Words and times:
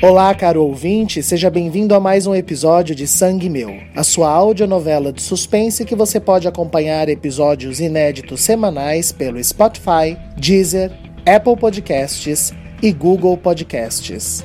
Olá, 0.00 0.32
caro 0.32 0.62
ouvinte, 0.62 1.20
seja 1.24 1.50
bem-vindo 1.50 1.92
a 1.92 1.98
mais 1.98 2.24
um 2.24 2.32
episódio 2.32 2.94
de 2.94 3.04
Sangue 3.04 3.48
Meu, 3.50 3.80
a 3.96 4.04
sua 4.04 4.30
audionovela 4.30 5.12
de 5.12 5.20
suspense 5.20 5.84
que 5.84 5.96
você 5.96 6.20
pode 6.20 6.46
acompanhar 6.46 7.08
episódios 7.08 7.80
inéditos 7.80 8.40
semanais 8.40 9.10
pelo 9.10 9.42
Spotify, 9.42 10.16
Deezer, 10.36 10.92
Apple 11.26 11.56
Podcasts 11.56 12.52
e 12.80 12.92
Google 12.92 13.36
Podcasts. 13.36 14.44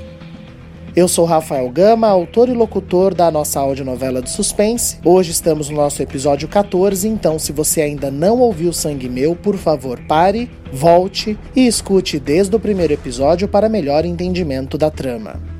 Eu 0.96 1.08
sou 1.08 1.26
Rafael 1.26 1.68
Gama, 1.72 2.08
autor 2.08 2.50
e 2.50 2.54
locutor 2.54 3.16
da 3.16 3.32
nossa 3.32 3.60
audionovela 3.60 4.22
de 4.22 4.30
suspense. 4.30 5.00
Hoje 5.04 5.32
estamos 5.32 5.68
no 5.68 5.78
nosso 5.78 6.04
episódio 6.04 6.48
14, 6.48 7.08
então 7.08 7.40
se 7.40 7.52
você 7.52 7.82
ainda 7.82 8.12
não 8.12 8.40
ouviu 8.40 8.72
Sangue 8.72 9.10
Meu, 9.10 9.36
por 9.36 9.58
favor 9.58 10.00
pare, 10.08 10.52
volte 10.72 11.36
e 11.56 11.66
escute 11.66 12.20
desde 12.20 12.56
o 12.56 12.60
primeiro 12.60 12.94
episódio 12.94 13.48
para 13.48 13.68
melhor 13.68 14.06
entendimento 14.06 14.78
da 14.78 14.92
trama. 14.92 15.53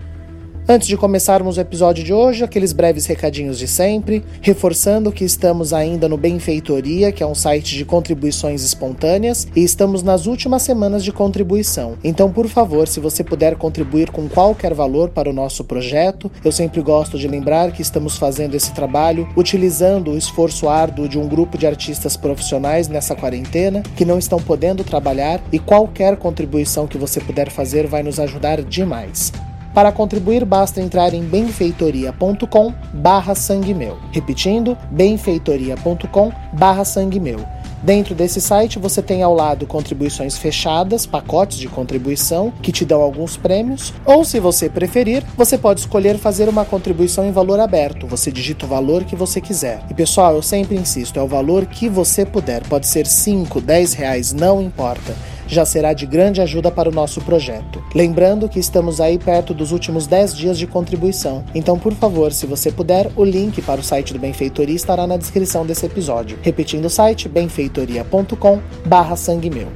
Antes 0.66 0.88
de 0.88 0.96
começarmos 0.96 1.58
o 1.58 1.60
episódio 1.60 2.06
de 2.06 2.14
hoje, 2.14 2.42
aqueles 2.42 2.72
breves 2.72 3.06
recadinhos 3.06 3.60
de 3.60 3.68
sempre, 3.68 4.24
reforçando 4.42 5.12
que 5.12 5.26
estamos 5.26 5.74
ainda 5.74 6.08
no 6.08 6.16
Benfeitoria, 6.16 7.12
que 7.12 7.22
é 7.22 7.28
um 7.28 7.36
site 7.36 7.76
de 7.76 7.84
contribuições 7.84 8.64
espontâneas, 8.64 9.46
e 9.54 9.62
estamos 9.62 10.02
nas 10.02 10.26
últimas 10.26 10.62
semanas 10.62 11.04
de 11.04 11.12
contribuição. 11.12 11.98
Então, 12.02 12.32
por 12.32 12.48
favor, 12.48 12.88
se 12.88 13.02
você 13.02 13.26
puder 13.26 13.58
contribuir 13.58 14.10
com 14.10 14.30
qualquer 14.30 14.74
valor 14.74 15.10
para 15.10 15.30
o 15.30 15.34
nosso 15.34 15.66
projeto, 15.66 16.32
eu 16.46 16.52
sempre 16.52 16.82
gosto 16.82 17.20
de 17.20 17.28
lembrar 17.28 17.74
que 17.74 17.82
estamos 17.82 18.16
fazendo 18.16 18.56
esse 18.56 18.74
trabalho 18.74 19.28
utilizando 19.36 20.12
o 20.12 20.18
esforço 20.18 20.70
árduo 20.70 21.10
de 21.10 21.20
um 21.20 21.28
grupo 21.28 21.58
de 21.58 21.68
artistas 21.68 22.16
profissionais 22.16 22.88
nessa 22.88 23.18
quarentena 23.18 23.84
que 23.98 24.06
não 24.06 24.18
estão 24.18 24.40
podendo 24.40 24.82
trabalhar 24.82 25.44
e 25.52 25.60
qualquer 25.60 26.16
contribuição 26.16 26.88
que 26.88 26.98
você 26.98 27.20
puder 27.20 27.52
fazer 27.52 27.86
vai 27.86 28.02
nos 28.02 28.18
ajudar 28.18 28.62
demais. 28.62 29.30
Para 29.74 29.92
contribuir, 29.92 30.46
basta 30.46 30.80
entrar 30.80 31.14
em 31.14 31.24
benfeitoria.com 31.24 32.74
barra 32.94 33.34
sangue 33.34 33.74
meu. 33.74 33.98
Repetindo, 34.12 34.78
benfeitoria.com 34.92 36.32
barra 36.54 36.86
sangue 36.86 37.20
meu. 37.20 37.40
Dentro 37.84 38.16
desse 38.16 38.40
site 38.40 38.80
você 38.80 39.02
tem 39.02 39.24
ao 39.24 39.34
lado 39.34 39.68
contribuições 39.68 40.38
fechadas, 40.38 41.06
pacotes 41.06 41.58
de 41.58 41.68
contribuição 41.68 42.54
que 42.62 42.72
te 42.72 42.86
dão 42.86 43.02
alguns 43.02 43.36
prêmios, 43.36 43.94
ou 44.06 44.24
se 44.24 44.40
você 44.40 44.70
preferir, 44.70 45.22
você 45.36 45.58
pode 45.58 45.82
escolher 45.82 46.18
fazer 46.18 46.48
uma 46.48 46.64
contribuição 46.64 47.26
em 47.26 47.34
valor 47.34 47.60
aberto. 47.60 48.08
Você 48.08 48.32
digita 48.32 48.66
o 48.66 48.70
valor 48.70 49.04
que 49.04 49.18
você 49.18 49.42
quiser. 49.42 49.84
E 49.90 49.94
pessoal, 49.94 50.36
eu 50.36 50.42
sempre 50.42 50.78
insisto, 50.78 51.20
é 51.20 51.22
o 51.22 51.28
valor 51.28 51.66
que 51.66 51.90
você 51.90 52.26
puder. 52.26 52.64
Pode 52.70 52.88
ser 52.88 53.06
5, 53.06 53.60
10 53.60 53.94
reais, 53.94 54.32
não 54.32 54.62
importa 54.62 55.14
já 55.48 55.66
será 55.66 55.94
de 55.94 56.06
grande 56.06 56.42
ajuda 56.42 56.72
para 56.72 56.90
o 56.90 56.92
nosso 56.92 57.22
projeto. 57.22 57.84
Lembrando 57.94 58.50
que 58.50 58.60
estamos 58.60 59.00
aí 59.00 59.18
perto 59.18 59.54
dos 59.54 59.72
últimos 59.72 60.08
10 60.08 60.38
dias 60.38 60.58
de 60.58 60.68
contribuição, 60.68 61.44
então 61.54 61.78
por 61.78 61.94
favor, 61.94 62.32
se 62.32 62.46
você 62.46 62.72
puder, 62.72 63.12
o 63.16 63.24
link 63.24 63.62
para 63.62 63.82
o 63.82 63.84
site 63.84 64.14
do 64.14 64.20
Benfeitoria 64.20 64.76
estará 64.76 65.06
na 65.08 65.18
descrição 65.18 65.66
desse 65.66 65.86
episódio. 65.86 66.38
Repetindo 66.42 66.86
o 66.86 66.90
site, 66.90 67.30
benfeitoria.com 67.30 68.60
barra 68.86 69.16
sangue 69.16 69.50
meu. 69.50 69.68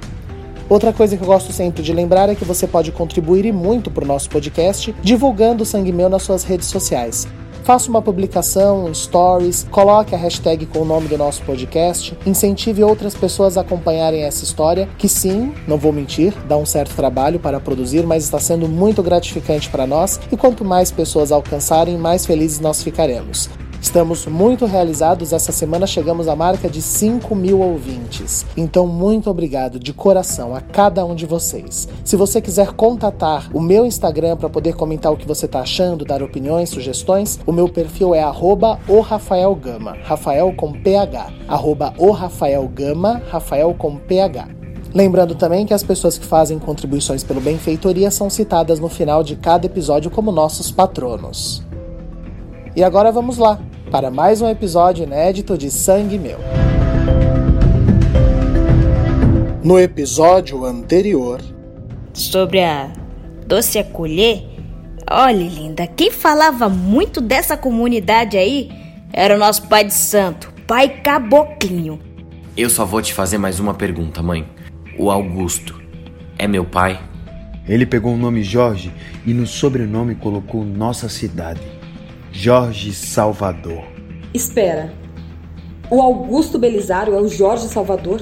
Outra 0.70 0.92
coisa 0.92 1.16
que 1.16 1.24
eu 1.24 1.28
gosto 1.28 1.54
sempre 1.54 1.82
de 1.82 1.94
lembrar 1.94 2.28
é 2.28 2.36
que 2.36 2.44
você 2.44 2.68
pode 2.68 2.92
contribuir 2.92 3.46
e 3.46 3.54
muito 3.54 3.90
para 3.90 4.04
o 4.04 4.08
nosso 4.08 4.30
podcast 4.30 4.94
divulgando 5.02 5.64
o 5.64 5.66
Sangue 5.66 5.94
Meu 5.94 6.10
nas 6.10 6.24
suas 6.24 6.44
redes 6.44 6.68
sociais. 6.68 7.26
Faça 7.68 7.90
uma 7.90 8.02
publicação, 8.02 8.94
stories, 8.94 9.68
coloque 9.70 10.16
a 10.16 10.18
hashtag 10.18 10.66
com 10.68 10.80
o 10.80 10.86
nome 10.86 11.10
do 11.10 11.18
nosso 11.18 11.42
podcast, 11.42 12.18
incentive 12.26 12.82
outras 12.82 13.14
pessoas 13.14 13.58
a 13.58 13.62
acompanharem 13.62 14.24
essa 14.24 14.46
história, 14.46 14.88
que 14.98 15.10
sim, 15.10 15.54
não 15.68 15.78
vou 15.78 15.92
mentir, 15.92 16.34
dá 16.48 16.56
um 16.56 16.66
certo 16.66 16.96
trabalho 16.96 17.42
para 17.42 17.60
produzir, 17.60 18.08
mas 18.08 18.24
está 18.24 18.40
sendo 18.40 18.70
muito 18.70 19.04
gratificante 19.04 19.70
para 19.70 19.86
nós 19.86 20.18
e 20.32 20.38
quanto 20.38 20.64
mais 20.64 20.92
pessoas 20.92 21.30
alcançarem, 21.30 21.98
mais 21.98 22.26
felizes 22.26 22.62
nós 22.62 22.82
ficaremos. 22.82 23.50
Estamos 23.82 24.26
muito 24.26 24.66
realizados. 24.66 25.34
Essa 25.34 25.52
semana 25.52 25.88
chegamos 25.88 26.28
à 26.28 26.36
marca 26.36 26.70
de 26.70 26.82
5 26.82 27.36
mil 27.36 27.60
ouvintes. 27.60 28.46
Então, 28.56 28.88
muito 28.88 29.30
obrigado 29.30 29.80
de 29.80 29.94
coração 29.94 30.56
a 30.56 30.62
cada 30.62 31.06
um 31.06 31.16
de 31.16 31.26
vocês. 31.26 31.88
Se 32.04 32.16
você 32.16 32.42
quiser 32.42 32.74
contatar 32.74 33.50
o 33.54 33.62
meu 33.62 33.86
Instagram 33.86 34.36
para 34.36 34.50
poder 34.50 34.76
comentar 34.76 35.12
o 35.12 35.18
que 35.18 35.28
você 35.28 35.46
está 35.46 35.60
achando, 35.60 36.06
dar 36.06 36.24
opiniões, 36.24 36.70
sugestões, 36.70 37.40
o 37.46 37.52
meu 37.52 37.70
perfil 37.70 38.14
é 38.14 38.22
arroba 38.22 38.80
o 38.88 39.00
Rafael 39.00 39.54
Gama, 39.56 39.96
Rafael 40.04 40.54
com 40.56 40.74
PH. 40.74 41.34
Arroba 41.48 41.94
o 41.98 42.12
Rafael 42.12 42.68
Gama, 42.68 43.22
Rafael 43.30 43.74
com 43.74 43.96
PH. 43.96 44.50
Lembrando 44.94 45.36
também 45.36 45.66
que 45.66 45.74
as 45.74 45.84
pessoas 45.84 46.18
que 46.18 46.26
fazem 46.26 46.58
contribuições 46.58 47.24
pelo 47.24 47.42
Benfeitoria 47.42 48.10
são 48.10 48.30
citadas 48.30 48.80
no 48.80 48.90
final 48.90 49.22
de 49.24 49.36
cada 49.36 49.66
episódio 49.66 50.10
como 50.10 50.32
nossos 50.32 50.72
patronos. 50.72 51.67
E 52.78 52.84
agora 52.84 53.12
vamos 53.12 53.40
lá 53.40 53.60
para 53.90 54.12
mais 54.12 54.40
um 54.40 54.48
episódio 54.48 55.04
inédito 55.04 55.58
de 55.58 55.72
Sangue 55.72 56.20
Meu. 56.20 56.38
No 59.64 59.80
episódio 59.80 60.64
anterior, 60.64 61.42
sobre 62.14 62.62
a 62.62 62.92
doce 63.48 63.80
acolher, 63.80 64.44
olha 65.10 65.44
linda, 65.44 65.88
quem 65.88 66.12
falava 66.12 66.70
muito 66.70 67.20
dessa 67.20 67.58
comunidade 67.58 68.38
aí 68.38 68.70
era 69.12 69.34
o 69.36 69.40
nosso 69.40 69.68
pai 69.68 69.84
de 69.84 69.96
santo, 69.96 70.54
pai 70.68 71.02
Caboclinho. 71.02 72.00
Eu 72.56 72.70
só 72.70 72.86
vou 72.86 73.02
te 73.02 73.12
fazer 73.12 73.40
mais 73.40 73.60
uma 73.60 73.74
pergunta, 73.74 74.22
mãe. 74.22 74.48
O 75.00 75.10
Augusto 75.10 75.82
é 76.38 76.48
meu 76.48 76.64
pai? 76.64 77.02
Ele 77.68 77.88
pegou 77.88 78.14
o 78.14 78.18
nome 78.18 78.44
Jorge 78.44 78.94
e 79.26 79.34
no 79.34 79.48
sobrenome 79.48 80.14
colocou 80.14 80.64
nossa 80.64 81.10
cidade. 81.10 81.77
Jorge 82.32 82.94
Salvador. 82.94 83.84
Espera. 84.34 84.94
O 85.90 86.02
Augusto 86.02 86.60
Belisário 86.60 87.16
é 87.16 87.22
o 87.22 87.28
Jorge 87.28 87.68
Salvador? 87.68 88.22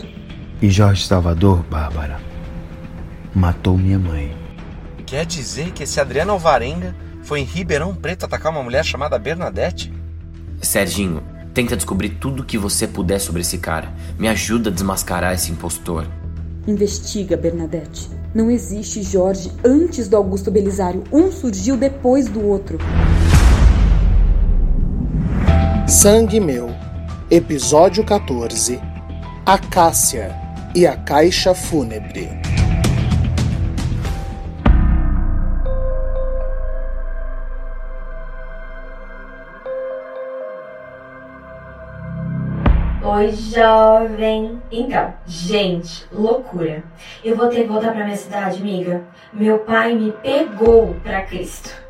E 0.61 0.69
Jorge 0.69 1.05
Salvador, 1.05 1.63
Bárbara, 1.63 2.19
matou 3.33 3.77
minha 3.77 3.99
mãe. 3.99 4.35
Quer 5.05 5.25
dizer 5.25 5.71
que 5.71 5.83
esse 5.83 5.99
Adriano 5.99 6.31
Alvarenga 6.31 6.95
foi 7.23 7.41
em 7.41 7.43
Ribeirão 7.43 7.93
Preto 7.93 8.25
atacar 8.25 8.51
uma 8.51 8.63
mulher 8.63 8.85
chamada 8.85 9.19
Bernadette? 9.19 9.91
Serginho, 10.61 11.21
tenta 11.53 11.75
descobrir 11.75 12.09
tudo 12.09 12.41
o 12.41 12.45
que 12.45 12.57
você 12.57 12.87
puder 12.87 13.19
sobre 13.19 13.41
esse 13.41 13.57
cara. 13.57 13.93
Me 14.17 14.27
ajuda 14.27 14.69
a 14.69 14.73
desmascarar 14.73 15.33
esse 15.33 15.51
impostor. 15.51 16.05
Investiga, 16.67 17.35
Bernadette. 17.35 18.09
Não 18.33 18.49
existe 18.49 19.01
Jorge 19.03 19.51
antes 19.63 20.07
do 20.07 20.17
Augusto 20.17 20.51
Belisário. 20.51 21.03
Um 21.11 21.31
surgiu 21.31 21.77
depois 21.77 22.27
do 22.27 22.43
outro. 22.45 22.77
Sangue 25.87 26.39
Meu, 26.39 26.71
Episódio 27.29 28.03
14 28.03 28.81
A 29.45 29.55
Cássia 29.59 30.35
e 30.73 30.87
a 30.87 30.97
Caixa 30.97 31.53
Fúnebre. 31.53 32.27
Oi, 43.03 43.31
jovem. 43.33 44.59
Então, 44.71 45.13
gente, 45.27 46.07
loucura. 46.11 46.83
Eu 47.23 47.35
vou 47.35 47.47
ter 47.47 47.61
que 47.61 47.67
voltar 47.67 47.93
pra 47.93 48.03
minha 48.03 48.17
cidade, 48.17 48.59
amiga. 48.59 49.03
Meu 49.31 49.59
pai 49.59 49.93
me 49.93 50.11
pegou 50.13 50.95
pra 51.03 51.21
Cristo 51.21 51.84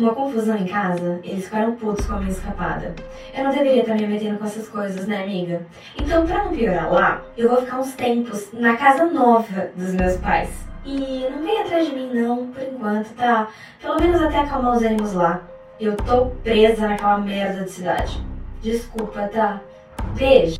uma 0.00 0.14
confusão 0.14 0.56
em 0.56 0.66
casa, 0.66 1.20
eles 1.24 1.44
ficaram 1.44 1.74
putos 1.74 2.06
com 2.06 2.14
a 2.14 2.18
minha 2.18 2.30
escapada. 2.30 2.94
Eu 3.36 3.44
não 3.44 3.50
deveria 3.50 3.82
estar 3.82 3.94
me 3.94 4.06
metendo 4.06 4.38
com 4.38 4.44
essas 4.44 4.68
coisas, 4.68 5.06
né, 5.06 5.22
amiga? 5.22 5.62
Então, 6.00 6.26
pra 6.26 6.44
não 6.44 6.52
piorar 6.52 6.92
lá, 6.92 7.22
eu 7.36 7.48
vou 7.48 7.60
ficar 7.60 7.80
uns 7.80 7.92
tempos 7.92 8.48
na 8.52 8.76
casa 8.76 9.06
nova 9.06 9.70
dos 9.74 9.94
meus 9.94 10.16
pais. 10.16 10.50
E 10.84 11.26
não 11.30 11.42
vem 11.42 11.60
atrás 11.60 11.86
de 11.86 11.94
mim, 11.94 12.10
não, 12.14 12.46
por 12.46 12.62
enquanto, 12.62 13.14
tá? 13.14 13.48
Pelo 13.80 14.00
menos 14.00 14.22
até 14.22 14.38
acalmar 14.38 14.76
os 14.76 14.82
ânimos 14.82 15.12
lá. 15.12 15.42
Eu 15.80 15.96
tô 15.96 16.26
presa 16.42 16.88
naquela 16.88 17.18
merda 17.18 17.64
de 17.64 17.70
cidade. 17.70 18.24
Desculpa, 18.62 19.28
tá? 19.28 19.60
Beijo. 20.16 20.58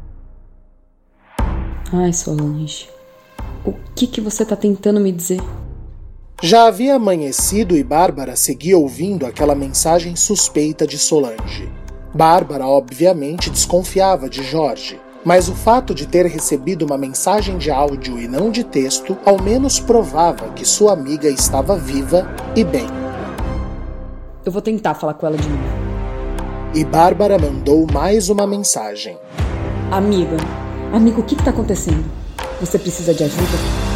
Ai, 1.92 2.12
Solange. 2.12 2.90
O 3.64 3.72
que 3.94 4.06
que 4.06 4.20
você 4.20 4.44
tá 4.44 4.54
tentando 4.54 5.00
me 5.00 5.10
dizer? 5.10 5.40
Já 6.40 6.68
havia 6.68 6.94
amanhecido 6.94 7.76
e 7.76 7.82
Bárbara 7.82 8.36
seguia 8.36 8.78
ouvindo 8.78 9.26
aquela 9.26 9.56
mensagem 9.56 10.14
suspeita 10.14 10.86
de 10.86 10.96
Solange. 10.96 11.68
Bárbara, 12.14 12.64
obviamente, 12.64 13.50
desconfiava 13.50 14.28
de 14.28 14.44
Jorge, 14.44 15.00
mas 15.24 15.48
o 15.48 15.54
fato 15.54 15.92
de 15.92 16.06
ter 16.06 16.26
recebido 16.26 16.82
uma 16.82 16.96
mensagem 16.96 17.58
de 17.58 17.72
áudio 17.72 18.20
e 18.20 18.28
não 18.28 18.52
de 18.52 18.62
texto 18.62 19.18
ao 19.26 19.42
menos 19.42 19.80
provava 19.80 20.50
que 20.50 20.64
sua 20.64 20.92
amiga 20.92 21.28
estava 21.28 21.76
viva 21.76 22.30
e 22.54 22.62
bem. 22.62 22.86
Eu 24.44 24.52
vou 24.52 24.62
tentar 24.62 24.94
falar 24.94 25.14
com 25.14 25.26
ela 25.26 25.36
de 25.36 25.48
novo. 25.48 25.62
E 26.72 26.84
Bárbara 26.84 27.36
mandou 27.36 27.84
mais 27.92 28.28
uma 28.28 28.46
mensagem. 28.46 29.18
Amiga, 29.90 30.36
amigo, 30.92 31.20
o 31.20 31.24
que 31.24 31.34
está 31.34 31.50
acontecendo? 31.50 32.04
Você 32.60 32.78
precisa 32.78 33.12
de 33.12 33.24
ajuda? 33.24 33.87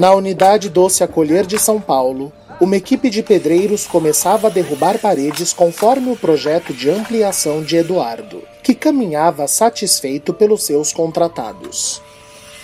Na 0.00 0.14
unidade 0.14 0.70
Doce 0.70 1.04
Acolher 1.04 1.44
de 1.44 1.58
São 1.58 1.78
Paulo, 1.78 2.32
uma 2.58 2.74
equipe 2.74 3.10
de 3.10 3.22
pedreiros 3.22 3.86
começava 3.86 4.46
a 4.46 4.50
derrubar 4.50 4.98
paredes 4.98 5.52
conforme 5.52 6.10
o 6.10 6.16
projeto 6.16 6.72
de 6.72 6.88
ampliação 6.88 7.62
de 7.62 7.76
Eduardo, 7.76 8.40
que 8.62 8.74
caminhava 8.74 9.46
satisfeito 9.46 10.32
pelos 10.32 10.62
seus 10.62 10.90
contratados. 10.90 12.00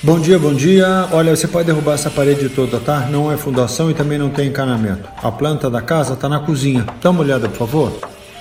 Bom 0.02 0.18
dia, 0.18 0.38
bom 0.38 0.54
dia. 0.54 1.10
Olha, 1.12 1.36
você 1.36 1.46
pode 1.46 1.66
derrubar 1.66 1.92
essa 1.92 2.08
parede 2.08 2.48
toda, 2.48 2.80
tá? 2.80 3.00
Não 3.00 3.30
é 3.30 3.36
fundação 3.36 3.90
e 3.90 3.94
também 3.94 4.16
não 4.16 4.30
tem 4.30 4.48
encanamento. 4.48 5.06
A 5.22 5.30
planta 5.30 5.68
da 5.68 5.82
casa 5.82 6.16
tá 6.16 6.30
na 6.30 6.40
cozinha. 6.40 6.86
Dá 7.02 7.10
uma 7.10 7.20
olhada, 7.20 7.50
por 7.50 7.58
favor. 7.58 7.92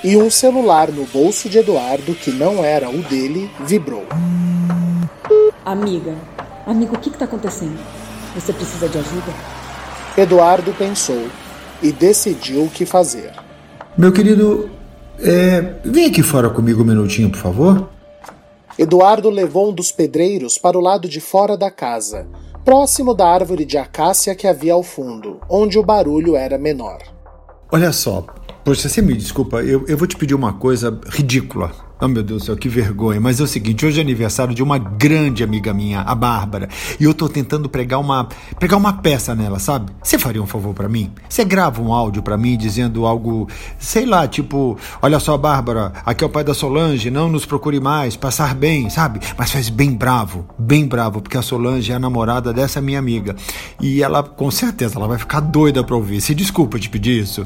E 0.06 0.16
um 0.16 0.30
celular 0.30 0.90
no 0.90 1.04
bolso 1.08 1.50
de 1.50 1.58
Eduardo, 1.58 2.16
que 2.16 2.32
não 2.32 2.64
era 2.64 2.90
o 2.90 3.00
dele, 3.00 3.52
vibrou. 3.60 4.06
Amiga, 5.66 6.16
amigo, 6.66 6.96
o 6.96 7.00
que 7.00 7.10
está 7.10 7.26
acontecendo? 7.26 7.78
Você 8.36 8.54
precisa 8.54 8.88
de 8.88 8.98
ajuda? 8.98 9.34
Eduardo 10.18 10.74
pensou 10.74 11.28
e 11.82 11.92
decidiu 11.92 12.64
o 12.64 12.70
que 12.70 12.86
fazer. 12.86 13.32
Meu 13.98 14.12
querido, 14.12 14.70
é, 15.20 15.76
vem 15.84 16.06
aqui 16.06 16.22
fora 16.22 16.50
comigo 16.50 16.82
um 16.82 16.86
minutinho, 16.86 17.30
por 17.30 17.40
favor. 17.40 17.90
Eduardo 18.78 19.30
levou 19.30 19.70
um 19.70 19.74
dos 19.74 19.92
pedreiros 19.92 20.58
para 20.58 20.78
o 20.78 20.82
lado 20.82 21.08
de 21.08 21.22
fora 21.22 21.58
da 21.58 21.72
casa, 21.72 22.28
próximo 22.64 23.14
da 23.14 23.28
árvore 23.28 23.64
de 23.64 23.78
acácia 23.78 24.36
que 24.36 24.48
havia 24.48 24.74
ao 24.74 24.84
fundo, 24.84 25.40
onde 25.50 25.80
o 25.80 25.84
barulho 25.84 26.36
era 26.36 26.58
menor. 26.58 27.00
Olha 27.72 27.92
só, 27.94 28.26
Poxa, 28.66 28.90
você 28.90 29.00
me 29.00 29.14
desculpa, 29.14 29.62
eu, 29.62 29.86
eu 29.88 29.96
vou 29.96 30.08
te 30.08 30.18
pedir 30.18 30.34
uma 30.34 30.54
coisa 30.54 31.00
ridícula. 31.08 31.72
Oh 32.00 32.10
meu 32.10 32.22
Deus 32.22 32.42
do 32.42 32.46
céu, 32.48 32.58
que 32.58 32.68
vergonha. 32.68 33.22
Mas 33.22 33.40
é 33.40 33.44
o 33.44 33.48
seguinte, 33.48 33.86
hoje 33.86 34.00
é 34.00 34.02
aniversário 34.02 34.54
de 34.54 34.62
uma 34.62 34.78
grande 34.78 35.44
amiga 35.44 35.74
minha, 35.74 36.02
a 36.02 36.14
Bárbara, 36.14 36.68
e 37.00 37.06
eu 37.06 37.14
tô 37.14 37.30
tentando 37.30 37.70
pregar 37.70 38.02
uma 38.02 38.28
pregar 38.60 38.78
uma 38.78 38.94
peça 38.94 39.34
nela, 39.34 39.60
sabe? 39.60 39.92
Você 40.04 40.20
faria 40.20 40.42
um 40.42 40.46
favor 40.46 40.74
para 40.74 40.90
mim? 40.90 41.12
Você 41.30 41.46
grava 41.46 41.82
um 41.82 41.94
áudio 41.94 42.22
para 42.22 42.38
mim 42.38 42.58
dizendo 42.58 43.06
algo, 43.06 43.48
sei 43.80 44.06
lá, 44.06 44.28
tipo, 44.28 44.78
olha 45.02 45.20
só, 45.20 45.38
Bárbara, 45.38 45.94
aqui 46.06 46.24
é 46.24 46.28
o 46.28 46.30
pai 46.30 46.44
da 46.44 46.54
Solange, 46.54 47.10
não 47.10 47.30
nos 47.30 47.46
procure 47.46 47.80
mais, 47.80 48.18
passar 48.18 48.54
bem, 48.54 48.90
sabe? 48.90 49.22
Mas 49.38 49.52
faz 49.52 49.70
bem 49.70 49.92
bravo, 49.94 50.46
bem 50.60 50.86
bravo, 50.86 51.22
porque 51.22 51.38
a 51.38 51.42
Solange 51.42 51.94
é 51.94 51.96
a 51.96 52.00
namorada 52.00 52.52
dessa 52.52 52.82
minha 52.82 53.00
amiga. 53.00 53.38
E 53.80 54.04
ela, 54.04 54.22
com 54.22 54.52
certeza, 54.52 54.98
ela 54.98 55.08
vai 55.08 55.18
ficar 55.18 55.40
doida 55.40 55.84
pra 55.84 55.96
ouvir. 55.96 56.20
Se 56.20 56.36
desculpa 56.36 56.78
te 56.78 56.90
pedir 56.90 57.22
isso. 57.22 57.46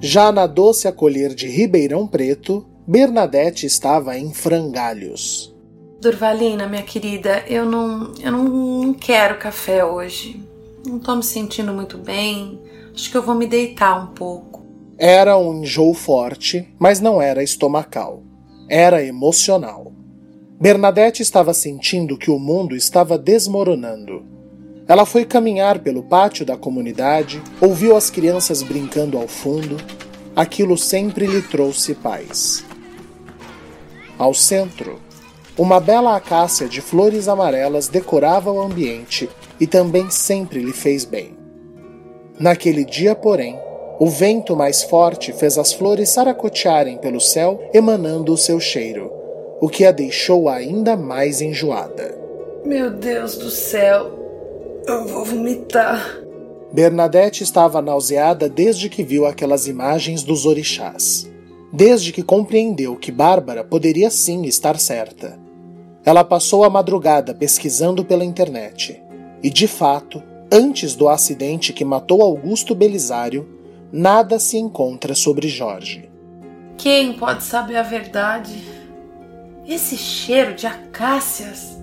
Já 0.00 0.30
na 0.30 0.46
doce 0.46 0.86
acolher 0.86 1.34
de 1.34 1.48
Ribeirão 1.48 2.06
Preto, 2.06 2.64
Bernadette 2.86 3.66
estava 3.66 4.16
em 4.16 4.32
frangalhos. 4.32 5.52
Durvalina, 6.00 6.68
minha 6.68 6.84
querida, 6.84 7.42
eu 7.48 7.66
não, 7.66 8.12
eu 8.22 8.30
não 8.30 8.94
quero 8.94 9.38
café 9.38 9.84
hoje. 9.84 10.40
Não 10.86 11.00
tô 11.00 11.16
me 11.16 11.24
sentindo 11.24 11.72
muito 11.72 11.98
bem. 11.98 12.60
Acho 12.94 13.10
que 13.10 13.16
eu 13.16 13.22
vou 13.22 13.34
me 13.34 13.48
deitar 13.48 14.00
um 14.00 14.14
pouco. 14.14 14.64
Era 14.96 15.36
um 15.36 15.62
enjoo 15.62 15.92
forte, 15.92 16.72
mas 16.78 17.00
não 17.00 17.20
era 17.20 17.42
estomacal. 17.42 18.22
Era 18.68 19.02
emocional. 19.04 19.92
Bernadette 20.60 21.22
estava 21.22 21.52
sentindo 21.52 22.16
que 22.16 22.30
o 22.30 22.38
mundo 22.38 22.76
estava 22.76 23.18
desmoronando 23.18 24.37
ela 24.88 25.04
foi 25.04 25.26
caminhar 25.26 25.80
pelo 25.80 26.02
pátio 26.02 26.46
da 26.46 26.56
comunidade, 26.56 27.42
ouviu 27.60 27.94
as 27.94 28.08
crianças 28.08 28.62
brincando 28.62 29.18
ao 29.18 29.28
fundo. 29.28 29.76
Aquilo 30.34 30.78
sempre 30.78 31.26
lhe 31.26 31.42
trouxe 31.42 31.94
paz. 31.94 32.64
Ao 34.16 34.32
centro, 34.32 34.98
uma 35.58 35.78
bela 35.78 36.16
acácia 36.16 36.66
de 36.66 36.80
flores 36.80 37.28
amarelas 37.28 37.86
decorava 37.86 38.50
o 38.50 38.62
ambiente 38.62 39.28
e 39.60 39.66
também 39.66 40.08
sempre 40.08 40.60
lhe 40.60 40.72
fez 40.72 41.04
bem. 41.04 41.36
Naquele 42.40 42.84
dia, 42.84 43.14
porém, 43.14 43.58
o 44.00 44.06
vento 44.06 44.56
mais 44.56 44.84
forte 44.84 45.32
fez 45.34 45.58
as 45.58 45.72
flores 45.72 46.08
saracotearem 46.08 46.96
pelo 46.96 47.20
céu, 47.20 47.60
emanando 47.74 48.32
o 48.32 48.38
seu 48.38 48.58
cheiro, 48.58 49.12
o 49.60 49.68
que 49.68 49.84
a 49.84 49.92
deixou 49.92 50.48
ainda 50.48 50.96
mais 50.96 51.42
enjoada. 51.42 52.16
Meu 52.64 52.90
Deus 52.90 53.36
do 53.36 53.50
céu, 53.50 54.17
eu 54.88 55.06
vou 55.06 55.24
vomitar. 55.24 56.18
Bernadette 56.72 57.42
estava 57.42 57.80
nauseada 57.80 58.48
desde 58.48 58.88
que 58.88 59.02
viu 59.02 59.26
aquelas 59.26 59.66
imagens 59.66 60.22
dos 60.22 60.46
orixás. 60.46 61.30
Desde 61.72 62.12
que 62.12 62.22
compreendeu 62.22 62.96
que 62.96 63.12
Bárbara 63.12 63.62
poderia 63.62 64.10
sim 64.10 64.44
estar 64.44 64.78
certa. 64.78 65.38
Ela 66.04 66.24
passou 66.24 66.64
a 66.64 66.70
madrugada 66.70 67.34
pesquisando 67.34 68.04
pela 68.04 68.24
internet. 68.24 69.02
E, 69.42 69.50
de 69.50 69.68
fato, 69.68 70.22
antes 70.50 70.94
do 70.94 71.08
acidente 71.08 71.72
que 71.72 71.84
matou 71.84 72.22
Augusto 72.22 72.74
Belisário, 72.74 73.46
nada 73.92 74.38
se 74.38 74.56
encontra 74.56 75.14
sobre 75.14 75.48
Jorge. 75.48 76.08
Quem 76.78 77.12
pode 77.14 77.44
saber 77.44 77.76
a 77.76 77.82
verdade? 77.82 78.62
Esse 79.66 79.96
cheiro 79.96 80.54
de 80.54 80.66
acácias 80.66 81.77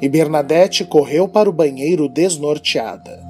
e 0.00 0.08
Bernadette 0.08 0.84
correu 0.84 1.28
para 1.28 1.48
o 1.48 1.52
banheiro 1.52 2.08
desnorteada. 2.08 3.24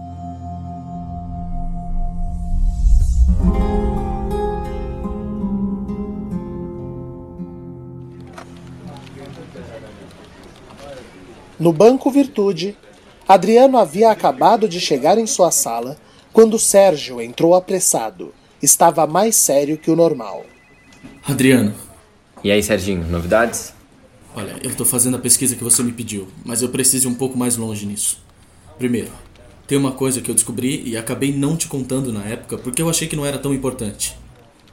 No 11.59 11.73
banco 11.73 12.11
Virtude, 12.11 12.77
Adriano 13.27 13.79
havia 13.79 14.11
acabado 14.11 14.69
de 14.69 14.79
chegar 14.79 15.17
em 15.19 15.27
sua 15.27 15.51
sala 15.51 15.97
quando 16.33 16.59
Sérgio 16.59 17.21
entrou 17.21 17.55
apressado. 17.55 18.35
Estava 18.63 19.07
mais 19.07 19.37
sério 19.37 19.79
que 19.79 19.91
o 19.91 19.97
normal. 19.97 20.45
Adriano. 21.27 21.75
E 22.45 22.51
aí, 22.51 22.63
Serginho, 22.63 23.05
novidades? 23.09 23.76
Olha, 24.37 24.55
eu 24.63 24.69
estou 24.69 24.85
fazendo 24.85 25.17
a 25.17 25.19
pesquisa 25.19 25.57
que 25.57 25.65
você 25.65 25.83
me 25.83 25.93
pediu, 25.93 26.29
mas 26.45 26.61
eu 26.61 26.69
preciso 26.69 27.09
ir 27.09 27.11
um 27.11 27.15
pouco 27.15 27.39
mais 27.39 27.57
longe 27.57 27.87
nisso. 27.87 28.23
Primeiro, 28.77 29.11
tem 29.67 29.79
uma 29.79 29.93
coisa 29.93 30.21
que 30.21 30.31
eu 30.31 30.35
descobri 30.35 30.83
e 30.85 30.95
acabei 30.95 31.33
não 31.33 31.57
te 31.57 31.67
contando 31.67 32.13
na 32.13 32.23
época 32.23 32.59
porque 32.59 32.83
eu 32.83 32.91
achei 32.91 33.09
que 33.09 33.17
não 33.17 33.25
era 33.25 33.39
tão 33.39 33.55
importante. 33.55 34.15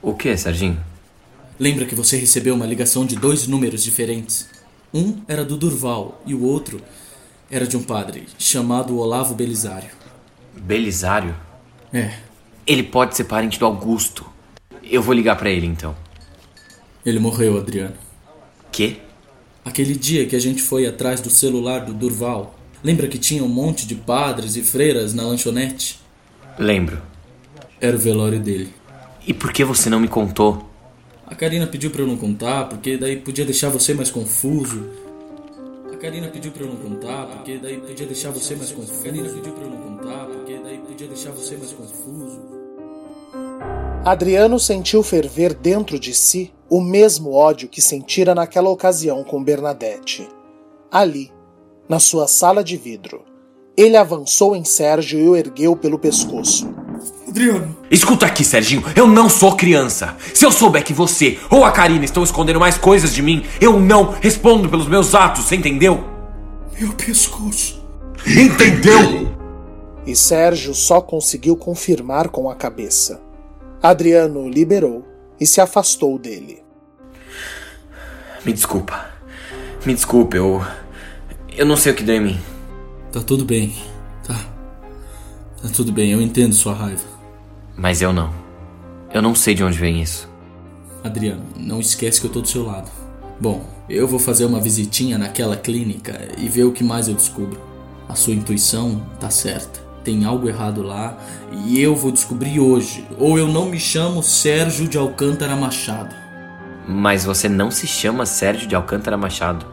O 0.01 0.13
que, 0.13 0.35
Serginho? 0.35 0.83
Lembra 1.57 1.85
que 1.85 1.95
você 1.95 2.17
recebeu 2.17 2.53
uma 2.53 2.65
ligação 2.65 3.05
de 3.05 3.15
dois 3.15 3.47
números 3.47 3.81
diferentes? 3.81 4.49
Um 4.93 5.21
era 5.29 5.45
do 5.45 5.55
Durval 5.55 6.21
e 6.25 6.35
o 6.35 6.43
outro 6.43 6.81
era 7.49 7.65
de 7.65 7.77
um 7.77 7.83
padre 7.83 8.27
chamado 8.37 8.97
Olavo 8.97 9.33
Belisário. 9.33 9.91
Belisário? 10.57 11.33
É. 11.93 12.17
Ele 12.67 12.83
pode 12.83 13.15
ser 13.15 13.23
parente 13.23 13.57
do 13.57 13.65
Augusto. 13.65 14.25
Eu 14.83 15.01
vou 15.01 15.13
ligar 15.13 15.37
para 15.37 15.49
ele 15.49 15.67
então. 15.67 15.95
Ele 17.05 17.19
morreu, 17.19 17.57
Adriano. 17.57 17.95
Que? 18.69 18.99
Aquele 19.65 19.95
dia 19.95 20.25
que 20.25 20.35
a 20.35 20.39
gente 20.39 20.61
foi 20.61 20.85
atrás 20.85 21.21
do 21.21 21.29
celular 21.29 21.85
do 21.85 21.93
Durval. 21.93 22.55
Lembra 22.83 23.07
que 23.07 23.17
tinha 23.17 23.43
um 23.43 23.47
monte 23.47 23.87
de 23.87 23.95
padres 23.95 24.57
e 24.57 24.61
freiras 24.61 25.13
na 25.13 25.23
lanchonete? 25.23 25.99
Lembro. 26.59 27.01
Era 27.79 27.95
o 27.95 27.99
velório 27.99 28.39
dele. 28.39 28.73
E 29.25 29.33
por 29.33 29.53
que 29.53 29.63
você 29.63 29.89
não 29.89 30.01
me 30.01 30.09
contou? 30.09 30.69
A 31.25 31.33
Karina 31.33 31.65
pediu 31.65 31.89
para 31.89 32.01
eu 32.01 32.07
não 32.07 32.17
contar, 32.17 32.65
porque 32.65 32.97
daí 32.97 33.15
podia 33.17 33.45
deixar 33.45 33.69
você 33.69 33.93
mais 33.93 34.11
confuso. 34.11 34.85
A 35.93 35.95
Karina 35.95 36.27
pediu 36.27 36.51
para 36.51 36.63
eu 36.63 36.67
não 36.67 36.75
contar, 36.75 37.25
porque 37.27 37.57
daí 37.57 37.77
podia 37.77 38.05
deixar 38.05 38.31
você 38.31 38.55
mais 38.55 38.71
confuso. 38.71 38.99
A 38.99 39.03
Karina 39.05 39.29
pediu 39.29 39.53
para 39.53 39.63
eu 39.63 39.69
não 39.69 39.77
contar, 39.77 40.25
porque 40.25 40.59
daí 40.61 40.77
podia 40.79 41.07
deixar 41.07 41.31
você 41.31 41.55
mais 41.55 41.71
confuso. 41.71 42.62
Adriano 44.05 44.59
sentiu 44.59 45.01
ferver 45.01 45.53
dentro 45.53 45.97
de 45.97 46.13
si 46.13 46.51
o 46.69 46.81
mesmo 46.81 47.31
ódio 47.31 47.69
que 47.69 47.81
sentira 47.81 48.35
naquela 48.35 48.69
ocasião 48.69 49.23
com 49.23 49.41
Bernadette. 49.41 50.27
Ali, 50.91 51.31
na 51.87 52.01
sua 52.01 52.27
sala 52.27 52.61
de 52.65 52.75
vidro, 52.75 53.23
ele 53.77 53.95
avançou 53.95 54.57
em 54.57 54.65
Sérgio 54.65 55.17
e 55.17 55.29
o 55.29 55.37
ergueu 55.37 55.77
pelo 55.77 55.97
pescoço. 55.97 56.67
Adriano. 57.25 57.77
Escuta 57.89 58.25
aqui, 58.25 58.43
Serginho, 58.43 58.83
eu 58.93 59.07
não 59.07 59.29
sou 59.29 59.55
criança. 59.55 60.17
Se 60.33 60.45
eu 60.45 60.51
souber 60.51 60.83
que 60.83 60.91
você 60.91 61.39
ou 61.49 61.63
a 61.63 61.71
Karina 61.71 62.03
estão 62.03 62.23
escondendo 62.23 62.59
mais 62.59 62.77
coisas 62.77 63.13
de 63.13 63.21
mim, 63.21 63.45
eu 63.61 63.79
não 63.79 64.11
respondo 64.19 64.67
pelos 64.67 64.87
meus 64.87 65.15
atos, 65.15 65.45
você 65.45 65.55
entendeu? 65.55 66.03
Meu 66.77 66.91
pescoço. 66.91 67.81
Entendeu? 68.27 69.33
E 70.05 70.13
Sérgio 70.13 70.73
só 70.73 70.99
conseguiu 70.99 71.55
confirmar 71.55 72.27
com 72.27 72.49
a 72.49 72.55
cabeça. 72.55 73.21
Adriano 73.83 74.47
liberou 74.47 75.05
e 75.37 75.45
se 75.45 75.59
afastou 75.59 76.17
dele. 76.17 76.63
Me 78.45 78.53
desculpa. 78.53 79.09
Me 79.85 79.93
desculpe, 79.93 80.37
eu. 80.37 80.65
Eu 81.49 81.65
não 81.65 81.75
sei 81.75 81.91
o 81.91 81.95
que 81.95 82.01
deu 82.01 82.15
em 82.15 82.21
mim. 82.21 82.39
Tá 83.11 83.19
tudo 83.19 83.43
bem, 83.43 83.75
tá. 84.25 84.35
Tá 85.61 85.67
tudo 85.75 85.91
bem, 85.91 86.13
eu 86.13 86.21
entendo 86.21 86.55
sua 86.55 86.73
raiva. 86.73 87.03
Mas 87.75 88.01
eu 88.01 88.13
não. 88.13 88.33
Eu 89.13 89.21
não 89.21 89.35
sei 89.35 89.53
de 89.53 89.65
onde 89.65 89.77
vem 89.77 90.01
isso. 90.01 90.29
Adriano, 91.03 91.43
não 91.57 91.81
esquece 91.81 92.21
que 92.21 92.27
eu 92.27 92.31
tô 92.31 92.39
do 92.39 92.47
seu 92.47 92.65
lado. 92.65 92.89
Bom, 93.37 93.65
eu 93.89 94.07
vou 94.07 94.17
fazer 94.17 94.45
uma 94.45 94.61
visitinha 94.61 95.17
naquela 95.17 95.57
clínica 95.57 96.29
e 96.37 96.47
ver 96.47 96.63
o 96.63 96.71
que 96.71 96.85
mais 96.85 97.09
eu 97.09 97.15
descubro. 97.15 97.59
A 98.07 98.15
sua 98.15 98.33
intuição 98.33 99.05
tá 99.19 99.29
certa. 99.29 99.81
Tem 100.03 100.25
algo 100.25 100.49
errado 100.49 100.81
lá 100.81 101.17
e 101.65 101.79
eu 101.79 101.95
vou 101.95 102.11
descobrir 102.11 102.59
hoje. 102.59 103.07
Ou 103.17 103.37
eu 103.37 103.47
não 103.47 103.67
me 103.67 103.79
chamo 103.79 104.21
Sérgio 104.21 104.87
de 104.87 104.97
Alcântara 104.97 105.55
Machado. 105.55 106.13
Mas 106.87 107.23
você 107.23 107.47
não 107.47 107.71
se 107.71 107.87
chama 107.87 108.25
Sérgio 108.25 108.67
de 108.67 108.75
Alcântara 108.75 109.17
Machado. 109.17 109.65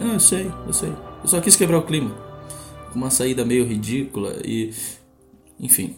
É, 0.00 0.14
eu 0.14 0.20
sei, 0.20 0.50
eu 0.66 0.72
sei. 0.72 0.92
Eu 1.22 1.28
só 1.28 1.40
quis 1.40 1.54
quebrar 1.56 1.78
o 1.78 1.82
clima. 1.82 2.10
Com 2.92 2.98
uma 2.98 3.10
saída 3.10 3.44
meio 3.44 3.64
ridícula 3.64 4.36
e. 4.44 4.72
Enfim, 5.58 5.96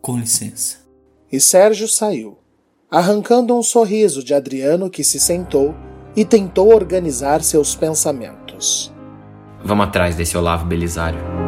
com 0.00 0.18
licença. 0.18 0.78
E 1.30 1.40
Sérgio 1.40 1.88
saiu, 1.88 2.38
arrancando 2.90 3.56
um 3.56 3.62
sorriso 3.62 4.22
de 4.22 4.32
Adriano 4.32 4.88
que 4.88 5.02
se 5.02 5.18
sentou 5.18 5.74
e 6.14 6.24
tentou 6.24 6.72
organizar 6.72 7.42
seus 7.42 7.74
pensamentos. 7.74 8.92
Vamos 9.62 9.86
atrás 9.86 10.14
desse 10.14 10.36
Olavo 10.36 10.64
Belisário. 10.64 11.45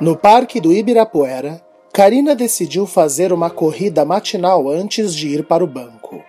No 0.00 0.16
parque 0.16 0.60
do 0.60 0.72
Ibirapuera, 0.72 1.62
Karina 1.92 2.34
decidiu 2.34 2.84
fazer 2.84 3.32
uma 3.32 3.48
corrida 3.48 4.04
matinal 4.04 4.68
antes 4.68 5.14
de 5.14 5.28
ir 5.28 5.44
para 5.44 5.62
o 5.62 5.68
banco. 5.68 6.20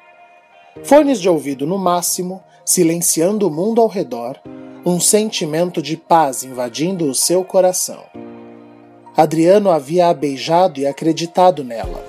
Fones 0.83 1.19
de 1.19 1.27
ouvido 1.27 1.65
no 1.65 1.79
máximo, 1.79 2.43
silenciando 2.63 3.47
o 3.47 3.51
mundo 3.51 3.81
ao 3.81 3.87
redor, 3.87 4.39
um 4.85 4.99
sentimento 4.99 5.81
de 5.81 5.97
paz 5.97 6.43
invadindo 6.43 7.09
o 7.09 7.15
seu 7.15 7.43
coração. 7.43 8.03
Adriano 9.17 9.71
havia 9.71 10.09
a 10.09 10.13
beijado 10.13 10.79
e 10.79 10.85
acreditado 10.85 11.63
nela. 11.63 12.05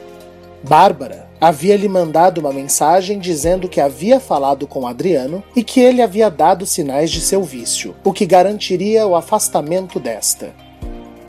Bárbara 0.62 1.26
havia 1.40 1.74
lhe 1.74 1.88
mandado 1.88 2.38
uma 2.38 2.52
mensagem 2.52 3.18
dizendo 3.18 3.66
que 3.66 3.80
havia 3.80 4.20
falado 4.20 4.66
com 4.66 4.86
Adriano 4.86 5.42
e 5.54 5.64
que 5.64 5.80
ele 5.80 6.02
havia 6.02 6.28
dado 6.28 6.66
sinais 6.66 7.10
de 7.10 7.22
seu 7.22 7.42
vício, 7.42 7.96
o 8.04 8.12
que 8.12 8.26
garantiria 8.26 9.06
o 9.06 9.16
afastamento 9.16 9.98
desta. 9.98 10.65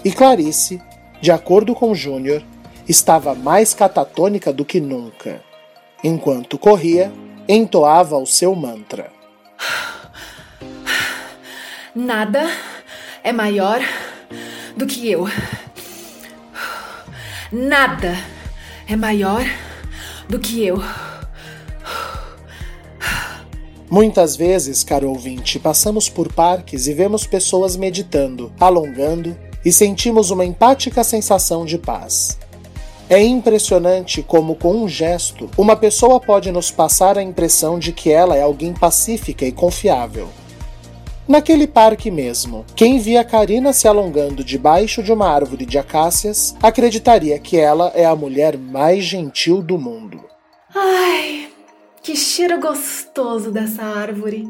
E 0.06 0.12
Clarice, 0.12 0.82
de 1.20 1.32
acordo 1.32 1.74
com 1.74 1.96
Júnior, 1.96 2.44
estava 2.88 3.34
mais 3.34 3.74
catatônica 3.74 4.54
do 4.54 4.64
que 4.64 4.80
nunca. 4.80 5.42
Enquanto 6.04 6.58
corria, 6.58 7.12
entoava 7.48 8.18
o 8.18 8.26
seu 8.26 8.56
mantra. 8.56 9.12
Nada 11.96 12.48
é 13.24 13.32
maior 13.32 13.80
do 14.76 14.86
que 14.86 15.10
eu. 15.10 15.28
Nada 17.52 18.16
é 18.88 18.96
maior 18.96 19.44
do 20.30 20.40
que 20.40 20.64
eu. 20.64 20.78
Muitas 23.90 24.36
vezes, 24.36 24.84
caro 24.84 25.10
ouvinte, 25.10 25.58
passamos 25.58 26.10
por 26.10 26.32
parques 26.32 26.88
e 26.88 26.94
vemos 26.94 27.26
pessoas 27.26 27.76
meditando, 27.76 28.54
alongando 28.60 29.36
e 29.68 29.72
sentimos 29.74 30.32
uma 30.32 30.46
empática 30.46 31.04
sensação 31.04 31.66
de 31.66 31.78
paz. 31.78 32.40
É 33.10 33.22
impressionante 33.22 34.24
como, 34.24 34.56
com 34.56 34.74
um 34.82 34.88
gesto, 34.88 35.50
uma 35.58 35.76
pessoa 35.76 36.22
pode 36.22 36.50
nos 36.54 36.72
passar 36.72 37.18
a 37.18 37.22
impressão 37.22 37.78
de 37.78 37.92
que 37.92 38.10
ela 38.10 38.38
é 38.38 38.42
alguém 38.42 38.74
pacífica 38.74 39.44
e 39.44 39.52
confiável. 39.52 40.30
Naquele 41.28 41.68
parque 41.68 42.10
mesmo, 42.10 42.64
quem 42.78 42.98
via 42.98 43.26
Karina 43.26 43.74
se 43.74 43.90
alongando 43.90 44.42
debaixo 44.42 45.04
de 45.04 45.12
uma 45.12 45.28
árvore 45.28 45.66
de 45.66 45.78
acácias 45.78 46.56
acreditaria 46.64 47.38
que 47.38 47.58
ela 47.58 47.92
é 47.94 48.06
a 48.06 48.16
mulher 48.16 48.58
mais 48.58 49.04
gentil 49.04 49.62
do 49.62 49.78
mundo. 49.78 50.24
Ai, 50.74 51.50
que 52.02 52.16
cheiro 52.16 52.58
gostoso 52.62 53.52
dessa 53.52 53.84
árvore. 53.84 54.48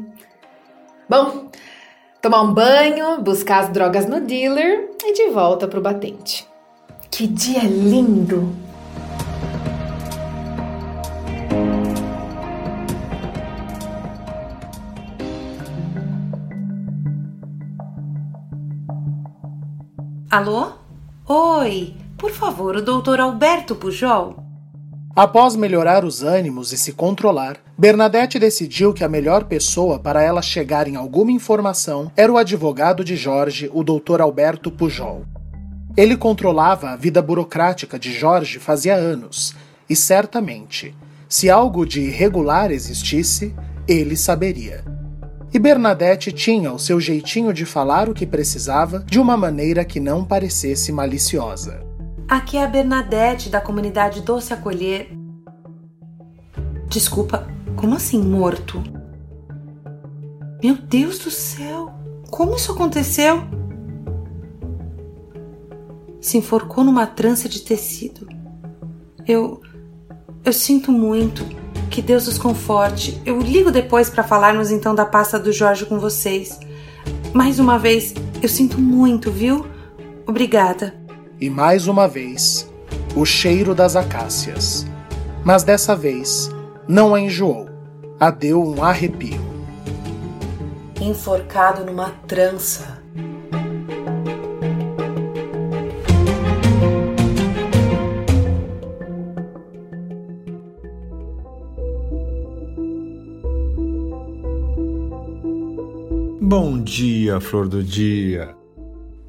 Bom, 1.10 1.48
tomar 2.20 2.42
um 2.42 2.52
banho, 2.52 3.22
buscar 3.22 3.60
as 3.60 3.68
drogas 3.70 4.06
no 4.06 4.20
dealer 4.20 4.90
e 5.02 5.12
de 5.12 5.30
volta 5.30 5.68
pro 5.68 5.80
batente. 5.80 6.46
Que 7.10 7.26
dia 7.26 7.62
lindo! 7.62 8.54
Alô? 20.30 20.72
Oi, 21.26 21.94
por 22.18 22.30
favor, 22.30 22.76
o 22.76 22.82
doutor 22.82 23.18
Alberto 23.18 23.74
Pujol? 23.74 24.47
Após 25.18 25.56
melhorar 25.56 26.04
os 26.04 26.22
ânimos 26.22 26.72
e 26.72 26.78
se 26.78 26.92
controlar, 26.92 27.56
Bernadette 27.76 28.38
decidiu 28.38 28.94
que 28.94 29.02
a 29.02 29.08
melhor 29.08 29.46
pessoa 29.46 29.98
para 29.98 30.22
ela 30.22 30.40
chegar 30.40 30.86
em 30.86 30.94
alguma 30.94 31.32
informação 31.32 32.08
era 32.16 32.32
o 32.32 32.38
advogado 32.38 33.02
de 33.02 33.16
Jorge, 33.16 33.68
o 33.74 33.82
Dr. 33.82 34.20
Alberto 34.20 34.70
Pujol. 34.70 35.24
Ele 35.96 36.16
controlava 36.16 36.90
a 36.90 36.96
vida 36.96 37.20
burocrática 37.20 37.98
de 37.98 38.12
Jorge 38.12 38.60
fazia 38.60 38.94
anos, 38.94 39.56
e 39.90 39.96
certamente, 39.96 40.94
se 41.28 41.50
algo 41.50 41.84
de 41.84 42.00
irregular 42.00 42.70
existisse, 42.70 43.52
ele 43.88 44.16
saberia. 44.16 44.84
E 45.52 45.58
Bernadette 45.58 46.30
tinha 46.30 46.72
o 46.72 46.78
seu 46.78 47.00
jeitinho 47.00 47.52
de 47.52 47.66
falar 47.66 48.08
o 48.08 48.14
que 48.14 48.24
precisava 48.24 49.00
de 49.00 49.18
uma 49.18 49.36
maneira 49.36 49.84
que 49.84 49.98
não 49.98 50.24
parecesse 50.24 50.92
maliciosa. 50.92 51.87
Aqui 52.28 52.58
é 52.58 52.64
a 52.64 52.68
Bernadette 52.68 53.48
da 53.48 53.58
comunidade 53.58 54.20
Doce 54.20 54.52
Acolher. 54.52 55.08
Desculpa, 56.86 57.48
como 57.74 57.94
assim 57.94 58.22
morto? 58.22 58.82
Meu 60.62 60.74
Deus 60.74 61.18
do 61.20 61.30
céu! 61.30 61.90
Como 62.30 62.56
isso 62.56 62.70
aconteceu? 62.72 63.44
Se 66.20 66.36
enforcou 66.36 66.84
numa 66.84 67.06
trança 67.06 67.48
de 67.48 67.62
tecido. 67.62 68.28
Eu. 69.26 69.62
Eu 70.44 70.52
sinto 70.52 70.92
muito. 70.92 71.46
Que 71.88 72.02
Deus 72.02 72.28
os 72.28 72.36
conforte. 72.36 73.18
Eu 73.24 73.40
ligo 73.40 73.70
depois 73.70 74.10
para 74.10 74.22
falarmos 74.22 74.70
então 74.70 74.94
da 74.94 75.06
pasta 75.06 75.38
do 75.38 75.50
Jorge 75.50 75.86
com 75.86 75.98
vocês. 75.98 76.60
Mais 77.32 77.58
uma 77.58 77.78
vez, 77.78 78.12
eu 78.42 78.50
sinto 78.50 78.78
muito, 78.78 79.30
viu? 79.30 79.64
Obrigada. 80.26 81.07
E 81.40 81.48
mais 81.48 81.86
uma 81.86 82.08
vez, 82.08 82.68
o 83.14 83.24
cheiro 83.24 83.72
das 83.72 83.94
acácias. 83.94 84.84
Mas 85.44 85.62
dessa 85.62 85.94
vez, 85.94 86.50
não 86.88 87.14
a 87.14 87.20
enjoou. 87.20 87.68
A 88.18 88.28
deu 88.28 88.60
um 88.60 88.82
arrepio. 88.82 89.40
Enforcado 91.00 91.84
numa 91.84 92.10
trança. 92.26 92.98
Bom 106.40 106.82
dia, 106.82 107.38
flor 107.38 107.68
do 107.68 107.84
dia. 107.84 108.57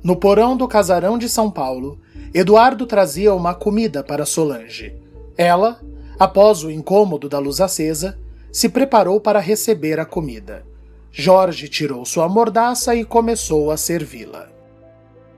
No 0.04 0.16
porão 0.16 0.56
do 0.56 0.68
casarão 0.68 1.18
de 1.18 1.28
São 1.28 1.52
Paulo, 1.52 2.00
Eduardo 2.34 2.86
trazia 2.86 3.34
uma 3.34 3.54
comida 3.54 4.04
para 4.04 4.26
Solange. 4.26 4.94
Ela, 5.38 5.80
após 6.18 6.64
o 6.64 6.72
incômodo 6.72 7.28
da 7.28 7.40
luz 7.40 7.60
acesa, 7.60 8.18
se 8.52 8.70
preparou 8.70 9.20
para 9.20 9.40
receber 9.40 10.00
a 10.00 10.06
comida. 10.06 10.66
Jorge 11.12 11.68
tirou 11.68 12.06
sua 12.06 12.30
mordaça 12.30 12.96
e 12.96 13.04
começou 13.04 13.72
a 13.72 13.78
servi-la. 13.78 14.48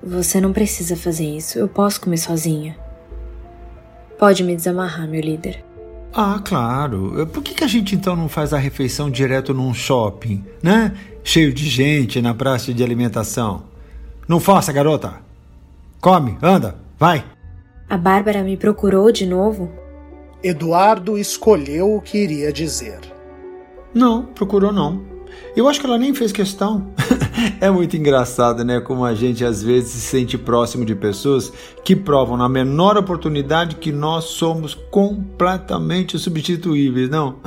Você 0.04 0.42
não 0.42 0.52
precisa 0.52 0.96
fazer 0.96 1.26
isso, 1.26 1.58
eu 1.58 1.68
posso 1.68 2.02
comer 2.02 2.18
sozinha. 2.18 2.78
Pode 4.18 4.44
me 4.44 4.56
desamarrar, 4.56 5.08
meu 5.08 5.22
líder. 5.22 5.64
Ah, 6.14 6.42
claro. 6.44 7.28
Por 7.32 7.42
que, 7.42 7.54
que 7.54 7.64
a 7.64 7.68
gente 7.68 7.96
então 7.96 8.16
não 8.16 8.28
faz 8.28 8.54
a 8.54 8.58
refeição 8.58 9.10
direto 9.10 9.54
num 9.54 9.74
shopping, 9.74 10.44
né? 10.62 10.94
Cheio 11.24 11.54
de 11.54 11.68
gente 11.70 12.22
na 12.22 12.34
praça 12.34 12.74
de 12.74 12.84
alimentação. 12.84 13.71
Não 14.28 14.40
faça, 14.40 14.72
garota. 14.72 15.16
Come, 16.00 16.38
anda, 16.42 16.76
vai. 16.98 17.24
A 17.90 17.98
Bárbara 17.98 18.44
me 18.44 18.56
procurou 18.56 19.12
de 19.12 19.26
novo? 19.26 19.70
Eduardo 20.44 21.18
escolheu 21.18 21.96
o 21.96 22.02
que 22.02 22.18
iria 22.18 22.52
dizer. 22.52 23.00
Não, 23.94 24.24
procurou 24.24 24.72
não. 24.72 25.04
Eu 25.56 25.68
acho 25.68 25.80
que 25.80 25.86
ela 25.86 25.98
nem 25.98 26.14
fez 26.14 26.32
questão. 26.32 26.92
é 27.60 27.70
muito 27.70 27.98
engraçado, 27.98 28.64
né? 28.64 28.80
Como 28.80 29.04
a 29.04 29.14
gente 29.14 29.44
às 29.44 29.62
vezes 29.62 29.92
se 29.92 30.02
sente 30.02 30.38
próximo 30.38 30.86
de 30.86 30.96
pessoas 30.96 31.52
que 31.84 31.96
provam 31.96 32.38
na 32.38 32.48
menor 32.48 32.98
oportunidade 32.98 33.76
que 33.76 33.92
nós 33.92 34.26
somos 34.26 34.74
completamente 34.74 36.18
substituíveis, 36.18 37.10
não? 37.10 37.38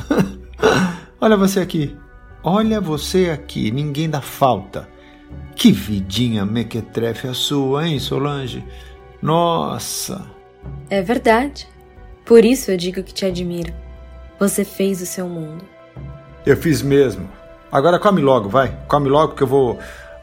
Olha 1.21 1.37
você 1.37 1.61
aqui. 1.61 1.97
Olha 2.43 2.81
você 2.81 3.31
aqui. 3.31 3.71
Ninguém 3.71 4.11
dá 4.11 4.21
falta. 4.21 4.89
Que 5.57 5.71
vidinha 5.73 6.45
mequetrefe 6.45 7.29
a 7.29 7.35
sua, 7.35 7.87
hein, 7.87 7.99
Solange? 7.99 8.65
Nossa! 9.23 10.25
É 10.91 11.01
verdade. 11.01 11.69
Por 12.25 12.45
isso 12.45 12.71
eu 12.71 12.77
digo 12.77 13.03
que 13.03 13.13
te 13.13 13.25
admiro. 13.25 13.73
Você 14.39 14.65
fez 14.65 15.01
o 15.01 15.07
seu 15.07 15.29
mundo. 15.29 15.65
Eu 16.45 16.57
fiz 16.57 16.83
mesmo. 16.83 17.29
Agora 17.71 17.99
come 17.99 18.21
logo, 18.21 18.49
vai. 18.49 18.77
Come 18.89 19.09
logo 19.09 19.29
porque 19.29 19.43
eu 19.43 19.49
vou 19.49 19.79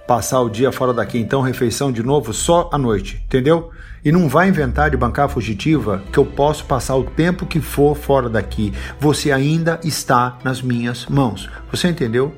passar 0.07 0.41
o 0.41 0.49
dia 0.49 0.71
fora 0.71 0.93
daqui. 0.93 1.17
Então, 1.17 1.41
refeição 1.41 1.91
de 1.91 2.03
novo 2.03 2.33
só 2.33 2.69
à 2.71 2.77
noite, 2.77 3.21
entendeu? 3.25 3.71
E 4.03 4.11
não 4.11 4.27
vai 4.27 4.49
inventar 4.49 4.89
de 4.89 4.97
bancar 4.97 5.29
fugitiva 5.29 6.03
que 6.11 6.17
eu 6.17 6.25
posso 6.25 6.65
passar 6.65 6.95
o 6.95 7.03
tempo 7.03 7.45
que 7.45 7.59
for 7.59 7.95
fora 7.95 8.29
daqui. 8.29 8.73
Você 8.99 9.31
ainda 9.31 9.79
está 9.83 10.37
nas 10.43 10.61
minhas 10.61 11.05
mãos. 11.05 11.49
Você 11.71 11.87
entendeu? 11.87 12.35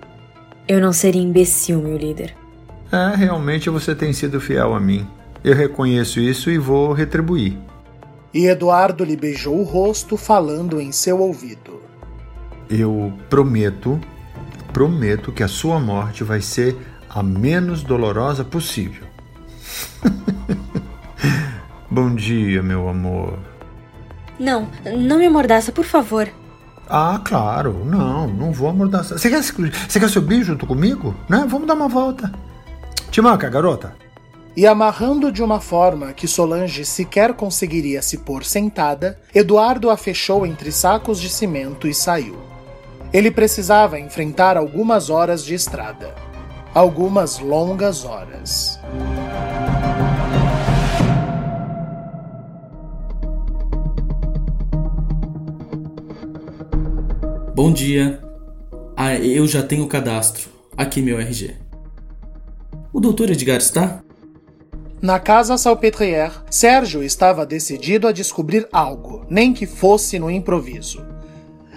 Eu 0.67 0.79
não 0.79 0.93
seria 0.93 1.21
imbecil, 1.21 1.81
meu 1.81 1.97
líder. 1.97 2.35
É, 2.93 3.15
realmente 3.15 3.71
você 3.71 3.95
tem 3.95 4.13
sido 4.13 4.39
fiel 4.39 4.75
a 4.75 4.79
mim. 4.79 5.07
Eu 5.43 5.55
reconheço 5.55 6.19
isso 6.19 6.51
e 6.51 6.59
vou 6.59 6.93
retribuir. 6.93 7.57
E 8.31 8.45
Eduardo 8.45 9.03
lhe 9.03 9.15
beijou 9.17 9.59
o 9.59 9.63
rosto, 9.63 10.15
falando 10.15 10.79
em 10.79 10.91
seu 10.91 11.19
ouvido. 11.19 11.81
Eu 12.69 13.11
prometo, 13.31 13.99
prometo 14.71 15.31
que 15.31 15.41
a 15.41 15.47
sua 15.47 15.79
morte 15.79 16.23
vai 16.23 16.39
ser 16.39 16.77
a 17.09 17.23
menos 17.23 17.81
dolorosa 17.81 18.43
possível. 18.43 19.07
Bom 21.89 22.13
dia, 22.13 22.61
meu 22.61 22.87
amor. 22.87 23.39
Não, 24.39 24.67
não 24.99 25.17
me 25.17 25.25
amordaça, 25.25 25.71
por 25.71 25.85
favor. 25.85 26.29
Ah, 26.87 27.19
claro. 27.25 27.83
Não, 27.85 28.27
não 28.27 28.51
vou 28.51 28.69
amordaçar. 28.69 29.17
Você 29.17 29.31
quer, 29.31 29.41
você 29.41 29.99
quer 29.99 30.09
subir 30.09 30.43
junto 30.43 30.67
comigo? 30.67 31.15
Né? 31.27 31.43
Vamos 31.49 31.67
dar 31.67 31.73
uma 31.73 31.87
volta. 31.87 32.31
Te 33.13 33.21
manca, 33.21 33.47
garota. 33.47 33.95
E 34.57 34.65
amarrando 34.65 35.31
de 35.31 35.43
uma 35.43 35.61
forma 35.61 36.13
que 36.13 36.27
Solange 36.27 36.83
sequer 36.83 37.35
conseguiria 37.35 38.01
se 38.01 38.17
pôr 38.17 38.43
sentada, 38.43 39.19
Eduardo 39.35 39.91
a 39.91 39.95
fechou 39.95 40.47
entre 40.47 40.71
sacos 40.71 41.21
de 41.21 41.29
cimento 41.29 41.87
e 41.87 41.93
saiu. 41.93 42.35
Ele 43.13 43.29
precisava 43.29 43.99
enfrentar 43.99 44.57
algumas 44.57 45.11
horas 45.11 45.45
de 45.45 45.53
estrada. 45.53 46.15
Algumas 46.73 47.37
longas 47.37 48.03
horas. 48.03 48.79
Bom 57.53 57.71
dia. 57.71 58.19
Ah, 58.97 59.13
eu 59.13 59.45
já 59.45 59.61
tenho 59.61 59.83
o 59.83 59.87
cadastro. 59.87 60.49
Aqui 60.75 60.99
meu 60.99 61.19
RG. 61.19 61.62
O 62.93 62.99
doutor 62.99 63.31
Edgar 63.31 63.57
está? 63.57 64.03
Na 65.01 65.19
casa 65.19 65.57
Salpêtrière, 65.57 66.31
Sérgio 66.51 67.01
estava 67.01 67.43
decidido 67.43 68.07
a 68.07 68.11
descobrir 68.11 68.67
algo, 68.71 69.25
nem 69.27 69.51
que 69.51 69.65
fosse 69.65 70.19
no 70.19 70.29
improviso. 70.29 71.03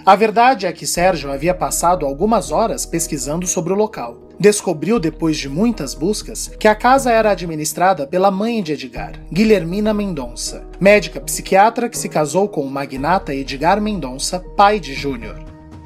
A 0.05 0.15
verdade 0.15 0.67
é 0.67 0.71
que 0.71 0.85
Sérgio 0.85 1.31
havia 1.31 1.55
passado 1.55 2.05
algumas 2.05 2.51
horas 2.51 2.85
pesquisando 2.85 3.47
sobre 3.47 3.73
o 3.73 3.75
local. 3.75 4.29
Descobriu, 4.39 4.99
depois 4.99 5.37
de 5.37 5.49
muitas 5.49 5.95
buscas, 5.95 6.51
que 6.59 6.67
a 6.67 6.75
casa 6.75 7.11
era 7.11 7.31
administrada 7.31 8.05
pela 8.05 8.29
mãe 8.29 8.61
de 8.61 8.73
Edgar, 8.73 9.13
Guilhermina 9.33 9.95
Mendonça, 9.95 10.67
médica 10.79 11.19
psiquiatra 11.19 11.89
que 11.89 11.97
se 11.97 12.09
casou 12.09 12.47
com 12.47 12.61
o 12.61 12.69
magnata 12.69 13.33
Edgar 13.33 13.81
Mendonça, 13.81 14.39
pai 14.55 14.79
de 14.79 14.93
Júnior. 14.93 15.43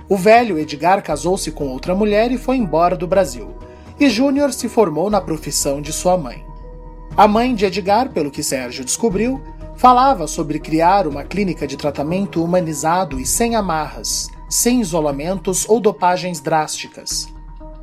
O 0.10 0.18
velho 0.18 0.60
Edgar 0.60 1.02
casou-se 1.02 1.50
com 1.52 1.70
outra 1.70 1.96
mulher 1.96 2.34
e 2.34 2.38
foi 2.38 2.58
embora 2.58 2.98
do 2.98 3.08
Brasil. 3.08 3.56
E 4.02 4.10
Júnior 4.10 4.52
se 4.52 4.68
formou 4.68 5.12
na 5.12 5.22
profissão 5.22 5.80
de 5.80 5.94
sua 5.94 6.18
mãe. 6.18 6.44
A 7.16 7.28
mãe 7.28 7.54
de 7.54 7.66
Edgar, 7.66 8.10
pelo 8.10 8.32
que 8.32 8.42
Sérgio 8.42 8.84
descobriu, 8.84 9.40
falava 9.76 10.26
sobre 10.26 10.58
criar 10.58 11.06
uma 11.06 11.24
clínica 11.24 11.68
de 11.68 11.78
tratamento 11.78 12.44
humanizado 12.44 13.20
e 13.20 13.28
sem 13.28 13.56
amarras, 13.56 14.28
sem 14.50 14.82
isolamentos 14.82 15.70
ou 15.70 15.80
dopagens 15.80 16.40
drásticas. 16.40 17.28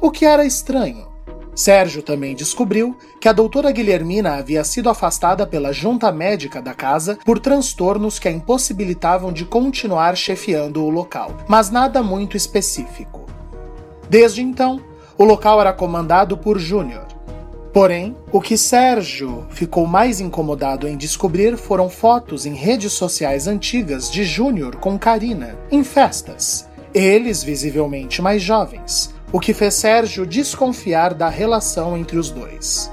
O 0.00 0.10
que 0.10 0.24
era 0.24 0.44
estranho. 0.44 1.06
Sérgio 1.54 2.02
também 2.02 2.34
descobriu 2.34 2.96
que 3.20 3.28
a 3.28 3.32
doutora 3.32 3.70
Guilhermina 3.70 4.38
havia 4.38 4.64
sido 4.64 4.90
afastada 4.90 5.46
pela 5.46 5.72
junta 5.72 6.10
médica 6.10 6.60
da 6.60 6.74
casa 6.74 7.16
por 7.24 7.38
transtornos 7.38 8.18
que 8.18 8.26
a 8.26 8.32
impossibilitavam 8.32 9.32
de 9.32 9.44
continuar 9.44 10.16
chefiando 10.16 10.82
o 10.82 10.90
local, 10.90 11.36
mas 11.46 11.70
nada 11.70 12.02
muito 12.02 12.36
específico. 12.36 13.24
Desde 14.10 14.42
então, 14.42 14.80
o 15.18 15.24
local 15.24 15.60
era 15.60 15.72
comandado 15.72 16.38
por 16.38 16.60
Júnior. 16.60 17.04
Porém, 17.72 18.16
o 18.32 18.40
que 18.40 18.56
Sérgio 18.56 19.46
ficou 19.50 19.84
mais 19.86 20.20
incomodado 20.20 20.86
em 20.86 20.96
descobrir 20.96 21.56
foram 21.56 21.90
fotos 21.90 22.46
em 22.46 22.54
redes 22.54 22.92
sociais 22.92 23.48
antigas 23.48 24.10
de 24.10 24.24
Júnior 24.24 24.76
com 24.76 24.96
Karina, 24.96 25.58
em 25.70 25.82
festas, 25.82 26.68
eles 26.94 27.42
visivelmente 27.42 28.22
mais 28.22 28.40
jovens, 28.40 29.12
o 29.32 29.40
que 29.40 29.52
fez 29.52 29.74
Sérgio 29.74 30.24
desconfiar 30.24 31.12
da 31.12 31.28
relação 31.28 31.96
entre 31.96 32.16
os 32.16 32.30
dois. 32.30 32.90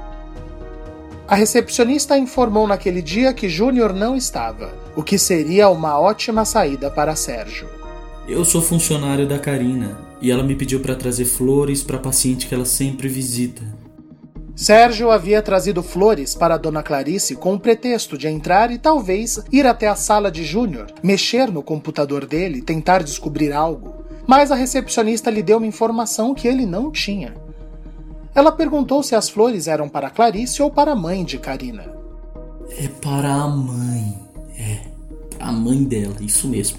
A 1.28 1.34
recepcionista 1.34 2.18
informou 2.18 2.66
naquele 2.66 3.02
dia 3.02 3.32
que 3.32 3.48
Júnior 3.48 3.92
não 3.92 4.16
estava, 4.16 4.72
o 4.94 5.02
que 5.02 5.18
seria 5.18 5.68
uma 5.68 5.98
ótima 5.98 6.44
saída 6.44 6.90
para 6.90 7.16
Sérgio. 7.16 7.68
Eu 8.28 8.44
sou 8.44 8.60
funcionário 8.60 9.26
da 9.26 9.38
Karina 9.38 10.05
e 10.20 10.30
ela 10.30 10.42
me 10.42 10.54
pediu 10.54 10.80
para 10.80 10.94
trazer 10.94 11.24
flores 11.24 11.82
para 11.82 11.96
a 11.96 12.00
paciente 12.00 12.46
que 12.46 12.54
ela 12.54 12.64
sempre 12.64 13.08
visita. 13.08 13.62
Sérgio 14.54 15.10
havia 15.10 15.42
trazido 15.42 15.82
flores 15.82 16.34
para 16.34 16.56
Dona 16.56 16.82
Clarice 16.82 17.36
com 17.36 17.54
o 17.54 17.60
pretexto 17.60 18.16
de 18.16 18.26
entrar 18.26 18.70
e 18.70 18.78
talvez 18.78 19.38
ir 19.52 19.66
até 19.66 19.86
a 19.86 19.94
sala 19.94 20.30
de 20.30 20.44
Júnior, 20.44 20.86
mexer 21.02 21.52
no 21.52 21.62
computador 21.62 22.24
dele, 22.24 22.62
tentar 22.62 23.02
descobrir 23.02 23.52
algo. 23.52 23.96
Mas 24.26 24.50
a 24.50 24.54
recepcionista 24.54 25.30
lhe 25.30 25.42
deu 25.42 25.58
uma 25.58 25.66
informação 25.66 26.34
que 26.34 26.48
ele 26.48 26.64
não 26.64 26.90
tinha. 26.90 27.34
Ela 28.34 28.50
perguntou 28.50 29.02
se 29.02 29.14
as 29.14 29.28
flores 29.28 29.68
eram 29.68 29.90
para 29.90 30.10
Clarice 30.10 30.62
ou 30.62 30.70
para 30.70 30.92
a 30.92 30.96
mãe 30.96 31.22
de 31.22 31.38
Karina. 31.38 31.94
É 32.78 32.88
para 32.88 33.32
a 33.32 33.48
mãe. 33.48 34.18
É, 34.58 34.80
para 35.36 35.48
a 35.48 35.52
mãe 35.52 35.84
dela, 35.84 36.16
isso 36.22 36.48
mesmo. 36.48 36.78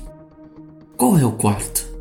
Qual 0.98 1.16
é 1.16 1.24
o 1.24 1.32
quarto? 1.32 1.97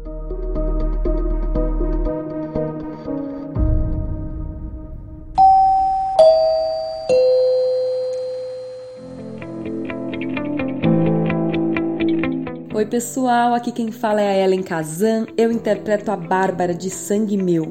Oi, 12.77 12.85
pessoal, 12.85 13.55
aqui 13.55 13.73
quem 13.73 13.91
fala 13.91 14.21
é 14.21 14.29
a 14.29 14.37
Ellen 14.45 14.63
Kazan, 14.63 15.25
eu 15.35 15.51
interpreto 15.51 16.11
a 16.11 16.17
Bárbara 16.17 16.75
de 16.75 16.91
Sangue 16.91 17.39
Meu. 17.39 17.71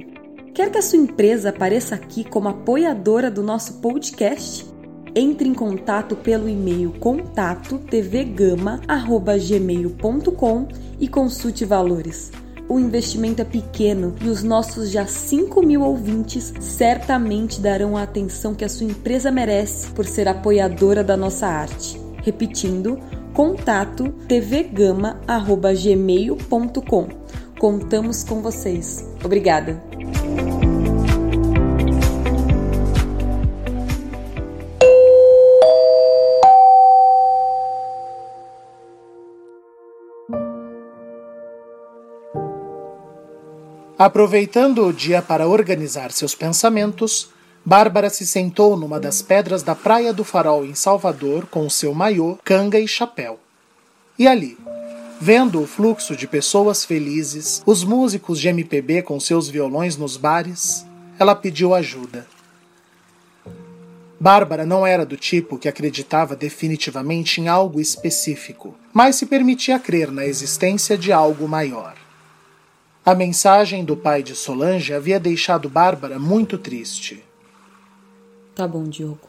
Quer 0.51 0.71
que 0.71 0.79
a 0.79 0.81
sua 0.81 0.97
empresa 0.97 1.49
apareça 1.49 1.93
aqui 1.93 2.23
como 2.23 2.49
apoiadora 2.49 3.29
do 3.29 3.43
nosso 3.43 3.73
podcast? 3.73 4.65
Entre 5.13 5.47
em 5.47 5.53
contato 5.53 6.15
pelo 6.15 6.49
e-mail 6.49 6.91
contato 6.99 7.77
tvgama@gmail.com 7.77 10.67
e 10.99 11.07
consulte 11.07 11.65
valores. 11.65 12.31
O 12.67 12.79
investimento 12.79 13.43
é 13.43 13.45
pequeno 13.45 14.15
e 14.23 14.27
os 14.27 14.41
nossos 14.41 14.89
já 14.89 15.05
5 15.05 15.61
mil 15.61 15.83
ouvintes 15.83 16.51
certamente 16.59 17.61
darão 17.61 17.95
a 17.95 18.01
atenção 18.01 18.55
que 18.55 18.65
a 18.65 18.69
sua 18.69 18.87
empresa 18.87 19.29
merece 19.29 19.91
por 19.91 20.07
ser 20.07 20.27
apoiadora 20.27 21.03
da 21.03 21.15
nossa 21.15 21.45
arte. 21.45 22.03
Repetindo, 22.23 22.99
contato 23.35 24.11
tvgama@gmail.com. 24.29 27.07
Contamos 27.59 28.23
com 28.23 28.41
vocês. 28.41 29.05
Obrigada. 29.23 29.79
Aproveitando 43.97 44.85
o 44.85 44.93
dia 44.93 45.21
para 45.21 45.47
organizar 45.47 46.11
seus 46.11 46.35
pensamentos, 46.35 47.29
Bárbara 47.67 48.11
se 48.11 48.27
sentou 48.27 48.77
numa 48.77 48.99
das 48.99 49.23
pedras 49.23 49.63
da 49.63 49.73
Praia 49.73 50.13
do 50.13 50.23
Farol 50.23 50.63
em 50.63 50.75
Salvador 50.75 51.47
com 51.47 51.67
seu 51.67 51.95
maiô, 51.95 52.37
canga 52.43 52.79
e 52.79 52.87
chapéu. 52.87 53.39
E 54.19 54.27
ali, 54.27 54.55
vendo 55.19 55.59
o 55.59 55.65
fluxo 55.65 56.15
de 56.15 56.27
pessoas 56.27 56.85
felizes, 56.85 57.63
os 57.65 57.83
músicos 57.83 58.39
de 58.39 58.49
MPB 58.49 59.01
com 59.01 59.19
seus 59.19 59.49
violões 59.49 59.97
nos 59.97 60.15
bares, 60.15 60.85
ela 61.17 61.33
pediu 61.33 61.73
ajuda. 61.73 62.27
Bárbara 64.19 64.63
não 64.63 64.85
era 64.85 65.03
do 65.03 65.17
tipo 65.17 65.57
que 65.57 65.67
acreditava 65.67 66.35
definitivamente 66.35 67.41
em 67.41 67.47
algo 67.47 67.81
específico, 67.81 68.75
mas 68.93 69.15
se 69.15 69.25
permitia 69.25 69.79
crer 69.79 70.11
na 70.11 70.23
existência 70.23 70.95
de 70.95 71.11
algo 71.11 71.47
maior. 71.47 71.95
A 73.03 73.15
mensagem 73.15 73.83
do 73.83 73.97
pai 73.97 74.21
de 74.21 74.35
Solange 74.35 74.93
havia 74.93 75.19
deixado 75.19 75.67
Bárbara 75.67 76.19
muito 76.19 76.59
triste. 76.59 77.24
Tá 78.55 78.67
bom, 78.67 78.85
Diogo. 78.85 79.19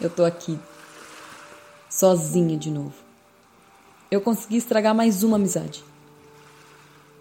Eu 0.00 0.08
tô 0.08 0.24
aqui. 0.24 0.58
Sozinha 1.90 2.56
de 2.56 2.70
novo. 2.70 2.94
Eu 4.10 4.20
consegui 4.20 4.56
estragar 4.56 4.94
mais 4.94 5.22
uma 5.22 5.36
amizade. 5.36 5.84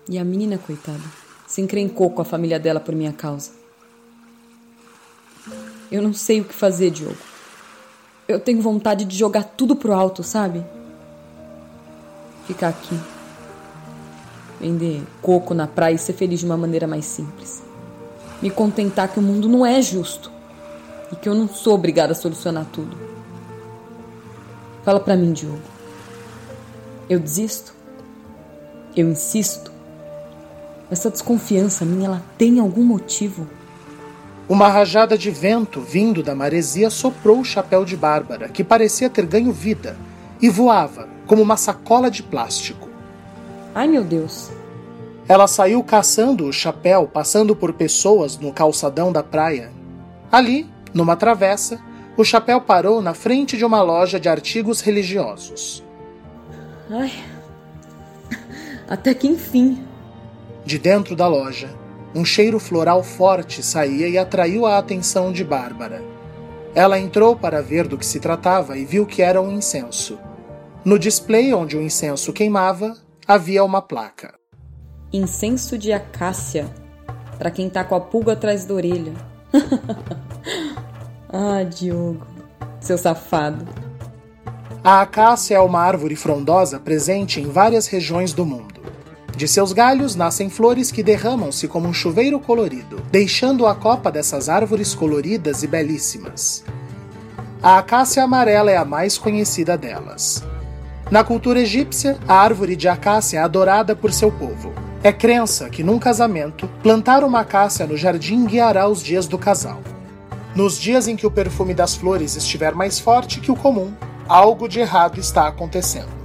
E 0.07 0.17
a 0.17 0.23
menina, 0.23 0.57
coitada, 0.57 1.03
se 1.45 1.61
encrencou 1.61 2.09
com 2.09 2.21
a 2.21 2.25
família 2.25 2.59
dela 2.59 2.79
por 2.79 2.95
minha 2.95 3.11
causa. 3.11 3.51
Eu 5.91 6.01
não 6.01 6.13
sei 6.13 6.39
o 6.39 6.45
que 6.45 6.53
fazer, 6.53 6.89
Diogo. 6.91 7.17
Eu 8.27 8.39
tenho 8.39 8.61
vontade 8.61 9.03
de 9.03 9.17
jogar 9.17 9.43
tudo 9.43 9.75
pro 9.75 9.93
alto, 9.93 10.23
sabe? 10.23 10.65
Ficar 12.47 12.69
aqui 12.69 12.97
vender 14.61 15.03
coco 15.21 15.55
na 15.55 15.65
praia 15.65 15.95
e 15.95 15.97
ser 15.97 16.13
feliz 16.13 16.39
de 16.39 16.45
uma 16.45 16.55
maneira 16.55 16.85
mais 16.85 17.05
simples. 17.05 17.63
Me 18.41 18.49
contentar 18.51 19.11
que 19.11 19.19
o 19.19 19.21
mundo 19.21 19.49
não 19.49 19.65
é 19.65 19.81
justo 19.81 20.30
e 21.11 21.15
que 21.15 21.27
eu 21.27 21.35
não 21.35 21.47
sou 21.47 21.75
obrigada 21.75 22.13
a 22.13 22.15
solucionar 22.15 22.65
tudo. 22.71 22.97
Fala 24.83 24.99
para 24.99 25.15
mim, 25.15 25.33
Diogo. 25.33 25.59
Eu 27.09 27.19
desisto? 27.19 27.73
Eu 28.95 29.09
insisto? 29.09 29.71
Essa 30.89 31.09
desconfiança 31.09 31.85
minha, 31.85 32.07
ela 32.07 32.23
tem 32.37 32.59
algum 32.59 32.83
motivo? 32.83 33.47
Uma 34.49 34.67
rajada 34.67 35.17
de 35.17 35.31
vento 35.31 35.81
vindo 35.81 36.21
da 36.21 36.35
maresia 36.35 36.89
soprou 36.89 37.39
o 37.39 37.45
chapéu 37.45 37.85
de 37.85 37.95
Bárbara, 37.95 38.49
que 38.49 38.63
parecia 38.63 39.09
ter 39.09 39.25
ganho 39.25 39.51
vida, 39.51 39.95
e 40.41 40.49
voava 40.49 41.07
como 41.27 41.41
uma 41.41 41.55
sacola 41.55 42.09
de 42.09 42.23
plástico. 42.23 42.89
Ai 43.73 43.87
meu 43.87 44.03
Deus! 44.03 44.49
Ela 45.27 45.47
saiu 45.47 45.81
caçando 45.83 46.45
o 46.45 46.51
chapéu, 46.51 47.07
passando 47.07 47.55
por 47.55 47.71
pessoas 47.71 48.37
no 48.37 48.51
calçadão 48.51 49.11
da 49.13 49.23
praia. 49.23 49.71
Ali, 50.29 50.70
numa 50.93 51.15
travessa, 51.15 51.79
o 52.17 52.23
chapéu 52.23 52.61
parou 52.61 53.01
na 53.01 53.13
frente 53.13 53.57
de 53.57 53.65
uma 53.65 53.81
loja 53.81 54.19
de 54.19 54.27
artigos 54.27 54.81
religiosos. 54.81 55.83
Ai, 56.89 57.11
até 58.87 59.13
que 59.13 59.27
enfim. 59.27 59.83
De 60.65 60.77
dentro 60.77 61.15
da 61.15 61.27
loja, 61.27 61.73
um 62.13 62.25
cheiro 62.25 62.59
floral 62.59 63.03
forte 63.03 63.63
saía 63.63 64.07
e 64.07 64.17
atraiu 64.17 64.65
a 64.65 64.77
atenção 64.77 65.31
de 65.31 65.43
Bárbara. 65.43 66.03
Ela 66.75 66.99
entrou 66.99 67.35
para 67.35 67.61
ver 67.61 67.87
do 67.87 67.97
que 67.97 68.05
se 68.05 68.19
tratava 68.19 68.77
e 68.77 68.85
viu 68.85 69.05
que 69.05 69.21
era 69.21 69.41
um 69.41 69.51
incenso. 69.51 70.19
No 70.83 70.99
display 70.99 71.53
onde 71.53 71.77
o 71.77 71.81
incenso 71.81 72.33
queimava, 72.33 72.97
havia 73.27 73.63
uma 73.63 73.81
placa. 73.81 74.33
Incenso 75.13 75.77
de 75.77 75.93
acácia. 75.93 76.69
Para 77.37 77.51
quem 77.51 77.69
tá 77.69 77.83
com 77.83 77.95
a 77.95 77.99
pulga 78.01 78.33
atrás 78.33 78.65
da 78.65 78.73
orelha. 78.73 79.13
ah, 81.31 81.63
Diogo, 81.63 82.25
seu 82.79 82.97
safado. 82.97 83.65
A 84.83 85.01
acácia 85.01 85.55
é 85.55 85.59
uma 85.59 85.79
árvore 85.79 86.15
frondosa 86.15 86.79
presente 86.79 87.39
em 87.39 87.49
várias 87.49 87.87
regiões 87.87 88.33
do 88.33 88.45
mundo. 88.45 88.81
De 89.35 89.47
seus 89.47 89.71
galhos 89.71 90.15
nascem 90.15 90.49
flores 90.49 90.91
que 90.91 91.01
derramam-se 91.01 91.67
como 91.67 91.87
um 91.87 91.93
chuveiro 91.93 92.39
colorido, 92.39 93.01
deixando 93.11 93.65
a 93.65 93.73
copa 93.73 94.11
dessas 94.11 94.49
árvores 94.49 94.93
coloridas 94.93 95.63
e 95.63 95.67
belíssimas. 95.67 96.63
A 97.63 97.77
acácia 97.77 98.23
amarela 98.23 98.71
é 98.71 98.77
a 98.77 98.83
mais 98.83 99.17
conhecida 99.17 99.77
delas. 99.77 100.43
Na 101.11 101.23
cultura 101.23 101.59
egípcia, 101.59 102.17
a 102.27 102.35
árvore 102.35 102.75
de 102.75 102.87
acácia 102.87 103.39
é 103.39 103.41
adorada 103.41 103.95
por 103.95 104.11
seu 104.11 104.31
povo. 104.31 104.73
É 105.03 105.11
crença 105.11 105.69
que 105.69 105.83
num 105.83 105.99
casamento, 105.99 106.67
plantar 106.81 107.23
uma 107.23 107.41
acácia 107.41 107.85
no 107.85 107.95
jardim 107.95 108.45
guiará 108.45 108.87
os 108.87 109.01
dias 109.01 109.27
do 109.27 109.37
casal. 109.37 109.81
Nos 110.55 110.77
dias 110.77 111.07
em 111.07 111.15
que 111.15 111.25
o 111.25 111.31
perfume 111.31 111.73
das 111.73 111.95
flores 111.95 112.35
estiver 112.35 112.75
mais 112.75 112.99
forte 112.99 113.39
que 113.39 113.51
o 113.51 113.55
comum, 113.55 113.93
algo 114.27 114.67
de 114.67 114.79
errado 114.79 115.19
está 115.19 115.47
acontecendo. 115.47 116.21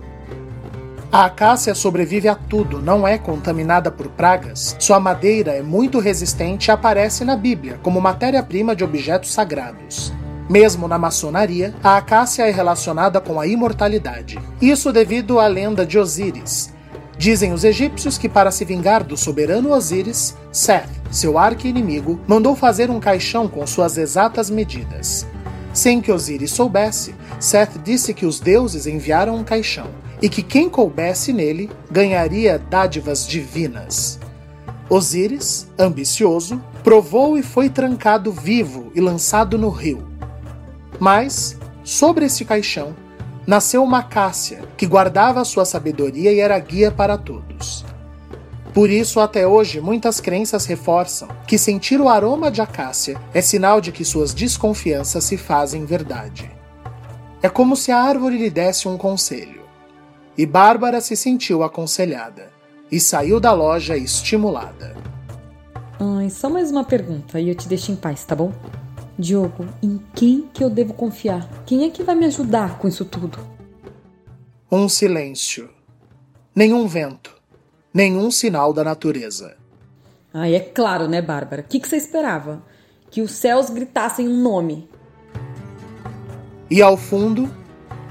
A 1.13 1.27
acácia 1.27 1.75
sobrevive 1.75 2.29
a 2.29 2.35
tudo, 2.35 2.83
não 2.83 3.07
é 3.07 3.17
contaminada 3.17 3.91
por 3.91 4.09
pragas. 4.09 4.77
Sua 4.81 4.99
madeira 4.99 5.53
é 5.53 5.63
muito 5.63 6.01
resistente 6.01 6.69
e 6.69 6.73
aparece 6.73 7.25
na 7.25 7.37
Bíblia 7.37 7.79
como 7.83 8.01
matéria-prima 8.01 8.75
de 8.75 8.83
objetos 8.83 9.33
sagrados. 9.33 10.13
Mesmo 10.51 10.87
na 10.87 10.99
maçonaria, 10.99 11.75
a 11.83 11.97
acácia 11.97 12.43
é 12.47 12.51
relacionada 12.51 13.21
com 13.21 13.41
a 13.41 13.47
imortalidade. 13.47 14.39
Isso 14.61 14.93
devido 14.93 15.39
à 15.39 15.47
lenda 15.47 15.87
de 15.87 15.99
Osíris. 15.99 16.76
Dizem 17.19 17.53
os 17.53 17.65
egípcios 17.65 18.19
que, 18.19 18.29
para 18.29 18.51
se 18.51 18.65
vingar 18.65 19.03
do 19.03 19.17
soberano 19.17 19.73
Osíris, 19.73 20.37
Seth, 20.53 20.91
seu 21.11 21.39
arqui-inimigo, 21.39 22.21
mandou 22.27 22.55
fazer 22.55 22.91
um 22.91 23.01
caixão 23.01 23.49
com 23.49 23.67
suas 23.67 23.97
exatas 23.97 24.51
medidas. 24.51 25.27
Sem 25.73 26.01
que 26.01 26.13
Osíris 26.13 26.51
soubesse, 26.51 27.15
Seth 27.41 27.79
disse 27.83 28.13
que 28.13 28.27
os 28.27 28.39
deuses 28.39 28.87
enviaram 28.87 29.37
um 29.37 29.45
caixão 29.45 29.89
e 30.21 30.29
que 30.29 30.43
quem 30.43 30.69
coubesse 30.69 31.33
nele 31.33 31.71
ganharia 31.91 32.59
dádivas 32.59 33.27
divinas. 33.27 34.19
Osíris, 34.89 35.67
ambicioso, 35.79 36.63
provou 36.85 37.37
e 37.37 37.43
foi 37.43 37.69
trancado 37.69 38.31
vivo 38.31 38.91
e 38.95 39.01
lançado 39.01 39.59
no 39.59 39.69
rio. 39.69 40.07
Mas, 41.01 41.59
sobre 41.83 42.27
esse 42.27 42.45
caixão, 42.45 42.95
nasceu 43.47 43.83
uma 43.83 44.03
Cássia, 44.03 44.65
que 44.77 44.87
guardava 44.87 45.45
sua 45.45 45.65
sabedoria 45.65 46.33
e 46.33 46.41
era 46.41 46.59
guia 46.59 46.91
para 46.91 47.17
todos. 47.17 47.85
Por 48.75 48.91
isso, 48.91 49.21
até 49.21 49.47
hoje, 49.47 49.81
muitas 49.81 50.21
crenças 50.21 50.67
reforçam 50.67 51.29
que 51.47 51.57
sentir 51.57 51.99
o 52.01 52.09
aroma 52.11 52.51
de 52.51 52.61
acácia 52.61 53.19
é 53.33 53.41
sinal 53.41 53.81
de 53.81 53.91
que 53.91 54.05
suas 54.05 54.35
desconfianças 54.35 55.25
se 55.25 55.39
fazem 55.39 55.87
verdade. 55.87 56.51
É 57.43 57.49
como 57.49 57.77
se 57.77 57.91
a 57.91 57.99
árvore 57.99 58.37
lhe 58.37 58.51
desse 58.51 58.87
um 58.87 58.99
conselho. 58.99 59.63
E 60.37 60.45
Bárbara 60.45 61.01
se 61.01 61.17
sentiu 61.17 61.63
aconselhada 61.63 62.51
e 62.93 63.01
saiu 63.01 63.41
da 63.41 63.53
loja 63.53 63.97
estimulada. 63.97 64.95
Ai, 65.99 66.29
só 66.29 66.51
mais 66.51 66.71
uma 66.71 66.85
pergunta 66.85 67.41
e 67.41 67.49
eu 67.49 67.55
te 67.55 67.67
deixo 67.67 67.91
em 67.91 67.97
paz, 67.97 68.25
tá 68.25 68.35
bom? 68.35 68.53
Diogo, 69.19 69.67
em 69.83 69.99
quem 70.15 70.47
que 70.53 70.63
eu 70.63 70.69
devo 70.69 70.93
confiar? 70.93 71.49
Quem 71.65 71.85
é 71.85 71.91
que 71.91 72.03
vai 72.03 72.15
me 72.15 72.27
ajudar 72.27 72.79
com 72.79 72.87
isso 72.87 73.05
tudo? 73.05 73.39
Um 74.71 74.89
silêncio. 74.91 75.71
Nenhum 76.55 76.87
vento. 76.87 77.35
Nenhum 77.95 78.31
sinal 78.31 78.75
da 78.75 78.85
natureza. 78.85 79.57
Ai, 80.35 80.55
é 80.55 80.61
claro, 80.61 81.09
né, 81.09 81.23
Bárbara? 81.23 81.63
O 81.63 81.65
que, 81.65 81.81
que 81.81 81.89
você 81.89 81.97
esperava? 81.97 82.63
Que 83.11 83.23
os 83.23 83.33
céus 83.33 83.71
gritassem 83.71 84.29
um 84.29 84.37
nome. 84.43 84.87
E 86.71 86.83
ao 86.83 86.99
fundo, 86.99 87.49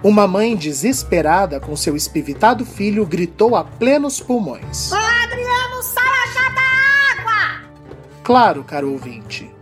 uma 0.03 0.27
mãe 0.27 0.55
desesperada 0.55 1.59
com 1.59 1.75
seu 1.75 1.95
espivitado 1.95 2.65
filho 2.65 3.05
gritou 3.05 3.55
a 3.55 3.63
plenos 3.63 4.19
pulmões. 4.19 4.91
Adriano, 4.91 5.83
sai 5.83 6.03
a 6.03 6.49
da 6.49 7.21
água! 7.21 7.69
Claro, 8.23 8.63
caro 8.63 8.91
ouvinte 8.91 9.54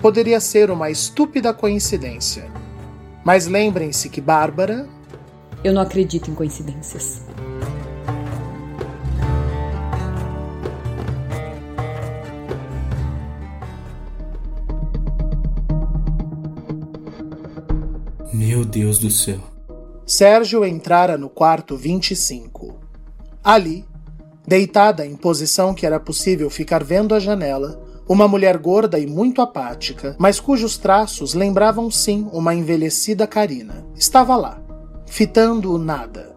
poderia 0.00 0.40
ser 0.40 0.70
uma 0.70 0.90
estúpida 0.90 1.52
coincidência. 1.52 2.50
Mas 3.24 3.46
lembrem-se 3.46 4.08
que 4.08 4.20
Bárbara. 4.20 4.88
Eu 5.62 5.72
não 5.72 5.82
acredito 5.82 6.30
em 6.30 6.34
coincidências. 6.34 7.22
Meu 18.32 18.64
Deus 18.64 18.98
do 18.98 19.10
céu. 19.10 19.40
Sérgio 20.06 20.64
entrara 20.64 21.18
no 21.18 21.28
quarto 21.28 21.76
25. 21.76 22.78
Ali, 23.42 23.84
deitada 24.46 25.04
em 25.04 25.16
posição 25.16 25.74
que 25.74 25.84
era 25.84 25.98
possível 25.98 26.48
ficar 26.48 26.82
vendo 26.84 27.14
a 27.14 27.18
janela, 27.18 27.87
uma 28.08 28.26
mulher 28.26 28.56
gorda 28.56 28.98
e 28.98 29.06
muito 29.06 29.42
apática, 29.42 30.16
mas 30.18 30.40
cujos 30.40 30.78
traços 30.78 31.34
lembravam 31.34 31.90
sim 31.90 32.26
uma 32.32 32.54
envelhecida 32.54 33.26
Karina. 33.26 33.86
Estava 33.94 34.34
lá, 34.36 34.62
fitando 35.06 35.74
o 35.74 35.78
nada. 35.78 36.34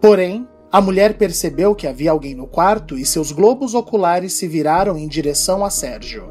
Porém, 0.00 0.46
A 0.76 0.80
mulher 0.80 1.16
percebeu 1.16 1.74
que 1.74 1.86
havia 1.86 2.10
alguém 2.10 2.34
no 2.34 2.46
quarto 2.46 2.98
e 2.98 3.06
seus 3.06 3.32
globos 3.32 3.72
oculares 3.72 4.34
se 4.34 4.46
viraram 4.46 4.98
em 4.98 5.08
direção 5.08 5.64
a 5.64 5.70
Sérgio. 5.70 6.28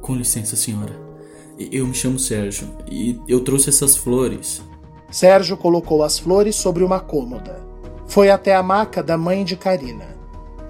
Com 0.00 0.14
licença, 0.14 0.54
senhora. 0.54 0.94
Eu 1.58 1.86
me 1.86 1.94
chamo 1.94 2.18
Sérgio 2.18 2.68
e 2.88 3.18
eu 3.26 3.40
trouxe 3.40 3.70
essas 3.70 3.96
flores. 3.96 4.62
Sérgio 5.10 5.56
colocou 5.56 6.02
as 6.04 6.16
flores 6.18 6.54
sobre 6.54 6.84
uma 6.84 7.00
cômoda. 7.00 7.60
Foi 8.06 8.30
até 8.30 8.54
a 8.54 8.62
maca 8.62 9.02
da 9.02 9.16
mãe 9.16 9.42
de 9.44 9.56
Karina. 9.56 10.11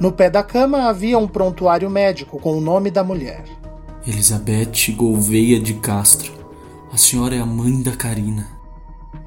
No 0.01 0.13
pé 0.13 0.29
da 0.29 0.43
cama 0.43 0.89
havia 0.89 1.19
um 1.19 1.29
prontuário 1.29 1.89
médico 1.89 2.39
com 2.39 2.57
o 2.57 2.61
nome 2.61 2.91
da 2.91 3.05
mulher. 3.05 3.45
Elizabeth 4.07 4.93
Gouveia 4.97 5.61
de 5.61 5.75
Castro. 5.75 6.33
A 6.93 6.97
senhora 6.97 7.37
é 7.37 7.39
a 7.39 7.47
mãe 7.47 7.81
da 7.83 7.93
Karina. 7.93 8.49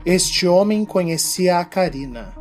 Este 0.05 0.47
homem 0.47 0.85
conhecia 0.85 1.59
a 1.59 1.65
Karina. 1.65 2.33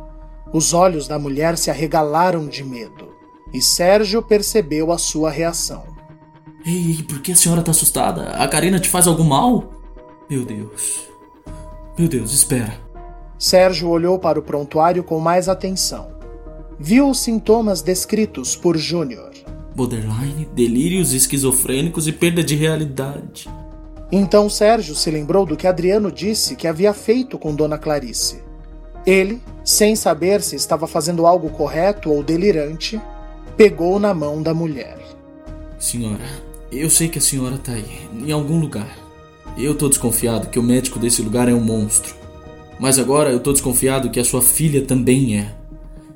Os 0.53 0.73
olhos 0.73 1.07
da 1.07 1.17
mulher 1.17 1.57
se 1.57 1.71
arregalaram 1.71 2.47
de 2.47 2.63
medo 2.63 3.15
e 3.53 3.61
Sérgio 3.61 4.21
percebeu 4.21 4.91
a 4.91 4.97
sua 4.97 5.31
reação. 5.31 5.83
Ei, 6.65 7.03
por 7.07 7.21
que 7.21 7.31
a 7.31 7.35
senhora 7.35 7.61
tá 7.61 7.71
assustada? 7.71 8.31
A 8.31 8.47
Karina 8.47 8.79
te 8.79 8.89
faz 8.89 9.07
algum 9.07 9.23
mal? 9.23 9.71
Meu 10.29 10.43
Deus. 10.43 11.07
Meu 11.97 12.07
Deus, 12.07 12.33
espera. 12.33 12.73
Sérgio 13.37 13.89
olhou 13.89 14.19
para 14.19 14.39
o 14.39 14.43
prontuário 14.43 15.03
com 15.03 15.19
mais 15.19 15.47
atenção. 15.47 16.07
Viu 16.79 17.09
os 17.09 17.19
sintomas 17.19 17.81
descritos 17.81 18.55
por 18.55 18.77
Júnior. 18.77 19.31
Borderline, 19.73 20.47
delírios 20.53 21.13
esquizofrênicos 21.13 22.07
e 22.07 22.11
perda 22.11 22.43
de 22.43 22.55
realidade. 22.55 23.49
Então 24.11 24.49
Sérgio 24.49 24.93
se 24.95 25.09
lembrou 25.09 25.45
do 25.45 25.55
que 25.55 25.67
Adriano 25.67 26.11
disse 26.11 26.55
que 26.55 26.67
havia 26.67 26.93
feito 26.93 27.37
com 27.37 27.55
Dona 27.55 27.77
Clarice. 27.77 28.43
Ele, 29.05 29.41
sem 29.63 29.95
saber 29.95 30.41
se 30.41 30.55
estava 30.55 30.87
fazendo 30.87 31.25
algo 31.25 31.49
correto 31.49 32.11
ou 32.11 32.23
delirante, 32.23 33.01
pegou 33.55 33.99
na 33.99 34.13
mão 34.13 34.41
da 34.41 34.53
mulher. 34.53 34.97
Senhora, 35.79 36.25
eu 36.71 36.89
sei 36.89 37.07
que 37.07 37.19
a 37.19 37.21
senhora 37.21 37.57
tá 37.57 37.71
aí, 37.71 38.07
em 38.13 38.31
algum 38.31 38.59
lugar. 38.59 38.97
Eu 39.57 39.75
tô 39.75 39.87
desconfiado 39.87 40.49
que 40.49 40.59
o 40.59 40.63
médico 40.63 40.99
desse 40.99 41.21
lugar 41.21 41.47
é 41.47 41.53
um 41.53 41.61
monstro. 41.61 42.15
Mas 42.79 42.99
agora 42.99 43.31
eu 43.31 43.39
tô 43.39 43.53
desconfiado 43.53 44.09
que 44.09 44.19
a 44.19 44.25
sua 44.25 44.41
filha 44.41 44.83
também 44.83 45.37
é. 45.37 45.55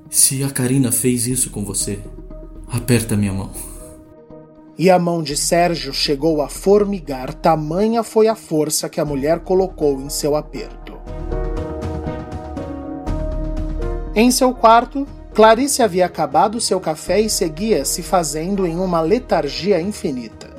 Se 0.10 0.44
a 0.44 0.50
Karina 0.50 0.92
fez 0.92 1.28
isso 1.28 1.52
com 1.52 1.64
você, 1.64 2.00
aperta 2.68 3.16
minha 3.16 3.32
mão. 3.32 3.52
E 4.76 4.90
a 4.90 4.98
mão 4.98 5.22
de 5.22 5.38
Sérgio 5.38 5.94
chegou 5.94 6.42
a 6.42 6.50
formigar, 6.50 7.32
tamanha 7.32 8.02
foi 8.02 8.28
a 8.28 8.36
força 8.36 8.90
que 8.90 9.00
a 9.00 9.06
mulher 9.06 9.42
colocou 9.42 10.02
em 10.02 10.10
seu 10.10 10.36
aperto. 10.36 10.98
Em 14.16 14.32
seu 14.32 14.52
quarto, 14.52 15.08
Clarice 15.32 15.84
havia 15.84 16.08
acabado 16.08 16.60
seu 16.60 16.80
café 16.80 17.22
e 17.22 17.30
seguia 17.30 17.86
se 17.86 18.02
fazendo 18.02 18.66
em 18.66 18.80
uma 18.80 19.02
letargia 19.02 19.80
infinita. 19.80 20.50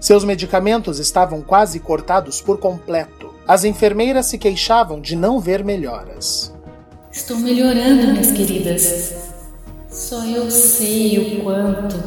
Seus 0.00 0.24
medicamentos 0.24 0.98
estavam 0.98 1.42
quase 1.42 1.78
cortados 1.78 2.40
por 2.40 2.58
completo. 2.58 3.34
As 3.46 3.64
enfermeiras 3.64 4.26
se 4.26 4.38
queixavam 4.38 4.98
de 5.00 5.14
não 5.14 5.38
ver 5.38 5.62
melhoras. 5.62 6.51
Estou 7.12 7.36
melhorando, 7.36 8.12
minhas 8.12 8.32
queridas. 8.32 9.14
Só 9.90 10.24
eu 10.24 10.50
sei 10.50 11.18
o 11.18 11.44
quanto. 11.44 12.02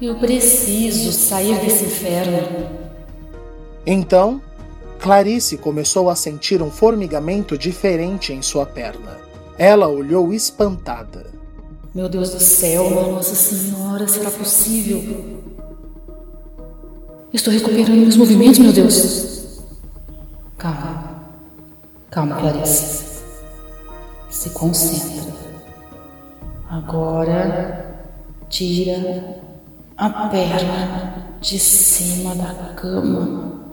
Eu 0.00 0.16
preciso 0.16 1.10
sair 1.10 1.58
desse 1.60 1.86
inferno. 1.86 2.68
Então, 3.86 4.42
Clarice 4.98 5.56
começou 5.56 6.10
a 6.10 6.14
sentir 6.14 6.60
um 6.60 6.70
formigamento 6.70 7.56
diferente 7.56 8.32
em 8.32 8.42
sua 8.42 8.66
perna. 8.66 9.18
Ela 9.56 9.88
olhou 9.88 10.34
espantada. 10.34 11.26
Meu 11.94 12.08
Deus 12.08 12.30
do 12.30 12.40
céu, 12.40 12.90
Nossa 12.90 13.34
Senhora, 13.34 14.06
será 14.06 14.30
possível? 14.30 15.42
Estou 17.32 17.52
recuperando 17.52 17.96
meus 17.96 18.16
movimentos, 18.16 18.58
meu 18.58 18.72
Deus. 18.72 19.62
Calma. 20.58 21.22
Calma, 22.10 22.36
Clarice. 22.36 23.13
Se 24.34 24.50
concentra. 24.50 25.32
Agora, 26.68 28.04
tira 28.48 29.40
a 29.96 30.28
perna 30.28 31.36
de 31.40 31.56
cima 31.56 32.34
da 32.34 32.74
cama. 32.74 33.64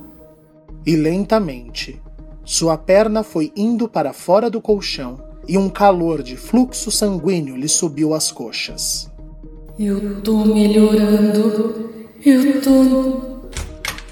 E 0.85 0.95
lentamente, 0.95 1.99
sua 2.45 2.77
perna 2.77 3.23
foi 3.23 3.51
indo 3.55 3.89
para 3.89 4.13
fora 4.13 4.51
do 4.51 4.61
colchão 4.61 5.19
e 5.47 5.57
um 5.57 5.67
calor 5.67 6.21
de 6.21 6.37
fluxo 6.37 6.91
sanguíneo 6.91 7.55
lhe 7.57 7.67
subiu 7.67 8.13
às 8.13 8.31
coxas. 8.31 9.09
Eu 9.79 10.21
tô 10.21 10.45
melhorando. 10.45 11.89
Eu 12.23 12.61
tô. 12.61 13.41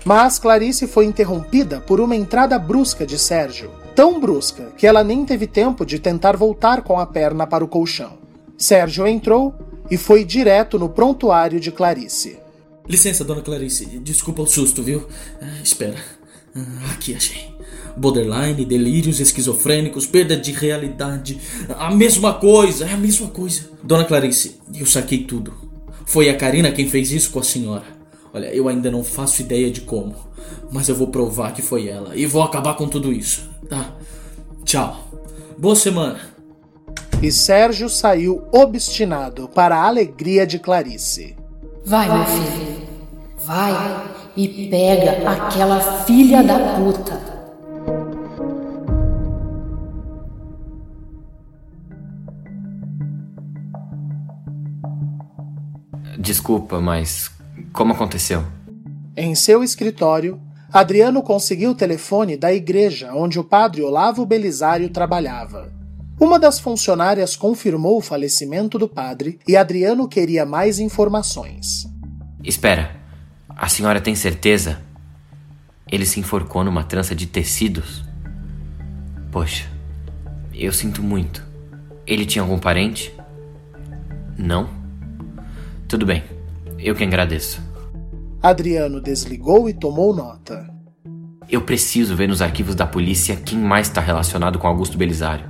Mas 0.04 0.40
Clarice 0.40 0.88
foi 0.88 1.06
interrompida 1.06 1.80
por 1.80 2.02
uma 2.02 2.16
entrada 2.16 2.58
brusca 2.58 3.06
de 3.06 3.20
Sérgio. 3.20 3.79
Tão 4.00 4.18
brusca 4.18 4.72
que 4.78 4.88
ela 4.88 5.04
nem 5.04 5.26
teve 5.26 5.46
tempo 5.46 5.86
de 5.86 6.00
tentar 6.00 6.38
voltar 6.38 6.84
com 6.84 6.98
a 6.98 7.06
perna 7.06 7.46
para 7.46 7.66
o 7.66 7.68
colchão. 7.68 8.14
Sérgio 8.58 9.06
entrou 9.06 9.54
e 9.92 9.98
foi 9.98 10.24
direto 10.24 10.80
no 10.80 10.88
prontuário 10.88 11.60
de 11.60 11.70
Clarice. 11.70 12.40
Licença, 12.88 13.26
dona 13.26 13.42
Clarice. 13.42 14.00
Desculpa 14.00 14.42
o 14.42 14.48
susto, 14.48 14.82
viu? 14.82 15.06
Ah, 15.42 15.62
espera. 15.62 15.98
Ah, 16.56 16.94
aqui 16.94 17.14
achei 17.14 17.50
borderline, 17.98 18.64
delírios 18.64 19.20
esquizofrênicos, 19.20 20.08
perda 20.08 20.38
de 20.38 20.54
realidade. 20.54 21.38
A 21.78 21.94
mesma 21.94 22.36
coisa, 22.36 22.86
é 22.86 22.94
a 22.94 22.98
mesma 22.98 23.28
coisa. 23.28 23.70
Dona 23.84 24.06
Clarice, 24.06 24.62
eu 24.74 24.86
saquei 24.86 25.26
tudo. 25.26 25.54
Foi 26.06 26.30
a 26.30 26.38
Karina 26.38 26.72
quem 26.72 26.88
fez 26.88 27.12
isso 27.12 27.32
com 27.32 27.40
a 27.40 27.44
senhora. 27.44 27.84
Olha, 28.34 28.46
eu 28.56 28.70
ainda 28.70 28.90
não 28.90 29.04
faço 29.04 29.42
ideia 29.42 29.70
de 29.70 29.82
como, 29.82 30.16
mas 30.72 30.88
eu 30.88 30.96
vou 30.96 31.08
provar 31.08 31.52
que 31.52 31.62
foi 31.62 31.90
ela 31.90 32.16
e 32.16 32.26
vou 32.26 32.42
acabar 32.42 32.76
com 32.76 32.88
tudo 32.88 33.12
isso. 33.12 33.49
Tá? 33.70 33.94
Tchau. 34.66 35.08
Boa 35.58 35.76
semana. 35.76 36.20
E 37.22 37.32
Sérgio 37.32 37.88
saiu 37.88 38.48
obstinado 38.52 39.48
para 39.48 39.76
a 39.78 39.86
alegria 39.86 40.48
de 40.48 40.58
Clarice. 40.58 41.36
Vai, 41.86 42.08
meu 42.10 42.26
filho. 42.26 42.90
Vai 43.46 43.74
e 44.36 44.70
pega 44.70 45.30
aquela 45.30 45.80
filha 46.04 46.42
da 46.42 46.76
puta. 46.76 47.30
Desculpa, 56.18 56.80
mas 56.80 57.32
como 57.74 57.94
aconteceu? 57.94 58.44
Em 59.16 59.36
seu 59.36 59.64
escritório, 59.64 60.40
Adriano 60.72 61.24
conseguiu 61.24 61.72
o 61.72 61.76
telefone 61.76 62.38
da 62.38 62.54
igreja 62.54 63.12
onde 63.14 63.40
o 63.40 63.44
padre 63.44 63.82
Olavo 63.82 64.24
Belisário 64.24 64.88
trabalhava. 64.90 65.74
Uma 66.20 66.38
das 66.38 66.60
funcionárias 66.60 67.36
confirmou 67.36 67.98
o 67.98 68.02
falecimento 68.02 68.78
do 68.78 68.88
padre 68.88 69.40
e 69.48 69.58
Adriano 69.58 70.08
queria 70.08 70.46
mais 70.46 70.78
informações. 70.78 71.90
Espera, 72.44 72.96
a 73.50 73.68
senhora 73.68 74.00
tem 74.00 74.14
certeza? 74.14 74.80
Ele 75.92 76.06
se 76.06 76.20
enforcou 76.20 76.64
numa 76.64 76.84
trança 76.84 77.16
de 77.16 77.26
tecidos? 77.26 78.04
Poxa, 79.32 79.66
eu 80.54 80.72
sinto 80.72 81.02
muito. 81.02 81.44
Ele 82.06 82.28
tinha 82.28 82.44
algum 82.44 82.60
parente? 82.60 83.12
Não? 84.38 84.70
Tudo 85.88 86.06
bem, 86.06 86.24
eu 86.78 86.94
que 86.94 87.04
agradeço. 87.04 87.69
Adriano 88.42 89.02
desligou 89.02 89.68
e 89.68 89.74
tomou 89.74 90.16
nota. 90.16 90.74
Eu 91.50 91.62
preciso 91.62 92.16
ver 92.16 92.30
nos 92.30 92.42
arquivos 92.42 92.74
da 92.74 92.88
polícia 92.88 93.36
quem 93.36 93.58
mais 93.58 93.88
está 93.88 94.00
relacionado 94.00 94.58
com 94.58 94.66
Augusto 94.66 94.98
Belisário. 94.98 95.50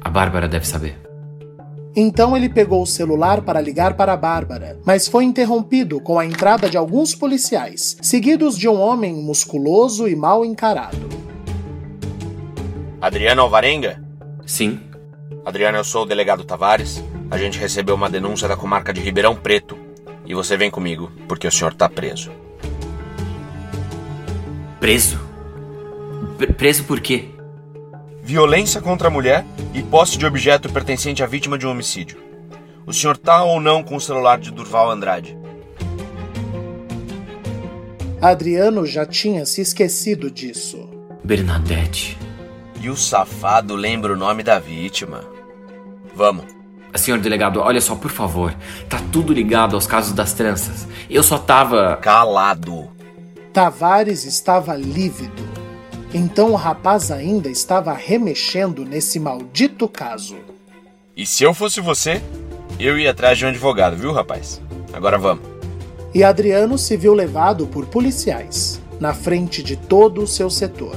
A 0.00 0.08
Bárbara 0.08 0.48
deve 0.48 0.66
saber. 0.66 0.98
Então 1.94 2.34
ele 2.34 2.48
pegou 2.48 2.82
o 2.82 2.86
celular 2.86 3.42
para 3.42 3.60
ligar 3.60 3.98
para 3.98 4.14
a 4.14 4.16
Bárbara, 4.16 4.80
mas 4.86 5.06
foi 5.06 5.24
interrompido 5.24 6.00
com 6.00 6.18
a 6.18 6.24
entrada 6.24 6.70
de 6.70 6.78
alguns 6.78 7.14
policiais, 7.14 7.98
seguidos 8.00 8.56
de 8.56 8.66
um 8.66 8.80
homem 8.80 9.14
musculoso 9.14 10.08
e 10.08 10.16
mal 10.16 10.42
encarado. 10.42 10.96
Adriano 12.98 13.42
Alvarenga? 13.42 14.02
Sim. 14.46 14.80
Adriano, 15.44 15.76
eu 15.76 15.84
sou 15.84 16.04
o 16.04 16.06
delegado 16.06 16.44
Tavares. 16.44 17.04
A 17.30 17.36
gente 17.36 17.58
recebeu 17.58 17.94
uma 17.94 18.08
denúncia 18.08 18.48
da 18.48 18.56
comarca 18.56 18.90
de 18.90 19.02
Ribeirão 19.02 19.36
Preto. 19.36 19.85
E 20.26 20.34
você 20.34 20.56
vem 20.56 20.70
comigo, 20.70 21.10
porque 21.28 21.46
o 21.46 21.52
senhor 21.52 21.72
tá 21.72 21.88
preso. 21.88 22.32
Preso? 24.80 25.18
P 26.38 26.48
preso 26.48 26.84
por 26.84 27.00
quê? 27.00 27.30
Violência 28.22 28.80
contra 28.80 29.08
a 29.08 29.10
mulher 29.10 29.44
e 29.72 29.82
posse 29.82 30.18
de 30.18 30.26
objeto 30.26 30.68
pertencente 30.70 31.22
à 31.22 31.26
vítima 31.26 31.56
de 31.56 31.66
um 31.66 31.70
homicídio. 31.70 32.18
O 32.84 32.92
senhor 32.92 33.16
tá 33.16 33.42
ou 33.44 33.60
não 33.60 33.82
com 33.82 33.96
o 33.96 34.00
celular 34.00 34.38
de 34.38 34.50
Durval 34.50 34.90
Andrade? 34.90 35.36
Adriano 38.20 38.84
já 38.86 39.06
tinha 39.06 39.46
se 39.46 39.60
esquecido 39.60 40.30
disso. 40.30 40.88
Bernadette. 41.22 42.18
E 42.80 42.88
o 42.88 42.96
safado 42.96 43.74
lembra 43.74 44.12
o 44.12 44.16
nome 44.16 44.42
da 44.42 44.58
vítima. 44.58 45.24
Vamos, 46.14 46.55
Senhor 46.94 47.18
delegado, 47.20 47.60
olha 47.60 47.80
só, 47.80 47.94
por 47.94 48.10
favor. 48.10 48.54
Tá 48.88 49.00
tudo 49.12 49.32
ligado 49.32 49.74
aos 49.74 49.86
casos 49.86 50.12
das 50.12 50.32
tranças. 50.32 50.88
Eu 51.10 51.22
só 51.22 51.38
tava. 51.38 51.96
Calado. 51.96 52.88
Tavares 53.52 54.24
estava 54.24 54.74
lívido. 54.74 55.42
Então 56.14 56.52
o 56.52 56.56
rapaz 56.56 57.10
ainda 57.10 57.48
estava 57.50 57.92
remexendo 57.92 58.84
nesse 58.84 59.20
maldito 59.20 59.88
caso. 59.88 60.36
E 61.16 61.26
se 61.26 61.44
eu 61.44 61.52
fosse 61.52 61.80
você, 61.80 62.22
eu 62.78 62.98
ia 62.98 63.10
atrás 63.10 63.38
de 63.38 63.44
um 63.44 63.48
advogado, 63.48 63.96
viu, 63.96 64.12
rapaz? 64.12 64.60
Agora 64.92 65.18
vamos. 65.18 65.44
E 66.14 66.22
Adriano 66.22 66.78
se 66.78 66.96
viu 66.96 67.12
levado 67.12 67.66
por 67.66 67.86
policiais, 67.86 68.80
na 69.00 69.12
frente 69.12 69.62
de 69.62 69.76
todo 69.76 70.22
o 70.22 70.26
seu 70.26 70.48
setor, 70.48 70.96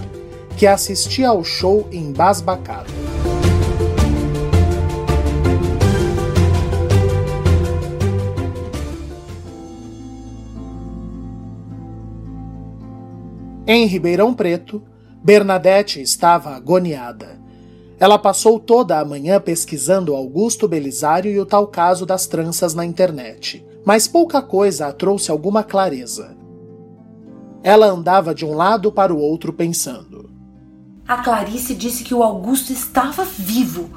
que 0.57 0.67
assistia 0.67 1.29
ao 1.29 1.43
show 1.43 1.87
embasbacado. 1.91 2.91
Em 13.71 13.85
Ribeirão 13.85 14.33
Preto, 14.33 14.81
Bernadette 15.23 16.01
estava 16.01 16.55
agoniada. 16.55 17.39
Ela 17.99 18.17
passou 18.17 18.59
toda 18.59 18.97
a 18.97 19.05
manhã 19.05 19.39
pesquisando 19.39 20.15
Augusto 20.15 20.67
Belisário 20.67 21.31
e 21.31 21.39
o 21.39 21.45
tal 21.45 21.67
caso 21.67 22.03
das 22.03 22.25
tranças 22.25 22.73
na 22.73 22.83
internet, 22.83 23.63
mas 23.85 24.07
pouca 24.07 24.41
coisa 24.41 24.87
a 24.87 24.91
trouxe 24.91 25.29
alguma 25.29 25.63
clareza. 25.63 26.35
Ela 27.61 27.85
andava 27.85 28.33
de 28.33 28.43
um 28.43 28.55
lado 28.55 28.91
para 28.91 29.13
o 29.13 29.19
outro 29.19 29.53
pensando. 29.53 30.31
A 31.07 31.17
Clarice 31.17 31.75
disse 31.75 32.03
que 32.03 32.15
o 32.15 32.23
Augusto 32.23 32.73
estava 32.73 33.23
vivo. 33.23 33.91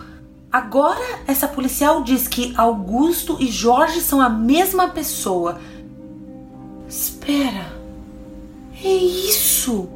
Agora, 0.53 1.21
essa 1.27 1.49
policial 1.49 2.05
diz 2.05 2.29
que 2.29 2.53
Augusto 2.59 3.39
e 3.41 3.47
Jorge 3.47 4.03
são 4.03 4.21
a 4.21 4.29
mesma 4.29 4.91
pessoa. 4.91 5.59
Espera. 6.87 7.82
É 8.85 8.89
isso! 8.89 9.89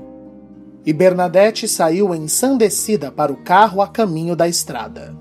E 0.85 0.92
Bernadette 0.92 1.66
saiu 1.66 2.14
ensandecida 2.14 3.11
para 3.11 3.33
o 3.33 3.37
carro 3.37 3.83
a 3.83 3.88
caminho 3.88 4.37
da 4.37 4.46
estrada. 4.46 5.16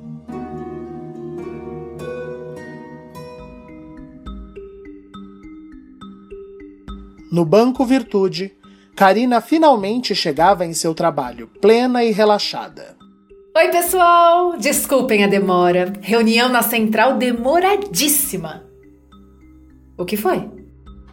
No 7.31 7.43
Banco 7.43 7.83
Virtude, 7.83 8.55
Karina 8.95 9.41
finalmente 9.41 10.13
chegava 10.15 10.65
em 10.65 10.73
seu 10.73 10.93
trabalho, 10.93 11.49
plena 11.59 12.03
e 12.03 12.11
relaxada. 12.11 12.95
Oi, 13.57 13.69
pessoal! 13.69 14.57
Desculpem 14.57 15.23
a 15.23 15.27
demora. 15.27 15.91
Reunião 16.01 16.47
na 16.47 16.61
central 16.61 17.17
demoradíssima. 17.17 18.63
O 19.97 20.05
que 20.05 20.15
foi? 20.15 20.54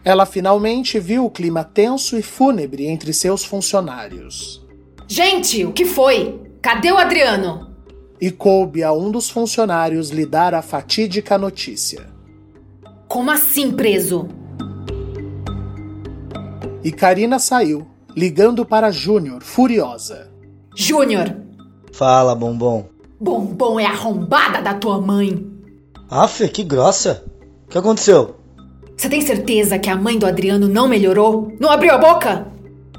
Ela 0.05 0.25
finalmente 0.25 0.99
viu 0.99 1.25
o 1.25 1.29
clima 1.29 1.63
tenso 1.63 2.17
e 2.17 2.21
fúnebre 2.21 2.85
entre 2.87 3.13
seus 3.13 3.45
funcionários. 3.45 4.65
Gente, 5.07 5.65
o 5.65 5.71
que 5.71 5.85
foi? 5.85 6.41
Cadê 6.61 6.91
o 6.91 6.97
Adriano? 6.97 7.73
E 8.19 8.29
coube 8.29 8.83
a 8.83 8.91
um 8.91 9.11
dos 9.11 9.29
funcionários 9.29 10.09
lhe 10.09 10.25
dar 10.25 10.53
a 10.53 10.61
fatídica 10.61 11.37
notícia. 11.37 12.07
Como 13.07 13.31
assim 13.31 13.71
preso? 13.71 14.27
E 16.83 16.91
Karina 16.91 17.39
saiu, 17.39 17.87
ligando 18.15 18.65
para 18.65 18.91
Júnior, 18.91 19.41
furiosa. 19.41 20.31
Júnior! 20.75 21.33
Fala, 21.93 22.35
bombom. 22.35 22.85
Bombom 23.19 23.79
é 23.79 23.85
arrombada 23.85 24.61
da 24.61 24.73
tua 24.73 24.99
mãe. 24.99 25.47
Aff, 26.09 26.45
que 26.49 26.63
grossa. 26.63 27.23
O 27.65 27.69
que 27.69 27.77
aconteceu? 27.77 28.42
Você 28.97 29.09
tem 29.09 29.21
certeza 29.21 29.79
que 29.79 29.89
a 29.89 29.95
mãe 29.95 30.17
do 30.17 30.25
Adriano 30.25 30.67
não 30.67 30.87
melhorou? 30.87 31.51
Não 31.59 31.69
abriu 31.69 31.93
a 31.93 31.97
boca? 31.97 32.47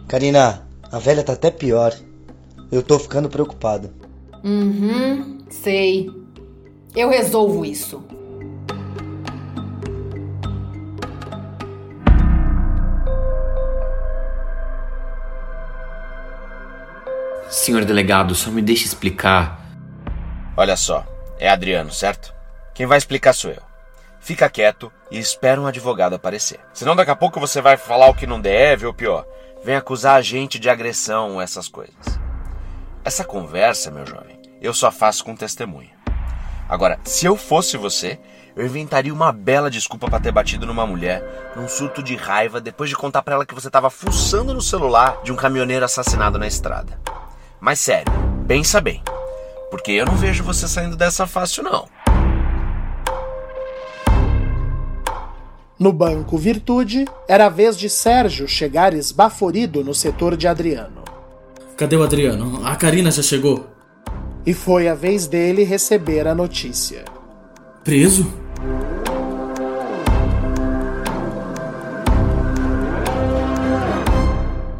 Karina, 0.09 0.67
a 0.91 0.99
velha 0.99 1.23
tá 1.23 1.33
até 1.33 1.51
pior. 1.51 1.95
Eu 2.71 2.83
tô 2.83 2.99
ficando 2.99 3.29
preocupado. 3.29 3.91
Uhum, 4.43 5.39
sei. 5.49 6.11
Eu 6.95 7.09
resolvo 7.09 7.65
isso. 7.65 8.05
Senhor 17.49 17.85
delegado, 17.85 18.35
só 18.35 18.51
me 18.51 18.61
deixe 18.61 18.85
explicar. 18.85 19.61
Olha 20.57 20.77
só, 20.77 21.07
é 21.39 21.49
Adriano, 21.49 21.91
certo? 21.93 22.35
Quem 22.75 22.85
vai 22.85 22.99
explicar 22.99 23.33
sou 23.33 23.51
eu. 23.51 23.74
Fica 24.25 24.49
quieto 24.49 24.91
e 25.11 25.19
espera 25.19 25.61
um 25.61 25.67
advogado 25.67 26.15
aparecer. 26.15 26.59
Senão 26.73 26.97
daqui 26.97 27.11
a 27.11 27.15
pouco 27.15 27.39
você 27.39 27.61
vai 27.61 27.77
falar 27.77 28.09
o 28.09 28.15
que 28.15 28.27
não 28.27 28.41
deve 28.41 28.87
ou 28.87 28.95
pior, 28.95 29.27
vem 29.63 29.77
acusar 29.77 30.17
a 30.17 30.23
gente 30.23 30.59
de 30.59 30.71
agressão, 30.71 31.43
essas 31.43 31.69
coisas. 31.69 31.95
Essa 33.05 33.23
conversa, 33.23 33.91
meu 33.91 34.07
jovem, 34.07 34.41
eu 34.63 34.73
só 34.73 34.91
faço 34.91 35.23
com 35.27 35.37
testemunha. 35.37 35.91
Agora, 36.67 36.99
se 37.05 37.27
eu 37.27 37.37
fosse 37.37 37.77
você, 37.77 38.19
eu 38.57 38.65
inventaria 38.65 39.13
uma 39.13 39.31
bela 39.31 39.71
desculpa 39.71 40.09
para 40.09 40.21
ter 40.21 40.33
batido 40.33 40.65
numa 40.65 40.87
mulher 40.87 41.53
num 41.55 41.69
surto 41.69 42.03
de 42.03 42.17
raiva 42.17 42.63
depois 42.63 42.89
de 42.89 42.97
contar 42.97 43.21
para 43.21 43.35
ela 43.35 43.45
que 43.45 43.55
você 43.55 43.67
estava 43.67 43.91
fuçando 43.91 44.55
no 44.55 44.63
celular 44.63 45.21
de 45.23 45.33
um 45.33 45.37
caminhoneiro 45.37 45.85
assassinado 45.85 46.39
na 46.39 46.47
estrada. 46.47 46.99
Mas 47.61 47.79
sério, 47.79 48.11
pensa 48.49 48.81
bem, 48.81 49.03
porque 49.71 49.93
eu 49.93 50.07
não 50.07 50.17
vejo 50.17 50.43
você 50.43 50.67
saindo 50.67 50.97
dessa 50.97 51.27
fácil 51.27 51.63
não. 51.63 51.87
No 55.79 55.93
banco 55.93 56.39
Virtude, 56.39 57.05
era 57.27 57.47
a 57.47 57.49
vez 57.49 57.77
de 57.77 57.91
Sérgio 57.91 58.47
chegar 58.47 58.95
esbaforido 58.95 59.83
no 59.83 59.93
setor 59.93 60.37
de 60.37 60.47
Adriano. 60.47 61.03
Cadê 61.77 61.97
o 61.97 62.03
Adriano? 62.05 62.65
A 62.65 62.77
Karina 62.77 63.11
já 63.11 63.23
chegou. 63.23 63.67
E 64.47 64.55
foi 64.55 64.89
a 64.89 64.95
vez 64.95 65.27
dele 65.27 65.65
receber 65.65 66.29
a 66.29 66.35
notícia. 66.35 67.05
Preso? 67.83 68.33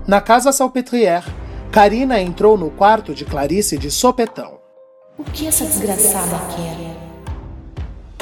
Na 0.07 0.21
casa 0.21 0.53
Salpetrière, 0.53 1.25
Karina 1.73 2.21
entrou 2.21 2.57
no 2.57 2.71
quarto 2.71 3.13
de 3.13 3.25
Clarice 3.25 3.77
de 3.77 3.91
sopetão. 3.91 4.61
O 5.19 5.25
que 5.25 5.47
essa 5.47 5.65
desgraçada 5.65 6.39
quer? 6.55 6.84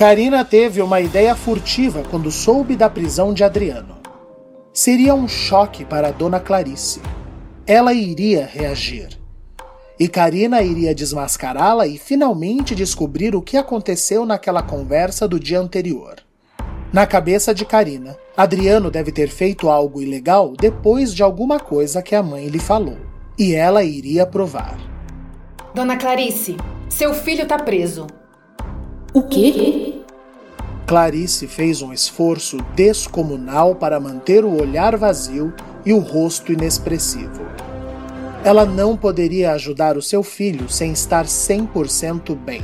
Karina 0.02 0.44
teve 0.44 0.82
uma 0.82 1.00
ideia 1.00 1.32
furtiva 1.36 2.02
quando 2.10 2.28
soube 2.28 2.74
da 2.74 2.90
prisão 2.90 3.32
de 3.32 3.44
Adriano. 3.44 3.98
Seria 4.72 5.14
um 5.14 5.28
choque 5.28 5.84
para 5.84 6.10
dona 6.10 6.40
Clarice. 6.40 7.00
Ela 7.64 7.94
iria 7.94 8.44
reagir. 8.44 9.16
E 10.00 10.08
Karina 10.08 10.60
iria 10.60 10.92
desmascará-la 10.92 11.86
e 11.86 11.98
finalmente 11.98 12.74
descobrir 12.74 13.36
o 13.36 13.40
que 13.40 13.56
aconteceu 13.56 14.26
naquela 14.26 14.60
conversa 14.60 15.28
do 15.28 15.38
dia 15.38 15.60
anterior. 15.60 16.16
Na 16.92 17.06
cabeça 17.06 17.54
de 17.54 17.64
Karina, 17.64 18.18
Adriano 18.36 18.90
deve 18.90 19.12
ter 19.12 19.28
feito 19.28 19.68
algo 19.68 20.02
ilegal 20.02 20.54
depois 20.58 21.14
de 21.14 21.22
alguma 21.22 21.60
coisa 21.60 22.02
que 22.02 22.16
a 22.16 22.24
mãe 22.24 22.48
lhe 22.48 22.58
falou. 22.58 22.98
E 23.38 23.54
ela 23.54 23.84
iria 23.84 24.26
provar. 24.26 24.76
Dona 25.72 25.96
Clarice, 25.96 26.56
seu 26.88 27.14
filho 27.14 27.46
tá 27.46 27.56
preso. 27.56 28.08
O 29.14 29.22
quê? 29.22 30.02
Clarice 30.86 31.46
fez 31.46 31.82
um 31.82 31.92
esforço 31.92 32.56
descomunal 32.74 33.74
para 33.74 34.00
manter 34.00 34.42
o 34.42 34.58
olhar 34.58 34.96
vazio 34.96 35.52
e 35.84 35.92
o 35.92 35.98
rosto 35.98 36.50
inexpressivo. 36.50 37.42
Ela 38.42 38.64
não 38.64 38.96
poderia 38.96 39.52
ajudar 39.52 39.98
o 39.98 40.02
seu 40.02 40.22
filho 40.22 40.68
sem 40.68 40.92
estar 40.92 41.26
100% 41.26 42.34
bem. 42.34 42.62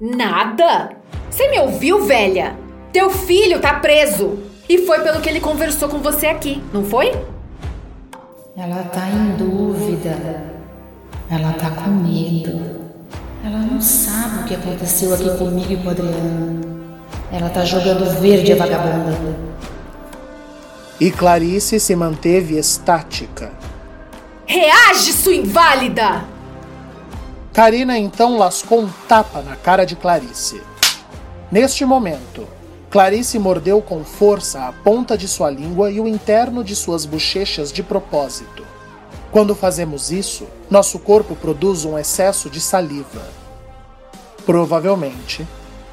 Nada? 0.00 0.90
Você 1.28 1.48
me 1.48 1.58
ouviu, 1.58 2.04
velha? 2.04 2.56
Teu 2.92 3.10
filho 3.10 3.60
tá 3.60 3.80
preso. 3.80 4.38
E 4.68 4.78
foi 4.78 5.00
pelo 5.00 5.20
que 5.20 5.28
ele 5.28 5.40
conversou 5.40 5.88
com 5.88 5.98
você 5.98 6.26
aqui, 6.28 6.62
não 6.72 6.84
foi? 6.84 7.12
Ela 8.56 8.84
tá 8.84 9.08
em 9.08 9.36
dúvida. 9.36 10.42
Ela 11.28 11.52
tá 11.54 11.70
com 11.70 11.90
medo. 11.90 12.85
Ela 13.46 13.58
não 13.58 13.80
sabe 13.80 14.40
o 14.40 14.44
que 14.44 14.54
aconteceu 14.56 15.14
aqui 15.14 15.30
comigo 15.38 15.72
e 15.72 15.76
com 15.76 15.88
Adriano. 15.88 16.60
Ela 17.30 17.48
tá 17.48 17.64
jogando 17.64 18.04
verde 18.20 18.52
a 18.52 18.56
vagabunda. 18.56 19.38
E 20.98 21.12
Clarice 21.12 21.78
se 21.78 21.94
manteve 21.94 22.58
estática. 22.58 23.52
Reage, 24.46 25.12
sua 25.12 25.36
inválida! 25.36 26.24
Karina 27.52 27.96
então 27.96 28.36
lascou 28.36 28.80
um 28.80 28.90
tapa 29.06 29.40
na 29.42 29.54
cara 29.54 29.84
de 29.84 29.94
Clarice. 29.94 30.60
Neste 31.48 31.84
momento, 31.84 32.48
Clarice 32.90 33.38
mordeu 33.38 33.80
com 33.80 34.02
força 34.02 34.66
a 34.66 34.72
ponta 34.72 35.16
de 35.16 35.28
sua 35.28 35.50
língua 35.50 35.88
e 35.88 36.00
o 36.00 36.08
interno 36.08 36.64
de 36.64 36.74
suas 36.74 37.06
bochechas 37.06 37.70
de 37.70 37.84
propósito. 37.84 38.65
Quando 39.36 39.54
fazemos 39.54 40.10
isso, 40.10 40.46
nosso 40.70 40.98
corpo 40.98 41.36
produz 41.36 41.84
um 41.84 41.98
excesso 41.98 42.48
de 42.48 42.58
saliva. 42.58 43.20
Provavelmente, 44.46 45.46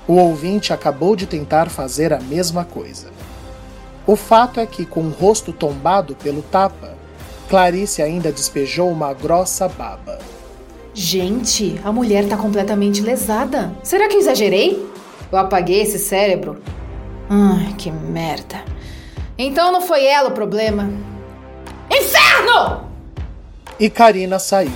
O 0.07 0.13
ouvinte 0.13 0.71
acabou 0.71 1.13
de 1.13 1.25
tentar 1.25 1.69
fazer 1.69 2.13
a 2.13 2.21
mesma 2.21 2.63
coisa. 2.63 3.11
O 4.07 4.15
fato 4.15 4.61
é 4.61 4.65
que, 4.65 4.85
com 4.85 5.01
o 5.01 5.09
rosto 5.09 5.51
tombado 5.51 6.15
pelo 6.15 6.41
tapa, 6.41 6.95
Clarice 7.49 8.01
ainda 8.01 8.31
despejou 8.31 8.89
uma 8.89 9.13
grossa 9.13 9.67
baba. 9.67 10.19
Gente, 10.93 11.77
a 11.83 11.91
mulher 11.91 12.25
tá 12.29 12.37
completamente 12.37 13.01
lesada. 13.01 13.73
Será 13.83 14.07
que 14.07 14.15
eu 14.15 14.19
exagerei? 14.21 14.89
Eu 15.29 15.37
apaguei 15.37 15.81
esse 15.81 15.99
cérebro? 15.99 16.61
Ai, 17.29 17.73
que 17.73 17.91
merda. 17.91 18.63
Então 19.37 19.69
não 19.69 19.81
foi 19.81 20.05
ela 20.05 20.29
o 20.29 20.33
problema. 20.33 20.89
Inferno! 21.91 22.82
E 23.79 23.89
Karina 23.89 24.37
saiu. 24.37 24.71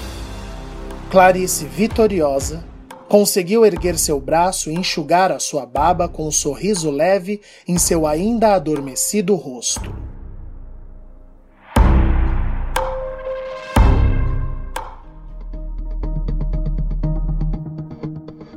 Clarice, 1.12 1.66
vitoriosa, 1.66 2.64
conseguiu 3.08 3.64
erguer 3.64 3.98
seu 3.98 4.20
braço 4.20 4.72
e 4.72 4.74
enxugar 4.74 5.32
a 5.32 5.40
sua 5.40 5.66
baba 5.66 6.10
com 6.10 6.28
um 6.28 6.32
sorriso 6.32 6.90
leve 6.90 7.40
em 7.68 7.78
seu 7.78 8.08
ainda 8.08 8.56
adormecido 8.56 9.36
rosto. 9.36 9.96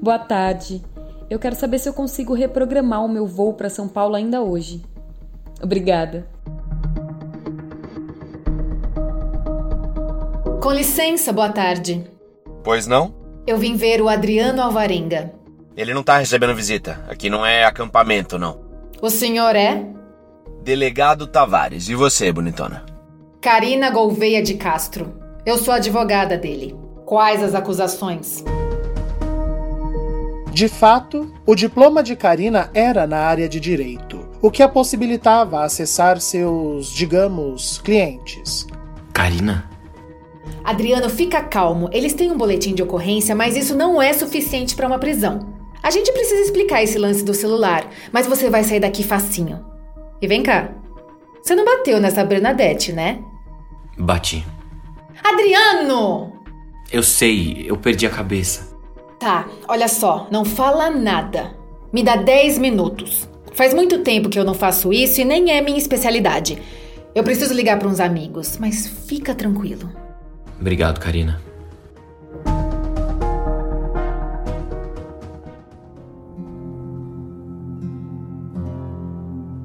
Boa 0.01 0.19
tarde. 0.19 0.83
Eu 1.29 1.39
quero 1.39 1.55
saber 1.55 1.79
se 1.79 1.89
eu 1.89 1.93
consigo 1.93 2.33
reprogramar 2.33 3.05
o 3.05 3.09
meu 3.09 3.27
voo 3.27 3.53
para 3.53 3.69
São 3.69 3.87
Paulo 3.87 4.17
ainda 4.17 4.41
hoje. 4.41 4.83
Obrigada. 5.63 6.27
Com 10.61 10.73
licença, 10.73 11.33
boa 11.33 11.49
tarde. 11.49 12.05
Pois 12.63 12.87
não? 12.87 13.15
Eu 13.47 13.57
vim 13.57 13.77
ver 13.77 14.03
o 14.03 14.11
Adriano 14.11 14.61
Alvarenga. 14.61 15.33
Ele 15.75 15.95
não 15.95 16.03
tá 16.03 16.19
recebendo 16.19 16.55
visita. 16.55 17.03
Aqui 17.09 17.31
não 17.31 17.47
é 17.47 17.65
acampamento, 17.65 18.39
não. 18.39 18.61
O 19.01 19.09
senhor 19.09 19.57
é? 19.57 19.83
Delegado 20.63 21.27
Tavares. 21.27 21.89
E 21.89 21.95
você, 21.95 22.31
bonitona? 22.31 22.85
Karina 23.41 23.89
Gouveia 23.89 24.43
de 24.43 24.53
Castro. 24.55 25.15
Eu 25.47 25.57
sou 25.57 25.73
advogada 25.73 26.37
dele. 26.37 26.77
Quais 27.07 27.43
as 27.43 27.55
acusações? 27.55 28.45
De 30.53 30.69
fato, 30.69 31.33
o 31.47 31.55
diploma 31.55 32.03
de 32.03 32.15
Karina 32.15 32.71
era 32.75 33.07
na 33.07 33.21
área 33.21 33.49
de 33.49 33.59
direito, 33.59 34.29
o 34.43 34.51
que 34.51 34.63
a 34.63 34.69
possibilitava 34.69 35.65
acessar 35.65 36.21
seus, 36.21 36.93
digamos, 36.93 37.79
clientes. 37.79 38.67
Karina? 39.15 39.71
Adriano, 40.65 41.09
fica 41.09 41.43
calmo. 41.43 41.89
Eles 41.93 42.13
têm 42.13 42.31
um 42.31 42.37
boletim 42.37 42.75
de 42.75 42.83
ocorrência, 42.83 43.35
mas 43.35 43.57
isso 43.57 43.75
não 43.75 44.01
é 44.01 44.13
suficiente 44.13 44.75
para 44.75 44.87
uma 44.87 44.99
prisão. 44.99 45.55
A 45.83 45.91
gente 45.91 46.13
precisa 46.13 46.43
explicar 46.43 46.83
esse 46.83 46.99
lance 46.99 47.25
do 47.25 47.33
celular, 47.33 47.89
mas 48.13 48.27
você 48.27 48.51
vai 48.51 48.63
sair 48.63 48.81
daqui 48.81 49.03
facinho. 49.03 49.65
E 50.21 50.27
vem 50.27 50.43
cá. 50.43 50.75
Você 51.43 51.55
não 51.55 51.65
bateu 51.65 51.99
nessa 52.01 52.23
Bernadette, 52.23 52.93
né? 52.93 53.23
Bati. 53.99 54.45
Adriano! 55.25 56.33
Eu 56.93 57.03
sei, 57.03 57.65
eu 57.67 57.77
perdi 57.77 58.07
a 58.07 58.11
cabeça. 58.11 58.77
Tá, 59.19 59.49
olha 59.69 59.89
só, 59.89 60.27
não 60.31 60.45
fala 60.45 60.91
nada. 60.91 61.57
Me 61.93 62.03
dá 62.03 62.17
10 62.17 62.59
minutos. 62.59 63.29
Faz 63.53 63.75
muito 63.75 63.99
tempo 63.99 64.29
que 64.29 64.39
eu 64.39 64.45
não 64.45 64.55
faço 64.55 64.93
isso 64.93 65.21
e 65.21 65.25
nem 65.25 65.51
é 65.51 65.61
minha 65.61 65.79
especialidade. 65.79 66.59
Eu 67.15 67.25
preciso 67.25 67.53
ligar 67.53 67.79
para 67.79 67.89
uns 67.89 68.01
amigos, 68.01 68.57
mas 68.59 68.87
fica 68.87 69.35
tranquilo. 69.35 69.91
Obrigado, 70.61 71.01
Karina. 71.01 71.41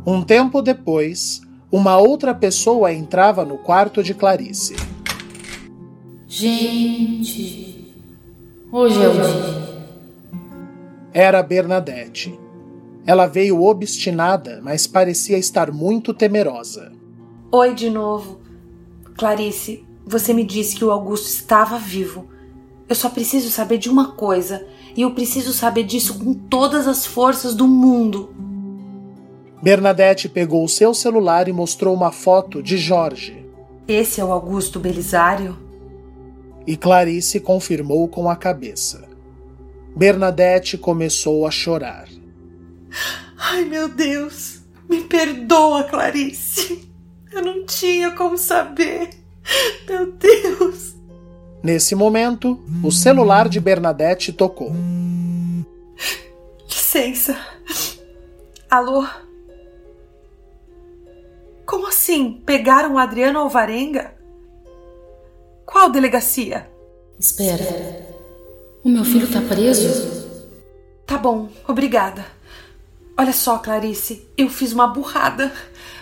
Um 0.08 0.24
tempo 0.24 0.62
depois, 0.62 1.42
uma 1.72 1.98
outra 1.98 2.34
pessoa 2.34 2.94
entrava 2.94 3.44
no 3.44 3.58
quarto 3.58 4.02
de 4.02 4.14
Clarice. 4.14 4.76
Gente, 6.28 7.94
hoje 8.72 9.04
é 9.04 9.08
o 9.08 9.14
dia. 9.14 9.66
Era 11.12 11.42
Bernadette. 11.42 12.38
Ela 13.06 13.26
veio 13.26 13.62
obstinada, 13.64 14.60
mas 14.64 14.88
parecia 14.88 15.38
estar 15.38 15.72
muito 15.72 16.14
temerosa. 16.14 16.92
Oi 17.52 17.74
de 17.74 17.90
novo. 17.90 18.40
Clarice, 19.18 19.85
você 20.06 20.34
me 20.34 20.44
disse 20.44 20.76
que 20.76 20.86
o 20.86 20.92
Augusto 20.92 21.28
estava 21.28 21.78
vivo. 21.78 22.28
Eu 22.88 22.96
só 22.96 23.10
preciso 23.10 23.50
saber 23.50 23.78
de 23.80 23.90
uma 23.90 24.12
coisa, 24.12 24.66
e 24.96 25.02
eu 25.02 25.12
preciso 25.12 25.52
saber 25.52 25.84
disso 25.84 26.20
com 26.20 26.34
todas 26.34 26.88
as 26.88 27.06
forças 27.06 27.56
do 27.56 27.68
mundo. 27.68 28.34
Bernadette 29.62 30.30
pegou 30.30 30.64
o 30.64 30.70
seu 30.70 30.94
celular 30.94 31.48
e 31.48 31.54
mostrou 31.54 31.96
uma 31.96 32.12
foto 32.12 32.62
de 32.62 32.78
Jorge. 32.78 33.44
Esse 33.88 34.22
é 34.22 34.26
o 34.26 34.32
Augusto 34.32 34.80
Belisário? 34.80 35.58
E 36.68 36.78
Clarice 36.78 37.40
confirmou 37.40 38.08
com 38.08 38.30
a 38.30 38.36
cabeça. 38.36 39.08
Bernadette 39.96 40.78
começou 40.78 41.48
a 41.48 41.52
chorar. 41.52 42.08
Ai, 43.38 43.66
meu 43.66 43.90
Deus! 43.90 44.62
Me 44.88 45.02
perdoa, 45.02 45.84
Clarice! 45.84 46.88
Eu 47.32 47.42
não 47.42 47.66
tinha 47.66 48.12
como 48.12 48.38
saber. 48.38 49.10
Meu 49.88 50.12
Deus! 50.12 50.96
Nesse 51.64 51.96
momento, 51.96 52.64
o 52.84 52.92
celular 52.92 53.50
de 53.50 53.60
Bernadette 53.60 54.32
tocou. 54.32 54.72
Licença. 56.68 57.38
Alô? 58.70 59.06
Como 61.66 61.88
assim? 61.88 62.42
Pegaram 62.46 62.94
o 62.94 62.98
Adriano 63.00 63.40
Alvarenga? 63.40 64.14
Qual 65.66 65.90
delegacia? 65.90 66.70
Espera. 67.20 68.06
O 68.84 68.90
meu 68.90 69.04
filho 69.04 69.28
tá 69.32 69.42
preso? 69.42 70.24
Tá 71.08 71.18
bom, 71.18 71.50
obrigada. 71.68 72.26
Olha 73.18 73.34
só, 73.34 73.58
Clarice, 73.58 74.28
eu 74.38 74.50
fiz 74.50 74.74
uma 74.74 74.88
burrada, 74.88 75.52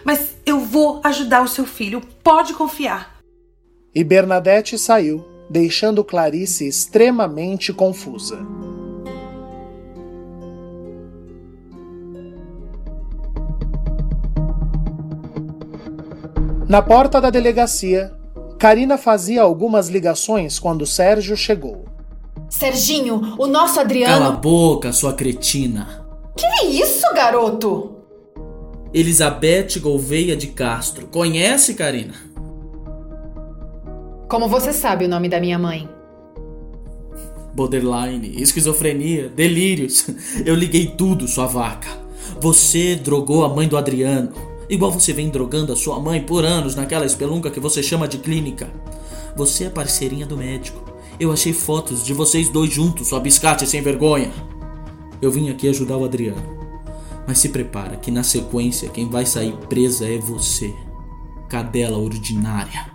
mas 0.03 0.35
eu 0.45 0.59
vou 0.59 0.99
ajudar 1.03 1.43
o 1.43 1.47
seu 1.47 1.65
filho, 1.65 2.01
pode 2.23 2.53
confiar. 2.53 3.12
E 3.95 4.03
Bernadette 4.03 4.77
saiu, 4.79 5.23
deixando 5.47 6.03
Clarice 6.03 6.67
extremamente 6.67 7.71
confusa. 7.71 8.39
Na 16.67 16.81
porta 16.81 17.21
da 17.21 17.29
delegacia, 17.29 18.11
Karina 18.57 18.97
fazia 18.97 19.43
algumas 19.43 19.89
ligações 19.89 20.57
quando 20.57 20.87
Sérgio 20.87 21.37
chegou. 21.37 21.85
Serginho, 22.49 23.35
o 23.37 23.45
nosso 23.45 23.79
Adriano. 23.79 24.11
Cala 24.11 24.27
a 24.29 24.37
boca, 24.37 24.91
sua 24.91 25.13
cretina. 25.13 26.03
Que 26.35 26.45
é 26.47 26.65
isso, 26.65 27.05
garoto? 27.13 27.97
Elizabeth 28.91 29.79
Gouveia 29.79 30.35
de 30.35 30.47
Castro. 30.47 31.05
Conhece, 31.07 31.75
Karina? 31.75 32.32
Como 34.33 34.49
você 34.49 34.73
sabe 34.73 35.05
o 35.05 35.07
nome 35.07 35.29
da 35.29 35.39
minha 35.39 35.59
mãe? 35.59 35.87
Borderline, 37.53 38.41
esquizofrenia, 38.41 39.29
delírios. 39.29 40.07
Eu 40.43 40.55
liguei 40.55 40.87
tudo, 40.87 41.27
sua 41.27 41.45
vaca. 41.45 41.87
Você 42.41 42.95
drogou 42.95 43.45
a 43.45 43.49
mãe 43.49 43.67
do 43.67 43.77
Adriano. 43.77 44.31
Igual 44.67 44.91
você 44.91 45.13
vem 45.13 45.29
drogando 45.29 45.71
a 45.71 45.75
sua 45.75 45.99
mãe 45.99 46.19
por 46.19 46.43
anos 46.43 46.73
naquela 46.73 47.05
espelunca 47.05 47.51
que 47.51 47.59
você 47.59 47.83
chama 47.83 48.07
de 48.07 48.17
clínica. 48.17 48.73
Você 49.35 49.65
é 49.65 49.69
parceirinha 49.69 50.25
do 50.25 50.35
médico. 50.35 50.81
Eu 51.19 51.31
achei 51.31 51.53
fotos 51.53 52.03
de 52.03 52.11
vocês 52.11 52.49
dois 52.49 52.73
juntos, 52.73 53.09
sua 53.09 53.19
biscate 53.19 53.67
sem 53.67 53.83
vergonha. 53.83 54.31
Eu 55.21 55.29
vim 55.29 55.51
aqui 55.51 55.69
ajudar 55.69 55.97
o 55.97 56.05
Adriano. 56.05 56.57
Mas 57.27 57.37
se 57.37 57.49
prepara 57.49 57.97
que 57.97 58.09
na 58.09 58.23
sequência 58.23 58.89
quem 58.89 59.07
vai 59.07 59.27
sair 59.27 59.55
presa 59.69 60.07
é 60.09 60.17
você. 60.17 60.73
Cadela 61.47 61.99
ordinária. 61.99 62.92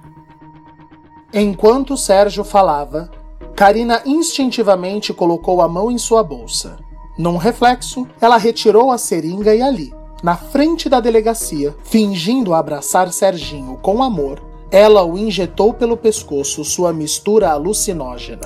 Enquanto 1.33 1.97
Sérgio 1.97 2.43
falava, 2.43 3.11
Karina 3.55 4.01
instintivamente 4.07 5.12
colocou 5.12 5.61
a 5.61 5.68
mão 5.68 5.91
em 5.91 5.99
sua 5.99 6.22
bolsa. 6.22 6.79
Num 7.18 7.37
reflexo, 7.37 8.07
ela 8.20 8.37
retirou 8.37 8.91
a 8.91 8.97
seringa 8.97 9.55
e 9.55 9.61
ali, 9.61 9.93
na 10.22 10.37
frente 10.37 10.89
da 10.89 11.01
delegacia, 11.01 11.76
fingindo 11.85 12.55
abraçar 12.55 13.12
Serginho 13.12 13.79
com 13.83 14.03
amor, 14.03 14.43
ela 14.70 15.05
o 15.05 15.18
injetou 15.18 15.74
pelo 15.74 15.97
pescoço 15.97 16.64
sua 16.64 16.93
mistura 16.93 17.51
alucinógena. 17.51 18.43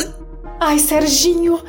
Ai, 0.58 0.78
Serginho, 0.78 1.60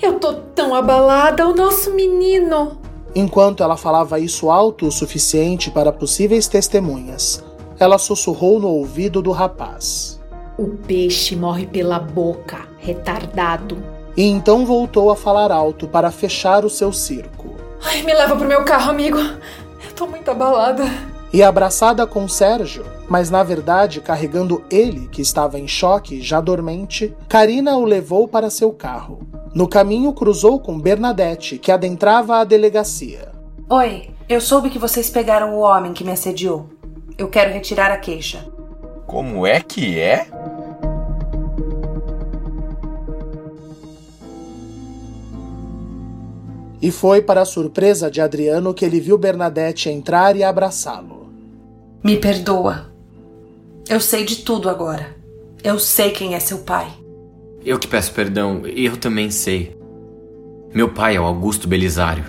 eu 0.00 0.20
tô 0.20 0.34
tão 0.54 0.74
abalada, 0.74 1.48
o 1.48 1.54
nosso 1.54 1.92
menino. 1.92 2.78
Enquanto 3.14 3.62
ela 3.62 3.76
falava 3.76 4.20
isso 4.20 4.50
alto 4.50 4.86
o 4.86 4.92
suficiente 4.92 5.70
para 5.70 5.92
possíveis 5.92 6.46
testemunhas, 6.46 7.42
ela 7.78 7.98
sussurrou 7.98 8.60
no 8.60 8.68
ouvido 8.68 9.20
do 9.20 9.32
rapaz. 9.32 10.19
O 10.58 10.68
peixe 10.68 11.34
morre 11.36 11.66
pela 11.66 11.98
boca, 11.98 12.60
retardado. 12.78 13.76
e 14.16 14.24
então 14.24 14.66
voltou 14.66 15.10
a 15.10 15.16
falar 15.16 15.50
alto 15.50 15.88
para 15.88 16.10
fechar 16.10 16.64
o 16.64 16.70
seu 16.70 16.92
circo. 16.92 17.54
Ai, 17.82 18.02
me 18.02 18.12
leva 18.12 18.36
pro 18.36 18.46
meu 18.46 18.62
carro, 18.64 18.90
amigo. 18.90 19.18
Eu 19.18 19.92
tô 19.96 20.06
muito 20.06 20.30
abalada. 20.30 20.84
E 21.32 21.42
abraçada 21.42 22.06
com 22.06 22.28
Sérgio, 22.28 22.84
mas 23.08 23.30
na 23.30 23.42
verdade 23.42 24.00
carregando 24.00 24.64
ele, 24.70 25.06
que 25.08 25.22
estava 25.22 25.58
em 25.58 25.68
choque, 25.68 26.20
já 26.20 26.40
dormente, 26.40 27.16
Karina 27.28 27.76
o 27.76 27.84
levou 27.84 28.26
para 28.28 28.50
seu 28.50 28.72
carro. 28.72 29.20
No 29.54 29.68
caminho 29.68 30.12
cruzou 30.12 30.58
com 30.60 30.78
Bernadette, 30.78 31.56
que 31.56 31.70
adentrava 31.72 32.36
a 32.38 32.44
delegacia. 32.44 33.30
Oi, 33.68 34.10
eu 34.28 34.40
soube 34.40 34.70
que 34.70 34.78
vocês 34.78 35.08
pegaram 35.08 35.54
o 35.54 35.60
homem 35.60 35.92
que 35.92 36.04
me 36.04 36.10
assediou. 36.12 36.68
Eu 37.16 37.28
quero 37.28 37.52
retirar 37.52 37.90
a 37.92 37.96
queixa. 37.96 38.44
Como 39.10 39.44
é 39.44 39.60
que 39.60 39.98
é? 39.98 40.28
E 46.80 46.92
foi 46.92 47.20
para 47.20 47.40
a 47.40 47.44
surpresa 47.44 48.08
de 48.08 48.20
Adriano 48.20 48.72
que 48.72 48.84
ele 48.84 49.00
viu 49.00 49.18
Bernadette 49.18 49.88
entrar 49.88 50.36
e 50.36 50.44
abraçá-lo. 50.44 51.28
Me 52.04 52.18
perdoa. 52.18 52.86
Eu 53.88 53.98
sei 53.98 54.24
de 54.24 54.44
tudo 54.44 54.70
agora. 54.70 55.16
Eu 55.64 55.80
sei 55.80 56.12
quem 56.12 56.36
é 56.36 56.38
seu 56.38 56.58
pai. 56.58 56.88
Eu 57.64 57.80
que 57.80 57.88
peço 57.88 58.12
perdão, 58.12 58.64
eu 58.64 58.96
também 58.96 59.28
sei. 59.28 59.76
Meu 60.72 60.94
pai 60.94 61.16
é 61.16 61.20
o 61.20 61.24
Augusto 61.24 61.66
Belisário. 61.66 62.26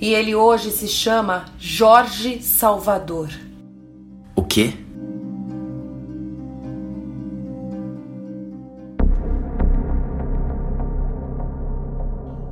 E 0.00 0.14
ele 0.14 0.36
hoje 0.36 0.70
se 0.70 0.86
chama 0.86 1.46
Jorge 1.58 2.40
Salvador. 2.44 3.28
O 4.36 4.44
quê? 4.44 4.72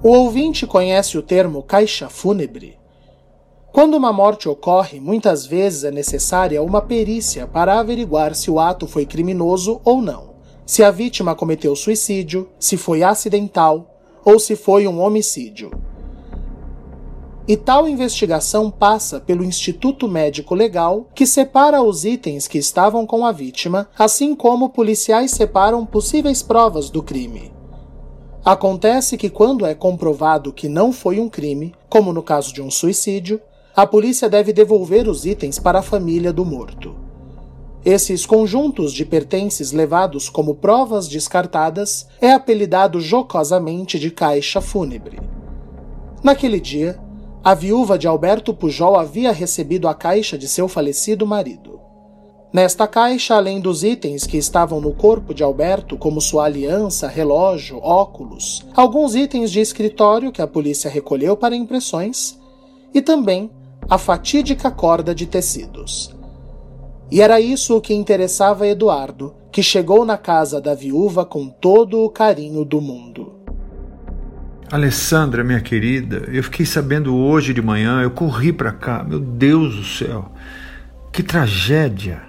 O 0.01 0.11
ouvinte 0.11 0.64
conhece 0.64 1.18
o 1.18 1.22
termo 1.22 1.61
caixa 1.61 2.09
fúnebre? 2.09 2.78
Quando 3.72 3.96
uma 3.96 4.12
morte 4.12 4.49
ocorre, 4.49 5.01
muitas 5.01 5.44
vezes 5.44 5.82
é 5.82 5.90
necessária 5.90 6.62
uma 6.62 6.80
perícia 6.80 7.49
para 7.49 7.80
averiguar 7.80 8.32
se 8.36 8.49
o 8.49 8.61
ato 8.61 8.86
foi 8.86 9.05
criminoso 9.05 9.80
ou 9.84 10.01
não, 10.01 10.34
se 10.64 10.84
a 10.84 10.92
vítima 10.92 11.34
cometeu 11.34 11.74
suicídio, 11.74 12.49
se 12.61 12.76
foi 12.76 13.03
acidental 13.03 13.99
ou 14.24 14.38
se 14.38 14.55
foi 14.55 14.86
um 14.86 15.01
homicídio. 15.01 15.72
E 17.49 17.57
tal 17.57 17.88
investigação 17.88 18.70
passa 18.70 19.18
pelo 19.18 19.42
Instituto 19.42 20.07
Médico 20.07 20.55
Legal, 20.55 21.09
que 21.12 21.26
separa 21.26 21.82
os 21.82 22.05
itens 22.05 22.46
que 22.46 22.59
estavam 22.59 23.05
com 23.05 23.26
a 23.26 23.32
vítima, 23.32 23.88
assim 23.99 24.36
como 24.36 24.68
policiais 24.68 25.32
separam 25.32 25.84
possíveis 25.84 26.40
provas 26.40 26.88
do 26.88 27.03
crime. 27.03 27.57
Acontece 28.45 29.16
que, 29.16 29.28
quando 29.28 29.66
é 29.66 29.74
comprovado 29.74 30.53
que 30.53 30.68
não 30.68 30.93
foi 30.93 31.20
um 31.20 31.28
crime, 31.28 31.74
como 31.89 32.12
no 32.12 32.22
caso 32.22 32.53
de 32.53 32.62
um 32.62 32.70
suicídio, 32.70 33.41
a 33.74 33.86
polícia 33.86 34.28
deve 34.28 34.53
devolver 34.53 35.09
os 35.09 35.24
itens 35.24 35.59
para 35.59 35.80
a 35.80 35.82
família 35.82 36.32
do 36.32 36.45
morto. 36.45 36.95
Esses 37.84 38.26
conjuntos 38.26 38.93
de 38.93 39.05
pertences 39.05 39.72
levados 39.72 40.28
como 40.28 40.57
provas 40.57 41.07
descartadas 41.09 42.09
é 42.20 42.32
apelidado 42.32 43.01
jocosamente 43.01 43.99
de 43.99 44.11
caixa 44.11 44.61
fúnebre. 44.61 45.20
Naquele 46.22 46.61
dia, 46.61 46.99
a 47.43 47.55
viúva 47.55 47.97
de 47.97 48.09
Alberto 48.09 48.53
Pujol 48.53 48.97
havia 48.97 49.30
recebido 49.30 49.86
a 49.86 49.95
caixa 49.95 50.36
de 50.36 50.49
seu 50.49 50.66
falecido 50.66 51.26
marido. 51.26 51.78
Nesta 52.51 52.86
caixa, 52.86 53.34
além 53.34 53.61
dos 53.61 53.84
itens 53.84 54.26
que 54.26 54.38
estavam 54.38 54.80
no 54.80 54.92
corpo 54.92 55.34
de 55.34 55.42
Alberto, 55.42 55.99
como 55.99 56.20
sua 56.20 56.46
aliança, 56.46 57.07
relógio, 57.07 57.78
óculos, 57.82 58.66
alguns 58.74 59.14
itens 59.14 59.51
de 59.51 59.61
escritório 59.61 60.32
que 60.32 60.40
a 60.40 60.46
polícia 60.46 60.90
recolheu 60.90 61.36
para 61.36 61.55
impressões, 61.55 62.38
e 62.94 63.03
também 63.03 63.51
a 63.88 63.99
fatídica 63.99 64.70
corda 64.70 65.14
de 65.14 65.26
tecidos. 65.26 66.16
E 67.11 67.20
era 67.20 67.38
isso 67.38 67.76
o 67.76 67.80
que 67.80 67.92
interessava 67.92 68.66
Eduardo, 68.66 69.34
que 69.53 69.62
chegou 69.62 70.05
na 70.05 70.16
casa 70.16 70.61
da 70.61 70.74
viúva 70.74 71.24
com 71.24 71.49
todo 71.49 72.01
o 72.01 72.11
carinho 72.11 72.64
do 72.64 72.80
mundo. 72.80 73.34
Alessandra, 74.70 75.42
minha 75.42 75.61
querida, 75.61 76.28
eu 76.30 76.42
fiquei 76.42 76.66
sabendo 76.66 77.16
hoje 77.16 77.55
de 77.55 77.62
manhã, 77.62 78.03
eu 78.03 78.11
corri 78.11 78.53
para 78.53 78.72
cá. 78.72 79.03
Meu 79.03 79.18
Deus 79.18 79.76
do 79.76 79.84
céu. 79.84 80.30
Que 81.11 81.22
tragédia. 81.22 82.28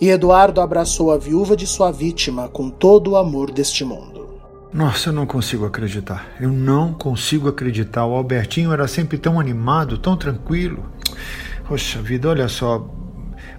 E 0.00 0.08
Eduardo 0.08 0.60
abraçou 0.60 1.12
a 1.12 1.18
viúva 1.18 1.56
de 1.56 1.66
sua 1.66 1.90
vítima 1.90 2.48
com 2.48 2.68
todo 2.68 3.12
o 3.12 3.16
amor 3.16 3.50
deste 3.50 3.84
mundo. 3.84 4.40
Nossa, 4.72 5.10
eu 5.10 5.12
não 5.12 5.24
consigo 5.24 5.64
acreditar. 5.64 6.26
Eu 6.40 6.50
não 6.50 6.92
consigo 6.92 7.48
acreditar. 7.48 8.04
O 8.06 8.14
Albertinho 8.14 8.72
era 8.72 8.88
sempre 8.88 9.16
tão 9.18 9.38
animado, 9.38 9.98
tão 9.98 10.16
tranquilo. 10.16 10.84
Poxa 11.66 12.02
vida, 12.02 12.28
olha 12.28 12.48
só. 12.48 12.84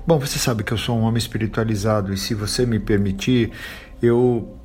Bom, 0.06 0.20
você 0.20 0.38
sabe 0.38 0.64
que 0.64 0.74
eu 0.74 0.78
sou 0.78 0.98
um 0.98 1.04
homem 1.04 1.18
espiritualizado 1.18 2.14
e 2.14 2.18
se 2.18 2.34
você 2.34 2.66
me 2.66 2.80
permitir, 2.80 3.52
eu 4.02 4.56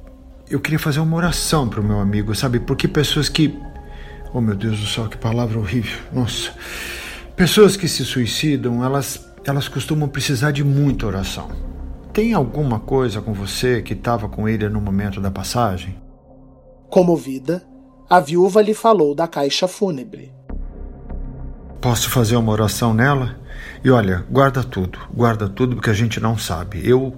eu 0.50 0.58
queria 0.58 0.80
fazer 0.80 0.98
uma 0.98 1.16
oração 1.16 1.68
para 1.68 1.80
o 1.80 1.84
meu 1.84 2.00
amigo, 2.00 2.34
sabe? 2.34 2.58
Porque 2.58 2.88
pessoas 2.88 3.28
que. 3.28 3.56
Oh 4.34 4.40
meu 4.40 4.56
Deus 4.56 4.80
do 4.80 4.86
céu, 4.86 5.08
que 5.08 5.16
palavra 5.16 5.58
horrível. 5.58 5.98
Nossa. 6.12 6.52
Pessoas 7.36 7.76
que 7.76 7.86
se 7.88 8.04
suicidam, 8.04 8.84
elas, 8.84 9.29
elas 9.44 9.68
costumam 9.68 10.08
precisar 10.08 10.50
de 10.50 10.62
muita 10.64 11.06
oração. 11.06 11.48
Tem 12.12 12.34
alguma 12.34 12.80
coisa 12.80 13.20
com 13.20 13.32
você 13.32 13.82
que 13.82 13.92
estava 13.92 14.28
com 14.28 14.48
ele 14.48 14.68
no 14.68 14.80
momento 14.80 15.20
da 15.20 15.30
passagem? 15.30 15.96
Comovida, 16.88 17.62
a 18.08 18.18
viúva 18.18 18.60
lhe 18.60 18.74
falou 18.74 19.14
da 19.14 19.28
caixa 19.28 19.68
fúnebre. 19.68 20.32
Posso 21.80 22.10
fazer 22.10 22.36
uma 22.36 22.52
oração 22.52 22.92
nela? 22.92 23.36
E 23.84 23.90
olha, 23.90 24.26
guarda 24.30 24.62
tudo, 24.62 24.98
guarda 25.14 25.48
tudo 25.48 25.76
porque 25.76 25.90
a 25.90 25.94
gente 25.94 26.20
não 26.20 26.36
sabe. 26.36 26.86
Eu 26.86 27.16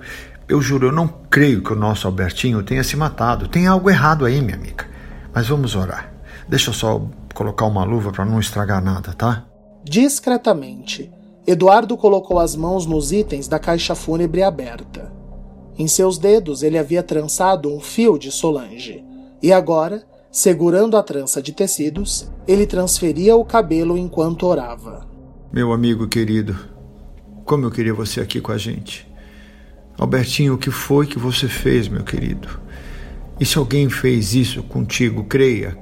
eu 0.49 0.61
juro, 0.61 0.89
eu 0.89 0.93
não 0.93 1.09
creio 1.09 1.63
que 1.63 1.73
o 1.73 1.77
nosso 1.77 2.07
Albertinho 2.07 2.63
tenha 2.63 2.85
se 2.85 2.95
matado. 2.95 3.49
Tem 3.49 3.67
algo 3.67 3.89
errado 3.89 4.27
aí, 4.27 4.41
minha 4.43 4.57
amiga. 4.57 4.87
Mas 5.33 5.49
vamos 5.49 5.75
orar. 5.75 6.13
Deixa 6.47 6.69
eu 6.69 6.75
só 6.75 7.09
colocar 7.35 7.65
uma 7.65 7.85
luva 7.85 8.13
para 8.13 8.27
não 8.27 8.39
estragar 8.39 8.85
nada, 8.85 9.15
tá? 9.15 9.47
Discretamente, 9.83 11.11
Eduardo 11.47 11.97
colocou 11.97 12.39
as 12.39 12.55
mãos 12.55 12.87
nos 12.87 13.11
itens 13.11 13.49
da 13.49 13.59
caixa 13.59 13.95
fúnebre 13.95 14.43
aberta. 14.43 15.13
Em 15.77 15.89
seus 15.89 16.17
dedos 16.17 16.63
ele 16.63 16.79
havia 16.79 17.03
trançado 17.03 17.75
um 17.75 17.81
fio 17.81 18.17
de 18.17 18.31
Solange. 18.31 19.05
E 19.43 19.53
agora, 19.53 20.05
segurando 20.31 20.97
a 20.97 21.03
trança 21.03 21.43
de 21.43 21.53
tecidos, 21.53 22.31
ele 22.47 22.67
transferia 22.67 23.35
o 23.35 23.45
cabelo 23.45 23.99
enquanto 23.99 24.47
orava. 24.47 25.05
Meu 25.53 25.73
amigo 25.73 26.07
querido, 26.07 26.57
como 27.45 27.67
eu 27.67 27.71
queria 27.71 27.93
você 27.93 28.21
aqui 28.21 28.41
com 28.41 28.53
a 28.53 28.59
gente. 28.59 29.11
Albertinho, 29.99 30.55
o 30.55 30.59
que 30.59 30.71
foi 30.71 31.07
que 31.07 31.19
você 31.19 31.49
fez, 31.49 31.89
meu 31.89 32.05
querido? 32.05 32.49
E 33.41 33.45
se 33.45 33.59
alguém 33.59 33.91
fez 33.91 34.35
isso 34.35 34.63
contigo, 34.63 35.25
creia, 35.25 35.77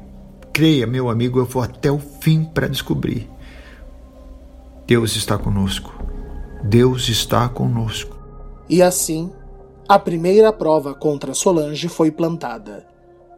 creia, 0.53 0.87
meu 0.87 1.11
amigo, 1.11 1.39
eu 1.39 1.45
vou 1.45 1.63
até 1.63 1.93
o 1.93 1.99
fim 1.99 2.45
para 2.45 2.67
descobrir. 2.67 3.29
Deus 4.91 5.15
está 5.15 5.39
conosco. 5.39 5.95
Deus 6.65 7.09
está 7.09 7.49
conosco. 7.49 8.19
E 8.69 8.83
assim, 8.83 9.31
a 9.89 10.01
primeira 10.01 10.53
prova 10.53 10.95
contra 10.95 11.33
Solange 11.33 11.87
foi 11.87 12.11
plantada. 12.11 12.85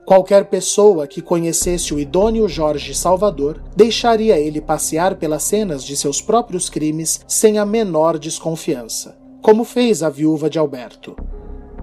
Qualquer 0.07 0.47
pessoa 0.47 1.07
que 1.07 1.21
conhecesse 1.21 1.93
o 1.93 2.01
idôneo 2.01 2.49
Jorge 2.49 2.95
Salvador 2.95 3.63
deixaria 3.77 4.39
ele 4.39 4.63
passear 4.63 5.17
pelas 5.17 5.43
cenas 5.43 5.85
de 5.85 5.95
seus 5.95 6.23
próprios 6.23 6.71
crimes 6.71 7.21
sem 7.29 7.59
a 7.59 7.67
menor 7.67 8.19
desconfiança 8.19 9.21
como 9.43 9.63
fez 9.63 10.03
a 10.03 10.09
viúva 10.09 10.49
de 10.49 10.57
Alberto, 10.59 11.17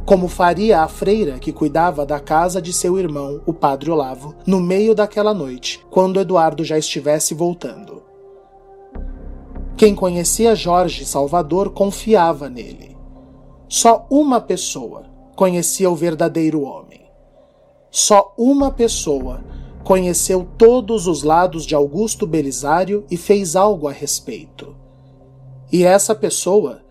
como 0.03 0.28
faria 0.30 0.82
a 0.82 0.88
freira 0.88 1.38
que 1.38 1.51
cuidava 1.51 2.07
da 2.07 2.20
casa 2.20 2.59
de 2.59 2.72
seu 2.74 2.97
irmão, 2.97 3.41
o 3.45 3.53
padre 3.53 3.91
Olavo, 3.91 4.34
no 4.47 4.61
meio 4.61 4.95
daquela 4.95 5.34
noite, 5.34 5.86
quando 5.91 6.22
Eduardo 6.22 6.63
já 6.63 6.78
estivesse 6.78 7.34
voltando. 7.34 8.09
Quem 9.80 9.95
conhecia 9.95 10.55
Jorge 10.55 11.05
Salvador 11.05 11.69
confiava 11.69 12.49
nele. 12.49 12.97
Só 13.69 14.05
uma 14.09 14.41
pessoa 14.41 15.05
conhecia 15.38 15.89
o 15.89 15.95
verdadeiro 15.95 16.63
homem. 16.63 17.09
Só 17.89 18.34
uma 18.38 18.71
pessoa 18.71 19.41
conheceu 19.82 20.45
todos 20.57 21.07
os 21.07 21.23
lados 21.23 21.65
de 21.65 21.75
Augusto 21.75 22.27
Belisário 22.27 23.05
e 23.09 23.15
fez 23.15 23.55
algo 23.55 23.88
a 23.88 23.93
respeito. 23.93 24.75
E 25.71 25.86
essa 25.86 26.13
pessoa 26.13 26.82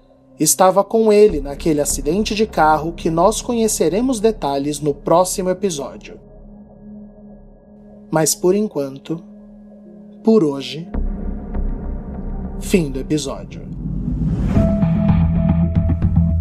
estava 0.41 0.82
com 0.82 1.12
ele 1.12 1.43
naquele 1.43 1.82
acidente 1.82 2.34
de 2.34 2.47
carro 2.47 2.95
que 2.95 3.11
nós 3.11 3.43
conheceremos 3.43 4.18
detalhes 4.18 4.80
no 4.80 4.95
próximo 4.95 5.51
episódio. 5.51 6.18
Mas 8.11 8.34
por 8.34 8.55
enquanto, 8.55 9.22
por 10.24 10.43
hoje, 10.43 10.89
fim 12.61 12.91
do 12.91 12.99
episódio. 13.01 13.63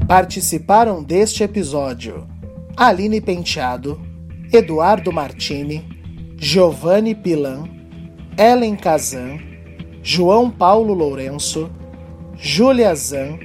Participaram 0.08 1.04
deste 1.04 1.44
episódio 1.44 2.28
Aline 2.76 3.20
Penteado, 3.20 4.00
Eduardo 4.52 5.12
Martini, 5.12 5.86
Giovanni 6.38 7.14
Pilan, 7.14 7.68
Ellen 8.38 8.76
Kazan, 8.76 9.40
João 10.02 10.50
Paulo 10.50 10.94
Lourenço, 10.94 11.70
Júlia 12.36 12.94
Zan, 12.96 13.40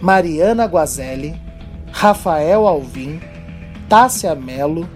Mariana 0.00 0.66
Guazelli, 0.66 1.34
Rafael 1.92 2.66
Alvim, 2.66 3.20
Tássia 3.88 4.34
Melo 4.34 4.88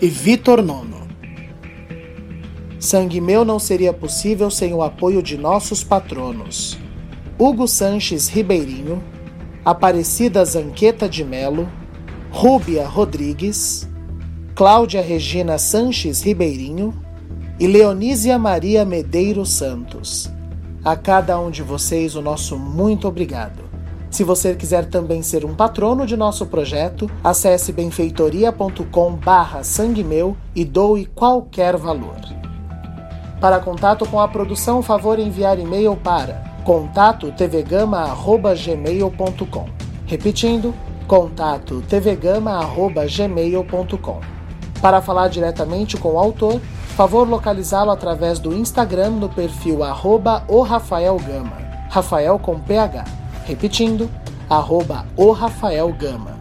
e 0.00 0.08
Vitor 0.08 0.62
Nono. 0.62 0.95
Sangue 2.86 3.20
Meu 3.20 3.44
não 3.44 3.58
seria 3.58 3.92
possível 3.92 4.48
sem 4.48 4.72
o 4.72 4.80
apoio 4.80 5.20
de 5.20 5.36
nossos 5.36 5.82
patronos: 5.82 6.78
Hugo 7.36 7.66
Sanches 7.66 8.28
Ribeirinho, 8.28 9.02
Aparecida 9.64 10.44
Zanqueta 10.44 11.08
de 11.08 11.24
Melo, 11.24 11.68
Rúbia 12.30 12.86
Rodrigues, 12.86 13.88
Cláudia 14.54 15.02
Regina 15.02 15.58
Sanches 15.58 16.22
Ribeirinho 16.22 16.94
e 17.58 17.66
Leonísia 17.66 18.38
Maria 18.38 18.84
Medeiros 18.84 19.50
Santos. 19.50 20.30
A 20.84 20.94
cada 20.94 21.40
um 21.40 21.50
de 21.50 21.64
vocês 21.64 22.14
o 22.14 22.22
nosso 22.22 22.56
muito 22.56 23.08
obrigado. 23.08 23.64
Se 24.08 24.22
você 24.22 24.54
quiser 24.54 24.86
também 24.86 25.22
ser 25.22 25.44
um 25.44 25.56
patrono 25.56 26.06
de 26.06 26.16
nosso 26.16 26.46
projeto, 26.46 27.10
acesse 27.24 27.72
benfeitoria.com 27.72 29.12
barra 29.16 29.64
sangue 29.64 30.04
meu 30.04 30.36
e 30.54 30.64
doe 30.64 31.04
qualquer 31.06 31.76
valor. 31.76 32.45
Para 33.46 33.60
contato 33.60 34.04
com 34.06 34.18
a 34.18 34.26
produção, 34.26 34.82
favor 34.82 35.20
enviar 35.20 35.56
e-mail 35.56 35.94
para 35.94 36.42
contato 36.64 37.30
tvgama@gmail.com. 37.30 39.68
Repetindo, 40.04 40.74
contato 41.06 41.80
tvgama@gmail.com. 41.82 44.20
Para 44.82 45.00
falar 45.00 45.28
diretamente 45.28 45.96
com 45.96 46.14
o 46.14 46.18
autor, 46.18 46.60
favor 46.96 47.28
localizá-lo 47.28 47.92
através 47.92 48.40
do 48.40 48.52
Instagram 48.52 49.10
no 49.10 49.28
perfil 49.28 49.84
arroba 49.84 50.42
o 50.48 50.62
Rafael 50.62 51.16
Gama, 51.16 51.58
Rafael 51.88 52.40
com 52.40 52.58
PH. 52.58 53.04
Repetindo, 53.44 54.10
arroba 54.50 55.06
o 55.16 55.30
Rafael 55.30 55.92
Gama. 55.92 56.36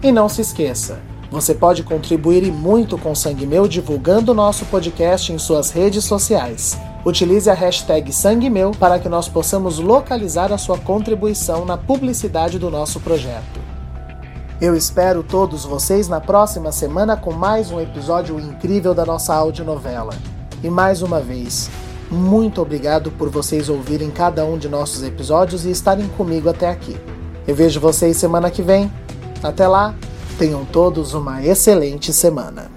E 0.00 0.12
não 0.12 0.28
se 0.28 0.42
esqueça, 0.42 1.00
você 1.34 1.52
pode 1.52 1.82
contribuir 1.82 2.44
e 2.44 2.52
muito 2.52 2.96
com 2.96 3.12
Sangue 3.12 3.44
Meu 3.44 3.66
divulgando 3.66 4.30
o 4.30 4.34
nosso 4.34 4.64
podcast 4.66 5.32
em 5.32 5.38
suas 5.38 5.72
redes 5.72 6.04
sociais. 6.04 6.78
Utilize 7.04 7.50
a 7.50 7.54
hashtag 7.54 8.12
Sangue 8.12 8.48
Meu 8.48 8.70
para 8.70 9.00
que 9.00 9.08
nós 9.08 9.28
possamos 9.28 9.80
localizar 9.80 10.52
a 10.52 10.58
sua 10.58 10.78
contribuição 10.78 11.64
na 11.64 11.76
publicidade 11.76 12.56
do 12.56 12.70
nosso 12.70 13.00
projeto. 13.00 13.60
Eu 14.60 14.76
espero 14.76 15.24
todos 15.24 15.64
vocês 15.64 16.06
na 16.06 16.20
próxima 16.20 16.70
semana 16.70 17.16
com 17.16 17.32
mais 17.32 17.72
um 17.72 17.80
episódio 17.80 18.38
incrível 18.38 18.94
da 18.94 19.04
nossa 19.04 19.34
audionovela. 19.34 20.14
E 20.62 20.70
mais 20.70 21.02
uma 21.02 21.20
vez, 21.20 21.68
muito 22.08 22.62
obrigado 22.62 23.10
por 23.10 23.28
vocês 23.28 23.68
ouvirem 23.68 24.08
cada 24.08 24.44
um 24.44 24.56
de 24.56 24.68
nossos 24.68 25.02
episódios 25.02 25.66
e 25.66 25.70
estarem 25.72 26.06
comigo 26.10 26.48
até 26.48 26.70
aqui. 26.70 26.96
Eu 27.44 27.56
vejo 27.56 27.80
vocês 27.80 28.16
semana 28.16 28.52
que 28.52 28.62
vem. 28.62 28.90
Até 29.42 29.66
lá, 29.66 29.94
tenham 30.34 30.64
todos 30.64 31.14
uma 31.14 31.44
excelente 31.44 32.12
semana. 32.12 32.70